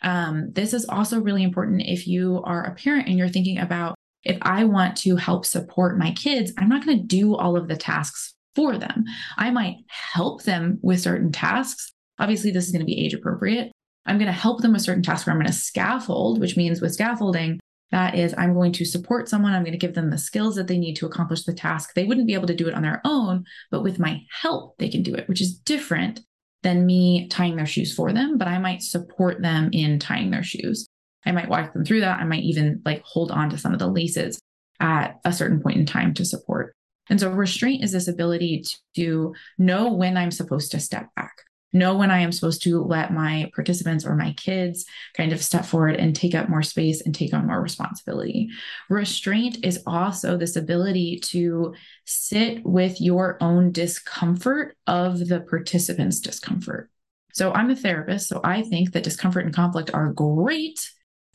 Um, 0.04 0.52
this 0.52 0.74
is 0.74 0.86
also 0.90 1.22
really 1.22 1.44
important 1.44 1.84
if 1.86 2.08
you 2.08 2.42
are 2.44 2.64
a 2.64 2.74
parent 2.74 3.08
and 3.08 3.18
you're 3.18 3.30
thinking 3.30 3.60
about 3.60 3.96
if 4.24 4.38
I 4.42 4.66
want 4.66 4.98
to 4.98 5.16
help 5.16 5.46
support 5.46 5.98
my 5.98 6.12
kids, 6.12 6.52
I'm 6.58 6.70
not 6.70 6.86
going 6.86 6.98
to 6.98 7.04
do 7.04 7.36
all 7.36 7.56
of 7.56 7.68
the 7.68 7.78
tasks 7.78 8.34
for 8.56 8.78
them. 8.78 9.06
I 9.38 9.52
might 9.52 9.78
help 9.88 10.44
them 10.44 10.80
with 10.82 11.02
certain 11.02 11.32
tasks. 11.32 11.92
Obviously, 12.20 12.52
this 12.52 12.66
is 12.66 12.72
going 12.72 12.82
to 12.82 12.86
be 12.86 13.04
age 13.04 13.14
appropriate. 13.14 13.72
I'm 14.06 14.18
going 14.18 14.28
to 14.28 14.32
help 14.32 14.62
them 14.62 14.74
with 14.74 14.82
certain 14.82 15.04
tasks 15.04 15.26
where 15.26 15.34
I'm 15.34 15.40
going 15.40 15.52
to 15.52 15.54
scaffold, 15.54 16.40
which 16.40 16.58
means 16.58 16.82
with 16.82 16.94
scaffolding, 16.94 17.60
that 17.92 18.16
is, 18.16 18.34
I'm 18.38 18.54
going 18.54 18.72
to 18.74 18.86
support 18.86 19.28
someone. 19.28 19.54
I'm 19.54 19.64
going 19.64 19.74
to 19.74 19.78
give 19.78 19.96
them 19.96 20.10
the 20.10 20.18
skills 20.18 20.56
that 20.56 20.68
they 20.68 20.78
need 20.78 20.96
to 20.96 21.06
accomplish 21.06 21.44
the 21.44 21.54
task. 21.54 21.94
They 21.94 22.06
wouldn't 22.06 22.28
be 22.28 22.34
able 22.34 22.48
to 22.48 22.56
do 22.56 22.68
it 22.68 22.74
on 22.74 22.84
their 22.84 23.02
own, 23.04 23.44
but 23.70 23.84
with 23.84 24.00
my 24.00 24.22
help, 24.42 24.78
they 24.78 24.90
can 24.90 25.04
do 25.04 25.14
it, 25.14 25.28
which 25.28 25.42
is 25.42 25.58
different 25.58 26.22
than 26.64 26.86
me 26.86 27.28
tying 27.28 27.56
their 27.56 27.66
shoes 27.66 27.94
for 27.94 28.14
them, 28.14 28.38
but 28.38 28.48
I 28.48 28.60
might 28.60 28.82
support 28.82 29.42
them 29.42 29.70
in 29.74 30.00
tying 30.00 30.32
their 30.32 30.44
shoes. 30.44 30.88
I 31.26 31.32
might 31.32 31.50
walk 31.50 31.74
them 31.74 31.86
through 31.86 32.02
that. 32.02 32.20
I 32.20 32.24
might 32.24 32.44
even 32.44 32.82
like 32.86 33.04
hold 33.04 33.32
on 33.32 33.50
to 33.50 33.58
some 33.58 33.74
of 33.74 33.80
the 33.80 33.88
laces 33.88 34.40
at 34.80 35.20
a 35.26 35.34
certain 35.34 35.62
point 35.62 35.78
in 35.78 35.86
time 35.86 36.14
to 36.16 36.26
support. 36.26 36.74
And 37.10 37.20
so 37.20 37.30
restraint 37.32 37.84
is 37.84 37.92
this 37.92 38.08
ability 38.08 38.64
to 38.96 39.34
know 39.58 39.92
when 39.92 40.18
I'm 40.18 40.32
supposed 40.32 40.72
to 40.72 40.80
step 40.80 41.10
back, 41.16 41.34
know 41.74 41.96
when 41.96 42.12
I 42.12 42.20
am 42.20 42.32
supposed 42.32 42.64
to 42.64 42.82
let 42.82 43.14
my 43.14 43.50
participants 43.56 44.06
or 44.06 44.16
my 44.16 44.34
kids 44.34 44.86
kind 45.16 45.32
of 45.32 45.44
step 45.44 45.66
forward 45.66 45.96
and 45.96 46.16
take 46.16 46.36
up 46.36 46.50
more 46.50 46.64
space 46.64 47.02
and 47.02 47.14
take 47.16 47.34
on 47.34 47.48
more 47.48 47.62
responsibility. 47.62 48.50
Restraint 48.90 49.64
is 49.64 49.82
also 49.88 50.38
this 50.38 50.56
ability 50.56 51.20
to 51.26 51.74
sit 52.06 52.66
with 52.66 53.00
your 53.00 53.38
own 53.42 53.72
discomfort 53.72 54.76
of 54.88 55.28
the 55.28 55.42
participant's 55.42 56.20
discomfort. 56.20 56.90
So 57.34 57.54
I'm 57.54 57.70
a 57.70 57.76
therapist, 57.76 58.28
so 58.28 58.42
I 58.44 58.62
think 58.62 58.92
that 58.92 59.04
discomfort 59.04 59.46
and 59.46 59.56
conflict 59.56 59.92
are 59.94 60.12
great 60.12 60.80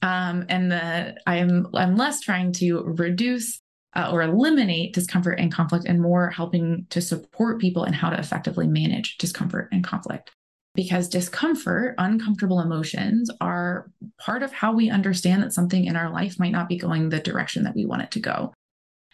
um, 0.03 0.47
and 0.49 0.71
the 0.71 1.17
I'm 1.27 1.67
I'm 1.75 1.97
less 1.97 2.21
trying 2.21 2.53
to 2.55 2.83
reduce 2.83 3.61
uh, 3.97 4.11
or 4.13 4.23
eliminate 4.23 4.95
discomfort 4.95 5.41
and 5.41 5.53
conflict, 5.53 5.87
and 5.87 6.01
more 6.01 6.31
helping 6.31 6.87
to 6.91 7.01
support 7.01 7.61
people 7.61 7.85
in 7.85 7.93
how 7.93 8.11
to 8.11 8.19
effectively 8.19 8.67
manage 8.67 9.19
discomfort 9.19 9.69
and 9.73 9.83
conflict. 9.83 10.31
Because 10.75 11.09
discomfort, 11.09 11.95
uncomfortable 11.97 12.61
emotions, 12.61 13.31
are 13.41 13.91
part 14.21 14.43
of 14.43 14.53
how 14.53 14.75
we 14.75 14.91
understand 14.91 15.43
that 15.43 15.55
something 15.55 15.87
in 15.87 15.97
our 15.97 16.11
life 16.11 16.39
might 16.39 16.53
not 16.53 16.69
be 16.69 16.77
going 16.77 17.09
the 17.09 17.19
direction 17.19 17.65
that 17.65 17.75
we 17.75 17.87
want 17.87 18.03
it 18.03 18.11
to 18.13 18.21
go. 18.21 18.53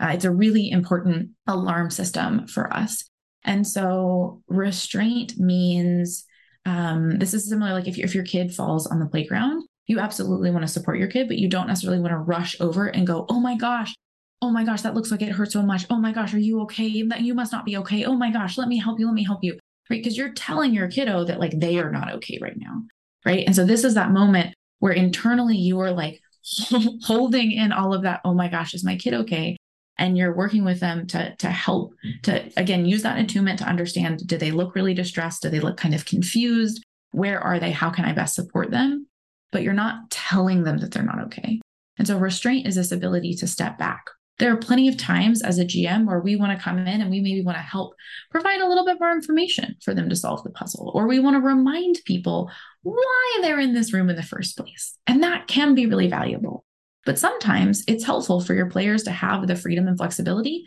Uh, 0.01 0.09
it's 0.09 0.25
a 0.25 0.31
really 0.31 0.71
important 0.71 1.31
alarm 1.47 1.91
system 1.91 2.47
for 2.49 2.73
us. 2.75 3.09
And 3.45 3.67
so 3.67 4.43
restraint 4.49 5.39
means 5.39 6.25
um, 6.67 7.19
this 7.19 7.35
is 7.35 7.49
similar 7.49 7.73
like 7.73 7.87
if, 7.87 7.99
if 7.99 8.15
your 8.15 8.25
kid 8.25 8.53
falls 8.55 8.87
on 8.87 8.99
the 8.99 9.07
playground 9.07 9.65
you 9.87 9.99
absolutely 9.99 10.51
want 10.51 10.63
to 10.63 10.73
support 10.73 10.99
your 10.99 11.09
kid, 11.09 11.29
but 11.29 11.39
you 11.39 11.49
don't 11.49 11.67
necessarily 11.67 12.01
want 12.01 12.13
to 12.13 12.19
rush 12.19 12.61
over 12.61 12.87
and 12.87 13.07
go, 13.07 13.27
oh 13.29 13.41
my 13.41 13.57
gosh, 13.57 13.95
oh 14.43 14.51
my 14.51 14.65
gosh, 14.65 14.83
that 14.83 14.95
looks 14.95 15.11
like 15.11 15.23
it 15.23 15.33
hurts 15.33 15.53
so 15.53 15.63
much. 15.63 15.87
Oh 15.89 15.99
my 15.99 16.13
gosh, 16.13 16.35
are 16.35 16.39
you 16.39 16.61
okay? 16.63 17.03
That 17.03 17.23
you 17.23 17.35
must 17.35 17.53
not 17.53 17.65
be 17.65 17.77
okay. 17.79 18.05
Oh 18.05 18.15
my 18.15 18.31
gosh, 18.31 18.59
let 18.59 18.69
me 18.69 18.79
help 18.79 19.01
you. 19.01 19.07
Let 19.07 19.15
me 19.15 19.25
help 19.25 19.43
you. 19.43 19.59
Right. 19.89 20.03
Because 20.03 20.17
you're 20.17 20.33
telling 20.33 20.73
your 20.73 20.89
kiddo 20.89 21.25
that 21.25 21.41
like 21.41 21.59
they 21.59 21.79
are 21.79 21.91
not 21.91 22.13
okay 22.15 22.39
right 22.41 22.57
now. 22.57 22.83
Right. 23.25 23.45
And 23.47 23.55
so 23.55 23.65
this 23.65 23.85
is 23.85 23.95
that 23.95 24.11
moment 24.11 24.55
where 24.81 24.93
internally 24.93 25.57
you 25.57 25.81
are 25.81 25.93
like 25.93 26.21
holding 27.03 27.53
in 27.53 27.73
all 27.73 27.95
of 27.95 28.03
that. 28.03 28.21
Oh 28.25 28.35
my 28.35 28.49
gosh, 28.49 28.75
is 28.75 28.85
my 28.85 28.97
kid 28.97 29.15
okay? 29.15 29.57
And 29.99 30.19
you're 30.19 30.35
working 30.35 30.65
with 30.65 30.81
them 30.81 31.07
to 31.09 31.35
to 31.37 31.51
help 31.51 31.95
to 32.25 32.51
again 32.57 32.85
use 32.87 33.03
that 33.03 33.19
attunement 33.19 33.59
to 33.61 33.69
understand 33.69 34.27
do 34.27 34.37
they 34.37 34.51
look 34.51 34.75
really 34.75 34.95
distressed? 34.95 35.43
Do 35.43 35.51
they 35.51 35.61
look 35.61 35.77
kind 35.77 35.95
of 35.95 36.05
confused? 36.05 36.83
Where 37.13 37.41
are 37.41 37.61
they? 37.61 37.71
How 37.71 37.91
can 37.91 38.05
I 38.05 38.13
best 38.13 38.35
support 38.35 38.71
them? 38.71 39.07
but 39.53 39.63
you're 39.63 39.75
not 39.75 40.11
telling 40.11 40.65
them 40.65 40.79
that 40.79 40.91
they're 40.91 41.05
not 41.05 41.21
okay. 41.27 41.61
And 41.99 42.07
so 42.07 42.19
restraint 42.19 42.67
is 42.67 42.75
this 42.75 42.91
ability 42.91 43.35
to 43.35 43.47
step 43.47 43.79
back. 43.79 44.07
There 44.43 44.53
are 44.53 44.57
plenty 44.57 44.89
of 44.89 44.97
times 44.97 45.41
as 45.41 45.61
a 45.61 45.65
GM 45.65 46.05
where 46.05 46.19
we 46.19 46.35
want 46.35 46.59
to 46.59 46.61
come 46.61 46.77
in 46.77 47.01
and 47.01 47.09
we 47.13 47.21
maybe 47.21 47.45
want 47.45 47.59
to 47.59 47.63
help 47.63 47.95
provide 48.29 48.61
a 48.61 48.67
little 48.67 48.85
bit 48.85 48.99
more 48.99 49.13
information 49.13 49.77
for 49.85 49.95
them 49.95 50.09
to 50.09 50.17
solve 50.17 50.43
the 50.43 50.51
puzzle, 50.51 50.91
or 50.97 51.07
we 51.07 51.21
want 51.21 51.37
to 51.37 51.41
remind 51.41 52.01
people 52.07 52.51
why 52.83 53.39
they're 53.41 53.61
in 53.61 53.73
this 53.73 53.93
room 53.93 54.11
in 54.11 54.17
the 54.17 54.23
first 54.25 54.59
place. 54.59 54.99
And 55.07 55.23
that 55.23 55.47
can 55.47 55.77
be 55.77 55.87
really 55.87 56.09
valuable. 56.09 56.65
But 57.07 57.21
sometimes 57.21 57.85
it's 57.87 58.03
helpful 58.03 58.41
for 58.41 58.55
your 58.55 58.69
players 58.69 59.05
to 59.05 59.13
have 59.13 59.47
the 59.47 59.55
freedom 59.55 59.87
and 59.87 59.97
flexibility 59.97 60.65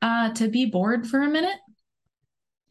uh, 0.00 0.32
to 0.32 0.48
be 0.48 0.64
bored 0.64 1.06
for 1.06 1.20
a 1.20 1.28
minute 1.28 1.58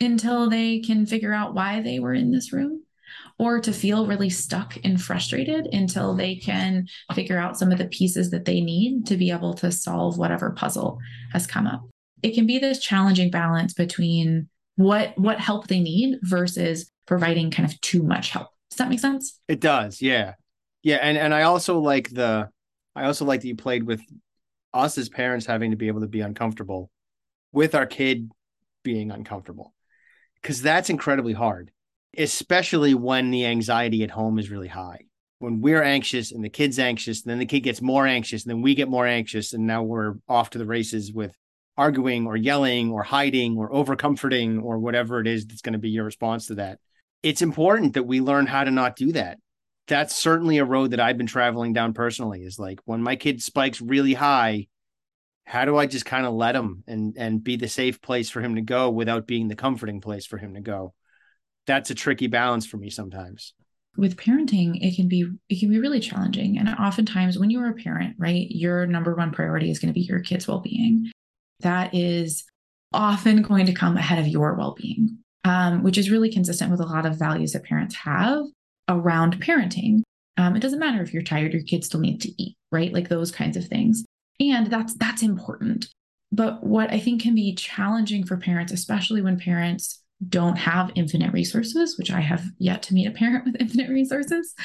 until 0.01 0.49
they 0.49 0.80
can 0.80 1.05
figure 1.05 1.34
out 1.34 1.53
why 1.53 1.84
they 1.84 1.99
were 1.99 2.16
in 2.16 2.32
this 2.32 2.51
room 2.51 2.82
or 3.40 3.60
to 3.60 3.72
feel 3.72 4.08
really 4.08 4.30
stuck 4.30 4.78
and 4.84 5.02
frustrated 5.02 5.68
until 5.68 6.16
they 6.16 6.36
can 6.36 6.88
figure 7.14 7.38
out 7.38 7.58
some 7.58 7.72
of 7.72 7.78
the 7.78 7.88
pieces 7.88 8.32
that 8.32 8.46
they 8.46 8.62
need 8.62 9.06
to 9.06 9.18
be 9.18 9.32
able 9.32 9.54
to 9.54 9.72
solve 9.72 10.18
whatever 10.18 10.52
puzzle 10.52 11.00
has 11.32 11.46
come 11.46 11.68
up. 11.68 11.88
It 12.24 12.34
can 12.34 12.48
be 12.48 12.58
this 12.58 12.80
challenging 12.80 13.30
balance 13.30 13.74
between 13.74 14.50
what 14.76 15.18
what 15.18 15.40
help 15.40 15.68
they 15.68 15.80
need 15.80 16.20
versus 16.22 16.92
providing 17.06 17.52
kind 17.52 17.70
of 17.70 17.80
too 17.82 18.04
much 18.04 18.32
help. 18.32 18.50
Does 18.70 18.78
that 18.78 18.90
make 18.90 19.00
sense? 19.00 19.40
It 19.48 19.60
does. 19.60 20.02
Yeah. 20.02 20.34
Yeah, 20.84 20.98
and 21.02 21.18
and 21.18 21.34
I 21.34 21.44
also 21.44 21.80
like 21.80 22.10
the 22.10 22.50
I 22.96 23.06
also 23.06 23.26
like 23.26 23.42
that 23.42 23.48
you 23.48 23.56
played 23.56 23.84
with 23.84 24.02
us 24.74 24.98
as 24.98 25.10
parents 25.10 25.46
having 25.46 25.72
to 25.72 25.78
be 25.78 25.88
able 25.88 26.02
to 26.02 26.08
be 26.08 26.22
uncomfortable 26.22 26.90
with 27.52 27.76
our 27.76 27.86
kid 27.86 28.32
being 28.84 29.12
uncomfortable 29.12 29.74
because 30.42 30.62
that's 30.62 30.90
incredibly 30.90 31.34
hard, 31.34 31.72
especially 32.16 32.93
when 32.93 33.32
the 33.32 33.45
anxiety 33.45 34.03
at 34.03 34.12
home 34.12 34.39
is 34.39 34.49
really 34.49 34.68
high. 34.68 35.01
When 35.39 35.62
we're 35.62 35.84
anxious 35.84 36.32
and 36.32 36.43
the 36.43 36.49
kid's 36.49 36.80
anxious, 36.80 37.22
then 37.22 37.39
the 37.39 37.45
kid 37.45 37.62
gets 37.62 37.82
more 37.82 38.08
anxious, 38.08 38.43
and 38.43 38.49
then 38.51 38.62
we 38.62 38.76
get 38.76 38.89
more 38.89 39.05
anxious, 39.05 39.53
and 39.53 39.68
now 39.68 39.84
we're 39.84 40.16
off 40.28 40.51
to 40.51 40.58
the 40.58 40.66
races 40.66 41.14
with 41.14 41.36
arguing 41.78 42.26
or 42.26 42.36
yelling 42.36 42.91
or 42.91 43.03
hiding 43.03 43.58
or 43.58 43.72
over 43.72 43.95
comforting 43.95 44.60
or 44.60 44.80
whatever 44.80 45.20
it 45.20 45.28
is 45.28 45.45
that's 45.45 45.62
going 45.62 45.74
to 45.74 45.80
be 45.80 45.89
your 45.89 46.05
response 46.05 46.47
to 46.47 46.55
that. 46.55 46.80
It's 47.22 47.41
important 47.41 47.93
that 47.93 48.03
we 48.03 48.20
learn 48.20 48.47
how 48.47 48.64
to 48.64 48.72
not 48.72 48.95
do 48.95 49.12
that. 49.14 49.38
That's 49.88 50.16
certainly 50.16 50.58
a 50.58 50.66
road 50.66 50.91
that 50.91 50.99
I've 50.99 51.18
been 51.18 51.28
traveling 51.28 51.74
down 51.74 51.93
personally 51.93 52.41
is 52.41 52.60
like 52.60 52.80
when 52.86 53.01
my 53.01 53.16
kid 53.16 53.41
spikes 53.41 53.80
really 53.80 54.14
high, 54.14 54.68
how 55.45 55.66
do 55.66 55.78
I 55.78 55.86
just 55.86 56.05
kind 56.05 56.26
of 56.26 56.34
let 56.34 56.55
him 56.55 56.84
and 56.88 57.16
and 57.18 57.41
be 57.41 57.55
the 57.55 57.70
safe 57.70 58.01
place 58.01 58.30
for 58.30 58.41
him 58.41 58.55
to 58.55 58.62
go 58.62 58.89
without 58.89 59.28
being 59.28 59.47
the 59.47 59.55
comforting 59.55 60.01
place 60.01 60.26
for 60.26 60.38
him 60.38 60.55
to 60.55 60.60
go? 60.60 60.93
That's 61.68 61.89
a 61.89 61.95
tricky 61.95 62.28
balance 62.28 62.65
for 62.65 62.78
me 62.78 62.89
sometimes. 62.89 63.53
With 63.95 64.18
parenting, 64.18 64.78
it 64.82 64.95
can 64.95 65.07
be 65.07 65.26
it 65.49 65.59
can 65.59 65.70
be 65.70 65.80
really 65.80 65.99
challenging. 65.99 66.57
And 66.57 66.70
oftentimes 66.70 67.38
when 67.38 67.49
you're 67.49 67.70
a 67.70 67.74
parent, 67.74 68.15
right, 68.18 68.47
your 68.49 68.86
number 68.88 69.15
one 69.15 69.32
priority 69.32 69.70
is 69.70 69.80
going 69.80 69.89
to 69.89 69.99
be 69.99 70.05
your 70.05 70.20
kid's 70.20 70.47
well-being. 70.47 71.11
That 71.61 71.93
is 71.93 72.43
often 72.93 73.41
going 73.41 73.65
to 73.65 73.74
come 73.74 73.97
ahead 73.97 74.20
of 74.20 74.28
your 74.28 74.53
well-being, 74.53 75.18
um, 75.43 75.84
which 75.84 75.97
is 75.97 76.11
really 76.11 76.32
consistent 76.32 76.72
with 76.72 76.80
a 76.80 76.86
lot 76.86 77.05
of 77.05 77.20
values 77.20 77.53
that 77.53 77.63
parents 77.63 77.95
have 77.95 78.45
around 78.88 79.41
parenting. 79.41 80.01
Um, 80.38 80.55
it 80.55 80.59
doesn't 80.59 80.80
matter 80.80 81.01
if 81.01 81.13
you're 81.13 81.24
tired, 81.24 81.53
your 81.53 81.63
kids 81.63 81.88
still 81.88 81.99
need 81.99 82.22
to 82.22 82.41
eat, 82.41 82.55
right? 82.72 82.93
Like 82.93 83.09
those 83.09 83.32
kinds 83.32 83.57
of 83.57 83.65
things 83.65 84.05
and 84.39 84.68
that's 84.68 84.93
that's 84.95 85.22
important 85.22 85.89
but 86.32 86.63
what 86.63 86.91
i 86.91 86.99
think 86.99 87.22
can 87.22 87.36
be 87.36 87.55
challenging 87.55 88.26
for 88.26 88.38
parents 88.38 88.72
especially 88.72 89.22
when 89.22 89.39
parents 89.39 90.01
don't 90.30 90.55
have 90.55 90.91
infinite 90.95 91.32
resources 91.32 91.97
which 91.97 92.11
i 92.11 92.20
have 92.20 92.43
yet 92.57 92.82
to 92.82 92.93
meet 92.93 93.07
a 93.07 93.11
parent 93.11 93.45
with 93.45 93.59
infinite 93.59 93.89
resources 93.89 94.55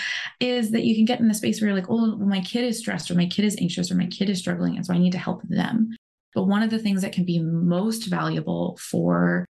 is 0.40 0.70
that 0.70 0.84
you 0.84 0.94
can 0.94 1.04
get 1.04 1.20
in 1.20 1.28
the 1.28 1.34
space 1.34 1.60
where 1.60 1.68
you're 1.68 1.78
like 1.78 1.90
oh 1.90 2.16
well, 2.16 2.28
my 2.28 2.40
kid 2.40 2.64
is 2.64 2.78
stressed 2.78 3.10
or 3.10 3.14
my 3.14 3.26
kid 3.26 3.44
is 3.44 3.56
anxious 3.60 3.90
or 3.90 3.94
my 3.94 4.06
kid 4.06 4.30
is 4.30 4.38
struggling 4.38 4.76
and 4.76 4.86
so 4.86 4.94
i 4.94 4.98
need 4.98 5.12
to 5.12 5.18
help 5.18 5.42
them 5.48 5.90
but 6.34 6.44
one 6.44 6.62
of 6.62 6.70
the 6.70 6.78
things 6.78 7.02
that 7.02 7.12
can 7.12 7.24
be 7.24 7.38
most 7.38 8.06
valuable 8.06 8.78
for 8.80 9.44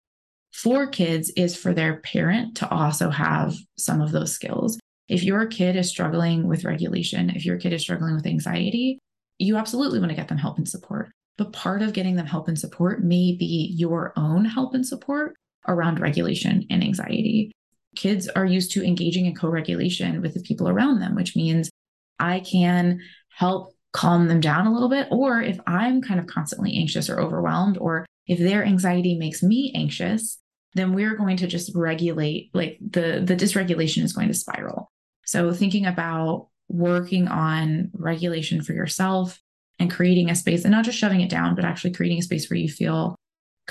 for 0.53 0.87
kids 0.87 1.31
is 1.37 1.57
for 1.57 1.73
their 1.73 1.97
parent 2.01 2.57
to 2.57 2.69
also 2.69 3.09
have 3.09 3.55
some 3.79 4.01
of 4.01 4.13
those 4.13 4.33
skills 4.33 4.79
if 5.09 5.23
your 5.23 5.47
kid 5.47 5.77
is 5.77 5.89
struggling 5.89 6.49
with 6.49 6.65
regulation 6.65 7.31
if 7.31 7.45
your 7.45 7.57
kid 7.59 7.73
is 7.73 7.81
struggling 7.81 8.15
with 8.15 8.27
anxiety 8.27 8.99
you 9.43 9.57
absolutely 9.57 9.99
want 9.99 10.11
to 10.11 10.17
get 10.17 10.29
them 10.29 10.39
help 10.39 10.59
and 10.59 10.69
support. 10.69 11.11
But 11.37 11.53
part 11.53 11.83
of 11.83 11.93
getting 11.93 12.17
them 12.17 12.27
help 12.27 12.49
and 12.49 12.59
support 12.59 13.03
may 13.03 13.35
be 13.37 13.75
your 13.77 14.13
own 14.17 14.45
help 14.45 14.75
and 14.75 14.87
support 14.87 15.35
around 15.69 16.01
regulation 16.01 16.67
and 16.71 16.83
anxiety. 16.83 17.53
Kids 17.97 18.29
are 18.29 18.47
used 18.47 18.73
to 18.73 18.85
engaging 18.85 19.27
in 19.27 19.35
co 19.35 19.49
regulation 19.49 20.21
with 20.23 20.35
the 20.35 20.41
people 20.41 20.69
around 20.69 21.01
them, 21.01 21.15
which 21.15 21.37
means 21.37 21.71
I 22.19 22.41
can 22.41 23.01
help 23.29 23.75
calm 23.93 24.29
them 24.29 24.41
down 24.41 24.67
a 24.67 24.73
little 24.73 24.89
bit. 24.89 25.09
Or 25.11 25.43
if 25.43 25.61
I'm 25.67 26.01
kind 26.01 26.19
of 26.19 26.27
constantly 26.27 26.77
anxious 26.77 27.11
or 27.11 27.21
overwhelmed, 27.21 27.79
or 27.79 28.07
if 28.27 28.39
their 28.39 28.65
anxiety 28.65 29.17
makes 29.17 29.43
me 29.43 29.73
anxious, 29.75 30.39
then 30.75 30.95
we're 30.95 31.17
going 31.17 31.37
to 31.39 31.47
just 31.47 31.71
regulate, 31.75 32.51
like 32.55 32.79
the, 32.81 33.23
the 33.25 33.37
dysregulation 33.37 34.03
is 34.03 34.15
going 34.15 34.29
to 34.29 34.35
spiral. 34.35 34.91
So 35.27 35.53
thinking 35.53 35.87
about 35.87 36.49
working 36.69 37.29
on 37.29 37.91
regulation 37.93 38.63
for 38.63 38.73
yourself 38.73 39.39
and 39.79 39.91
creating 39.91 40.31
a 40.31 40.35
space 40.35 40.65
and 40.65 40.73
not 40.73 40.85
just 40.85 40.99
shoving 40.99 41.21
it 41.21 41.31
down, 41.31 41.55
but 41.55 41.65
actually 41.65 41.93
creating 41.93 42.19
a 42.19 42.23
space 42.23 42.49
where 42.49 42.59
you 42.59 42.69
feel 42.69 43.15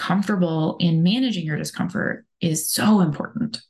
comfortable 0.02 0.78
in 0.80 1.04
managing 1.04 1.46
your 1.46 1.58
discomfort 1.58 2.26
is 2.40 2.72
so 2.72 3.02
important. 3.02 3.62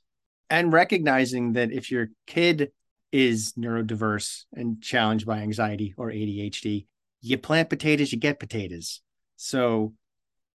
And 0.50 0.72
recognizing 0.72 1.54
that 1.54 1.72
if 1.72 1.92
your 1.92 2.08
kid 2.26 2.72
is 3.12 3.54
neurodiverse 3.58 4.46
and 4.54 4.82
challenged 4.82 5.26
by 5.26 5.40
anxiety 5.40 5.94
or 5.98 6.10
ADHD, 6.10 6.88
you 7.20 7.38
plant 7.38 7.70
potatoes, 7.70 8.14
you 8.14 8.18
get 8.18 8.40
potatoes. 8.40 9.02
So 9.36 9.94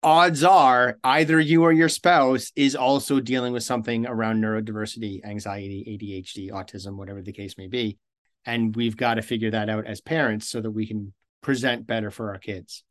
odds 0.03 0.43
are 0.43 0.99
either 1.03 1.39
you 1.39 1.63
or 1.63 1.71
your 1.71 1.89
spouse 1.89 2.51
is 2.55 2.75
also 2.75 3.19
dealing 3.19 3.51
with 3.51 3.63
something 3.63 4.05
around 4.05 4.43
neurodiversity, 4.43 5.25
anxiety, 5.25 5.83
ADHD, 5.99 6.51
autism, 6.51 6.97
whatever 6.97 7.23
the 7.23 7.33
case 7.33 7.57
may 7.57 7.67
be 7.67 7.97
and 8.45 8.75
we've 8.75 8.97
got 8.97 9.15
to 9.15 9.21
figure 9.21 9.51
that 9.51 9.69
out 9.69 9.85
as 9.85 10.01
parents 10.01 10.49
so 10.49 10.61
that 10.61 10.71
we 10.71 10.85
can 10.85 11.13
present 11.41 11.87
better 11.87 12.11
for 12.11 12.29
our 12.29 12.37
kids 12.37 12.83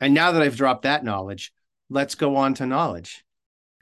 and 0.00 0.12
now 0.12 0.32
that 0.32 0.42
i've 0.42 0.56
dropped 0.56 0.82
that 0.82 1.04
knowledge 1.04 1.52
let's 1.90 2.14
go 2.14 2.36
on 2.36 2.54
to 2.54 2.66
knowledge. 2.66 3.24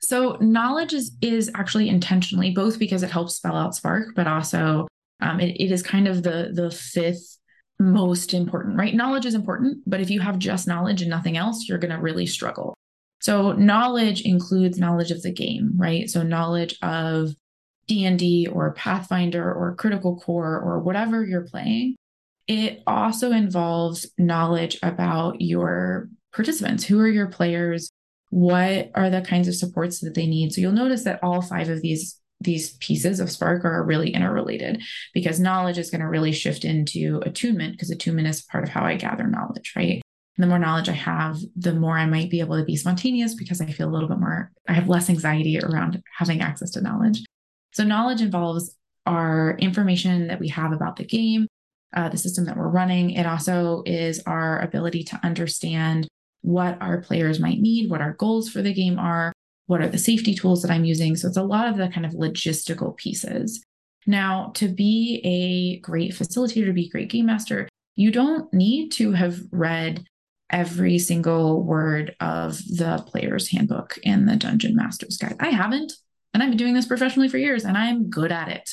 So 0.01 0.37
knowledge 0.41 0.93
is 0.93 1.17
is 1.23 1.51
actually 1.55 1.89
intentionally 1.89 2.51
both 2.51 2.79
because 2.79 3.03
it 3.03 3.11
helps 3.11 3.37
spell 3.37 3.57
out 3.57 3.75
spark 3.75 4.09
but 4.15 4.27
also 4.27 4.87
um, 5.21 5.41
it, 5.41 5.57
it 5.59 5.73
is 5.73 5.83
kind 5.83 6.07
of 6.07 6.23
the 6.23 6.51
the 6.53 6.71
fifth 6.71 7.39
most 7.79 8.35
important 8.35 8.79
right? 8.79 8.95
Knowledge 8.95 9.27
is 9.27 9.35
important 9.35 9.79
but 9.87 10.01
if 10.01 10.11
you 10.11 10.21
have 10.21 10.39
just 10.39 10.69
knowledge 10.69 11.01
and 11.01 11.11
nothing 11.11 11.37
else 11.37 11.67
you're 11.69 11.79
going 11.79 11.95
to 11.95 12.01
really 12.01 12.27
struggle. 12.27 12.75
So 13.21 13.53
knowledge 13.53 14.21
includes 14.23 14.79
knowledge 14.79 15.11
of 15.11 15.23
the 15.23 15.33
game 15.33 15.73
right? 15.77 16.09
So 16.11 16.23
knowledge 16.23 16.77
of 16.83 17.31
D&D 17.87 18.49
or 18.53 18.73
Pathfinder 18.73 19.53
or 19.53 19.75
Critical 19.75 20.17
Core 20.21 20.59
or 20.61 20.81
whatever 20.81 21.25
you're 21.25 21.47
playing, 21.47 21.97
it 22.47 22.83
also 22.87 23.31
involves 23.31 24.07
knowledge 24.19 24.79
about 24.83 25.41
your 25.41 26.09
participants. 26.35 26.85
Who 26.85 27.01
are 27.01 27.09
your 27.09 27.29
players? 27.29 27.91
What 28.31 28.91
are 28.95 29.11
the 29.11 29.23
kinds 29.23 29.49
of 29.49 29.55
supports 29.55 30.01
that 30.01 30.15
they 30.15 30.27
need? 30.27 30.53
So 30.53 30.61
you'll 30.61 30.73
notice 30.73 31.05
that 31.05 31.23
all 31.23 31.41
five 31.41 31.69
of 31.69 31.81
these 31.83 32.21
these 32.41 32.77
pieces 32.79 33.21
of 33.21 33.31
Spark 33.31 33.65
are 33.65 33.85
really 33.85 34.11
interrelated 34.11 34.83
because 35.15 35.41
knowledge 35.41 35.79
is 35.79 35.91
going 35.91 36.01
to 36.03 36.09
really 36.09 36.33
shift 36.33 36.65
into 36.65 37.23
attunement 37.25 37.73
because 37.73 37.91
attunement 37.91 38.29
is 38.29 38.43
part 38.43 38.65
of 38.65 38.71
how 38.71 38.85
I 38.85 38.97
gather 38.97 39.27
knowledge, 39.27 39.73
right? 39.75 40.03
And 40.37 40.43
the 40.43 40.49
more 40.49 40.59
knowledge 40.59 40.89
I 40.89 40.93
have, 40.93 41.39
the 41.57 41.73
more 41.73 41.97
I 41.97 42.07
might 42.07 42.31
be 42.31 42.41
able 42.41 42.59
to 42.59 42.65
be 42.65 42.77
spontaneous 42.77 43.35
because 43.35 43.61
I 43.61 43.67
feel 43.67 43.89
a 43.89 43.93
little 43.93 44.09
bit 44.09 44.19
more, 44.19 44.51
I 44.69 44.73
have 44.73 44.89
less 44.89 45.09
anxiety 45.09 45.59
around 45.59 46.03
having 46.19 46.41
access 46.41 46.73
to 46.73 46.81
knowledge. 46.81 47.25
So, 47.73 47.85
knowledge 47.85 48.21
involves 48.21 48.77
our 49.07 49.57
information 49.59 50.29
that 50.29 50.41
we 50.41 50.49
have 50.49 50.73
about 50.73 50.97
the 50.97 51.05
game, 51.05 51.47
uh, 51.95 52.09
the 52.09 52.19
system 52.19 52.47
that 52.47 52.57
we're 52.57 52.69
running. 52.69 53.11
It 53.11 53.27
also 53.27 53.83
is 53.87 54.21
our 54.27 54.61
ability 54.61 55.05
to 55.05 55.21
understand 55.23 56.09
what 56.45 56.81
our 56.81 57.01
players 57.01 57.41
might 57.41 57.59
need, 57.59 57.91
what 57.91 58.01
our 58.01 58.13
goals 58.15 58.49
for 58.49 58.63
the 58.63 58.75
game 58.75 58.99
are, 58.99 59.33
what 59.67 59.81
are 59.81 59.89
the 59.89 59.99
safety 59.99 60.35
tools 60.35 60.63
that 60.63 60.71
I'm 60.71 60.85
using. 60.85 61.17
So, 61.17 61.29
it's 61.29 61.37
a 61.37 61.43
lot 61.43 61.69
of 61.69 61.77
the 61.77 61.89
kind 61.89 62.07
of 62.07 62.13
logistical 62.13 62.97
pieces. 62.97 63.65
Now, 64.07 64.53
to 64.57 64.69
be 64.69 65.21
a 65.25 65.81
great 65.81 66.13
facilitator, 66.13 66.67
to 66.67 66.73
be 66.73 66.87
a 66.87 66.91
great 66.91 67.11
game 67.11 67.27
master, 67.27 67.69
you 67.97 68.11
don't 68.11 68.53
need 68.53 68.91
to 68.93 69.13
have 69.13 69.41
read 69.51 70.05
every 70.51 70.99
single 70.99 71.63
word 71.63 72.15
of 72.21 72.59
the 72.59 73.03
player's 73.07 73.51
handbook 73.51 73.99
and 74.05 74.29
the 74.29 74.37
dungeon 74.37 74.77
master's 74.77 75.17
guide. 75.17 75.37
I 75.41 75.49
haven't 75.49 75.93
and 76.35 76.43
I've 76.43 76.51
been 76.51 76.59
doing 76.59 76.75
this 76.75 76.87
professionally 76.87 77.29
for 77.29 77.39
years 77.39 77.65
and 77.65 77.79
I'm 77.79 78.11
good 78.11 78.33
at 78.33 78.49
it. 78.49 78.71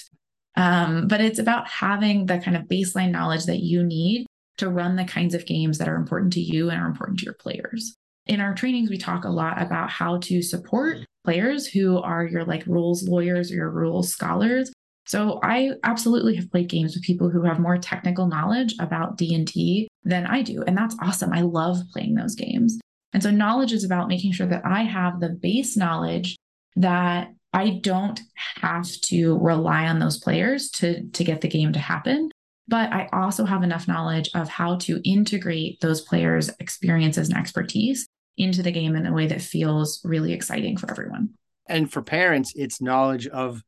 Um, 0.58 1.08
but 1.08 1.22
it's 1.22 1.40
about 1.40 1.68
having 1.68 2.26
the 2.26 2.40
kind 2.40 2.58
of 2.58 2.64
baseline 2.64 3.12
knowledge 3.12 3.46
that 3.46 3.60
you 3.60 3.84
need 3.84 4.26
to 4.62 4.70
run 4.70 4.96
the 4.96 5.04
kinds 5.04 5.36
of 5.36 5.46
games 5.46 5.78
that 5.78 5.90
are 5.90 5.96
important 5.96 6.34
to 6.34 6.40
you 6.40 6.70
and 6.70 6.82
are 6.82 6.88
important 6.88 7.20
to 7.20 7.26
your 7.26 7.34
players. 7.34 7.96
In 8.28 8.40
our 8.40 8.54
trainings, 8.54 8.90
we 8.90 8.98
talk 8.98 9.26
a 9.26 9.30
lot 9.30 9.62
about 9.62 9.90
how 9.90 10.18
to 10.20 10.42
support 10.42 11.00
players 11.24 11.68
who 11.68 11.98
are 12.00 12.26
your 12.26 12.46
like 12.46 12.66
rules 12.66 13.08
lawyers 13.08 13.52
or 13.52 13.56
your 13.56 13.70
rules 13.70 14.10
scholars. 14.10 14.72
So 15.08 15.40
I 15.44 15.72
absolutely 15.84 16.36
have 16.36 16.52
played 16.52 16.70
games 16.70 16.96
with 16.96 17.04
people 17.04 17.30
who 17.30 17.44
have 17.44 17.60
more 17.60 17.78
technical 17.78 18.28
knowledge 18.28 18.76
about 18.80 19.18
D&D 19.18 19.88
than 20.04 20.26
I 20.28 20.42
do, 20.42 20.64
and 20.64 20.78
that's 20.78 20.96
awesome. 21.02 21.34
I 21.34 21.42
love 21.42 21.78
playing 21.92 22.16
those 22.16 22.36
games. 22.36 22.80
And 23.14 23.22
so 23.22 23.32
knowledge 23.32 23.74
is 23.74 23.84
about 23.84 24.08
making 24.08 24.32
sure 24.32 24.48
that 24.48 24.66
I 24.66 24.84
have 24.84 25.20
the 25.20 25.30
base 25.30 25.76
knowledge 25.76 26.38
that 26.76 27.34
I 27.54 27.82
don't 27.82 28.20
have 28.62 28.88
to 28.88 29.38
rely 29.40 29.88
on 29.88 30.00
those 30.00 30.18
players 30.18 30.70
to, 30.72 31.04
to 31.08 31.24
get 31.24 31.42
the 31.42 31.50
game 31.50 31.74
to 31.74 31.80
happen. 31.80 32.32
But 32.72 32.94
I 32.94 33.10
also 33.12 33.44
have 33.44 33.64
enough 33.64 33.90
knowledge 33.90 34.30
of 34.34 34.48
how 34.48 34.78
to 34.78 35.02
integrate 35.04 35.82
those 35.82 36.00
players' 36.00 36.50
experiences 36.62 37.28
and 37.28 37.38
expertise 37.38 38.08
into 38.38 38.64
the 38.64 38.72
game 38.72 38.96
in 38.96 39.06
a 39.06 39.12
way 39.12 39.28
that 39.28 39.42
feels 39.42 40.00
really 40.06 40.32
exciting 40.32 40.78
for 40.78 40.90
everyone. 40.90 41.32
And 41.68 41.92
for 41.92 42.02
parents, 42.02 42.54
it's 42.56 42.82
knowledge 42.82 43.28
of 43.28 43.62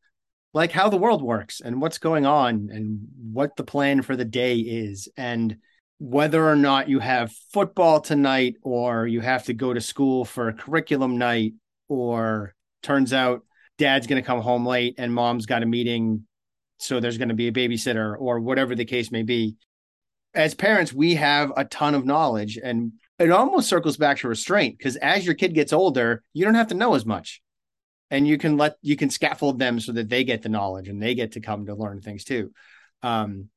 like 0.54 0.72
how 0.72 0.88
the 0.88 0.98
world 0.98 1.22
works 1.22 1.60
and 1.60 1.82
what's 1.82 1.98
going 1.98 2.26
on 2.26 2.70
and 2.72 3.02
what 3.34 3.58
the 3.58 3.66
plan 3.66 4.04
for 4.04 4.16
the 4.16 4.24
day 4.24 4.56
is 4.56 5.10
and 5.18 5.58
whether 6.00 6.48
or 6.48 6.56
not 6.56 6.88
you 6.88 7.00
have 7.00 7.34
football 7.52 8.00
tonight 8.00 8.56
or 8.62 9.06
you 9.06 9.20
have 9.20 9.44
to 9.46 9.54
go 9.54 9.74
to 9.74 9.82
school 9.82 10.24
for 10.24 10.48
a 10.48 10.54
curriculum 10.54 11.18
night 11.18 11.54
or 11.90 12.54
turns 12.82 13.12
out 13.14 13.42
dad's 13.78 14.08
going 14.08 14.22
to 14.22 14.26
come 14.26 14.42
home 14.42 14.66
late 14.66 14.96
and 14.98 15.14
mom's 15.14 15.46
got 15.46 15.64
a 15.64 15.66
meeting 15.66 16.26
so 16.84 17.00
there's 17.00 17.18
going 17.18 17.30
to 17.30 17.36
be 17.36 17.48
a 17.48 17.52
babysitter 17.52 18.16
or 18.20 18.40
whatever 18.40 18.76
the 18.76 18.86
case 18.86 19.12
may 19.12 19.24
be. 19.24 19.56
As 20.36 20.54
parents 20.54 20.92
we 20.92 21.16
have 21.16 21.52
a 21.56 21.64
ton 21.66 21.96
of 21.96 22.06
knowledge 22.06 22.58
and 22.62 22.94
it 23.20 23.32
almost 23.32 23.70
circles 23.70 23.98
back 23.98 24.18
to 24.18 24.28
restraint 24.28 24.78
because 24.78 24.96
as 24.98 25.26
your 25.26 25.36
kid 25.36 25.54
gets 25.54 25.72
older 25.72 26.24
you 26.34 26.44
don't 26.44 26.56
have 26.56 26.68
to 26.68 26.76
know 26.76 26.96
as 26.96 27.06
much. 27.06 27.42
And 28.12 28.28
you 28.28 28.38
can 28.38 28.58
let 28.58 28.76
you 28.82 28.96
can 28.96 29.10
scaffold 29.10 29.60
them 29.60 29.80
so 29.80 29.92
that 29.94 30.10
they 30.10 30.24
get 30.24 30.42
the 30.42 30.50
knowledge 30.50 30.88
and 30.88 31.02
they 31.02 31.16
get 31.16 31.34
to 31.34 31.40
come 31.40 31.68
to 31.68 31.76
learn 31.76 32.02
things 32.02 32.24
too. 32.24 32.52
Um, 33.02 33.50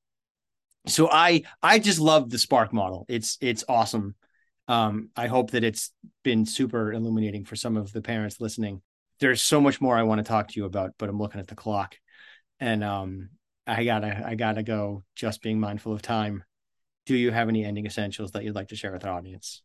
so 0.86 1.08
i 1.10 1.42
i 1.62 1.80
just 1.80 1.98
love 1.98 2.30
the 2.30 2.38
spark 2.38 2.72
model. 2.72 3.06
It's 3.08 3.38
it's 3.40 3.64
awesome. 3.68 4.14
Um, 4.68 5.10
i 5.16 5.26
hope 5.26 5.52
that 5.52 5.64
it's 5.64 5.92
been 6.22 6.44
super 6.46 6.92
illuminating 6.92 7.44
for 7.44 7.56
some 7.56 7.76
of 7.76 7.92
the 7.92 8.02
parents 8.02 8.40
listening. 8.40 8.82
There's 9.18 9.40
so 9.40 9.60
much 9.60 9.80
more 9.80 9.96
i 9.96 10.02
want 10.02 10.18
to 10.18 10.24
talk 10.24 10.48
to 10.48 10.60
you 10.60 10.66
about 10.66 10.92
but 10.98 11.08
i'm 11.08 11.18
looking 11.18 11.40
at 11.40 11.48
the 11.48 11.54
clock 11.54 11.96
and 12.60 12.82
um, 12.84 13.30
i 13.66 13.84
gotta 13.84 14.22
i 14.26 14.34
gotta 14.34 14.62
go 14.62 15.02
just 15.14 15.42
being 15.42 15.60
mindful 15.60 15.92
of 15.92 16.02
time. 16.02 16.44
Do 17.06 17.16
you 17.16 17.30
have 17.30 17.48
any 17.48 17.64
ending 17.64 17.86
essentials 17.86 18.32
that 18.32 18.44
you'd 18.44 18.54
like 18.54 18.68
to 18.68 18.76
share 18.76 18.92
with 18.92 19.04
our 19.04 19.12
audience? 19.12 19.62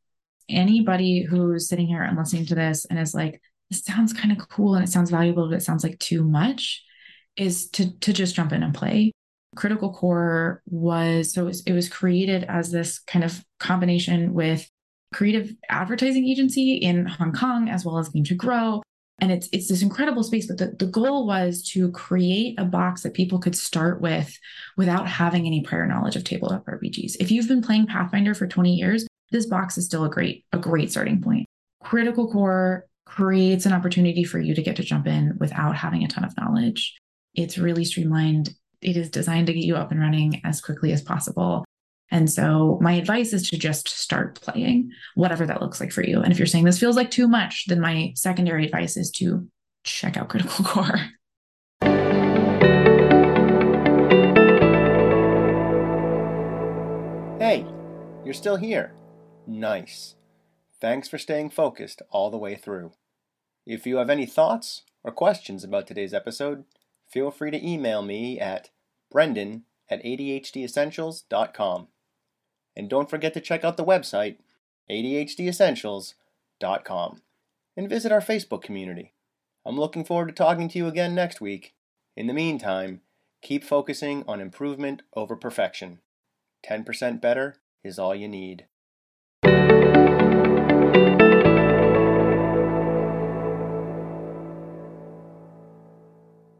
Anybody 0.48 1.24
who's 1.24 1.68
sitting 1.68 1.88
here 1.88 2.04
and 2.04 2.18
listening 2.18 2.46
to 2.48 2.56
this 2.56 2.86
and 2.86 3.00
is 3.00 3.16
like 3.16 3.42
this 3.70 3.84
sounds 3.84 4.14
kind 4.14 4.32
of 4.32 4.50
cool 4.50 4.76
and 4.76 4.84
it 4.84 4.92
sounds 4.92 5.10
valuable 5.10 5.48
but 5.50 5.56
it 5.56 5.64
sounds 5.64 5.84
like 5.84 5.98
too 6.00 6.24
much 6.24 6.84
is 7.38 7.70
to 7.72 7.98
to 8.00 8.14
just 8.14 8.36
jump 8.36 8.52
in 8.52 8.64
and 8.64 8.74
play. 8.74 9.12
Critical 9.56 9.94
core 9.94 10.62
was 10.66 11.34
so 11.34 11.44
it 11.44 11.46
was, 11.46 11.64
it 11.64 11.74
was 11.74 11.90
created 11.90 12.44
as 12.46 12.72
this 12.72 13.00
kind 13.00 13.26
of 13.26 13.44
combination 13.60 14.34
with 14.34 14.70
creative 15.14 15.54
advertising 15.70 16.26
agency 16.28 16.76
in 16.76 17.06
hong 17.06 17.34
kong 17.34 17.70
as 17.70 17.84
well 17.84 17.98
as 17.98 18.10
game 18.10 18.24
to 18.24 18.36
grow 18.36 18.82
and 19.20 19.32
it's 19.32 19.48
it's 19.52 19.68
this 19.68 19.82
incredible 19.82 20.24
space 20.24 20.48
but 20.48 20.58
the, 20.58 20.76
the 20.80 20.92
goal 20.92 21.28
was 21.28 21.62
to 21.62 21.92
create 21.92 22.60
a 22.60 22.66
box 22.66 23.04
that 23.04 23.14
people 23.14 23.40
could 23.40 23.56
start 23.56 24.02
with 24.02 24.38
without 24.78 25.08
having 25.08 25.46
any 25.46 25.62
prior 25.62 25.86
knowledge 25.86 26.16
of 26.16 26.24
tabletop 26.24 26.66
rpgs 26.66 27.16
if 27.20 27.32
you've 27.32 27.48
been 27.48 27.62
playing 27.62 27.86
pathfinder 27.86 28.34
for 28.34 28.48
20 28.48 28.74
years 28.74 29.06
this 29.32 29.46
box 29.46 29.78
is 29.78 29.86
still 29.86 30.04
a 30.04 30.10
great 30.10 30.46
a 30.52 30.60
great 30.60 30.92
starting 30.92 31.22
point. 31.22 31.48
Critical 31.82 32.32
core 32.32 32.86
creates 33.06 33.66
an 33.66 33.74
opportunity 33.74 34.24
for 34.24 34.40
you 34.40 34.54
to 34.54 34.62
get 34.62 34.76
to 34.76 34.84
jump 34.84 35.08
in 35.08 35.38
without 35.40 35.76
having 35.76 36.04
a 36.04 36.08
ton 36.08 36.24
of 36.24 36.36
knowledge. 36.38 36.96
It's 37.34 37.58
really 37.58 37.86
streamlined. 37.86 38.52
It 38.82 38.98
is 38.98 39.10
designed 39.10 39.48
to 39.48 39.54
get 39.54 39.64
you 39.64 39.76
up 39.76 39.92
and 39.92 40.00
running 40.00 40.42
as 40.44 40.62
quickly 40.62 40.92
as 40.92 41.02
possible 41.02 41.66
and 42.12 42.30
so 42.30 42.78
my 42.82 42.94
advice 42.94 43.32
is 43.32 43.50
to 43.50 43.58
just 43.58 43.88
start 43.88 44.40
playing, 44.42 44.92
whatever 45.16 45.46
that 45.46 45.62
looks 45.62 45.80
like 45.80 45.94
for 45.94 46.04
you. 46.04 46.22
And 46.22 46.32
if 46.34 46.38
you're 46.38 46.46
saying 46.46 46.66
this 46.66 46.80
feels 46.80 46.98
like 46.98 47.10
too 47.10 47.28
much, 47.28 47.66
then 47.68 47.80
my 47.80 48.12
secondary 48.16 48.66
advice 48.66 48.98
is 48.98 49.10
to 49.12 49.48
check 49.84 50.18
out 50.18 50.28
Critical 50.28 50.66
Core. 50.66 51.00
Hey, 57.40 57.66
you're 58.26 58.34
still 58.34 58.58
here. 58.58 58.94
Nice. 59.48 60.16
Thanks 60.82 61.08
for 61.08 61.18
staying 61.18 61.52
focused 61.52 62.02
all 62.10 62.30
the 62.30 62.38
way 62.38 62.56
through. 62.56 62.92
If 63.66 63.88
you 63.88 63.98
have 63.98 64.10
any 64.10 64.26
thoughts 64.26 64.82
or 65.02 65.12
questions 65.12 65.64
about 65.64 65.88
today's 65.88 66.14
episode, 66.14 66.66
feel 67.10 67.32
free 67.32 67.52
to 67.52 67.66
email 67.66 68.02
me 68.02 68.38
at 68.38 68.70
brendan 69.10 69.64
at 69.90 70.04
adhdessentials.com. 70.04 71.88
And 72.76 72.90
don't 72.90 73.10
forget 73.10 73.34
to 73.34 73.42
check 73.42 73.64
out 73.64 73.78
the 73.78 73.86
website, 73.86 74.38
ADHDessentials.com, 74.90 77.22
and 77.78 77.90
visit 77.90 78.12
our 78.12 78.22
Facebook 78.22 78.62
community. 78.62 79.14
I'm 79.66 79.80
looking 79.80 80.04
forward 80.04 80.28
to 80.28 80.34
talking 80.34 80.68
to 80.70 80.78
you 80.78 80.88
again 80.88 81.14
next 81.14 81.42
week. 81.42 81.74
In 82.16 82.28
the 82.28 82.34
meantime, 82.34 83.02
keep 83.42 83.64
focusing 83.64 84.24
on 84.28 84.42
improvement 84.42 85.04
over 85.16 85.36
perfection. 85.36 86.00
10% 86.66 87.22
better 87.22 87.56
is 87.84 88.00
all 88.00 88.16
you 88.16 88.28
need. 88.28 88.66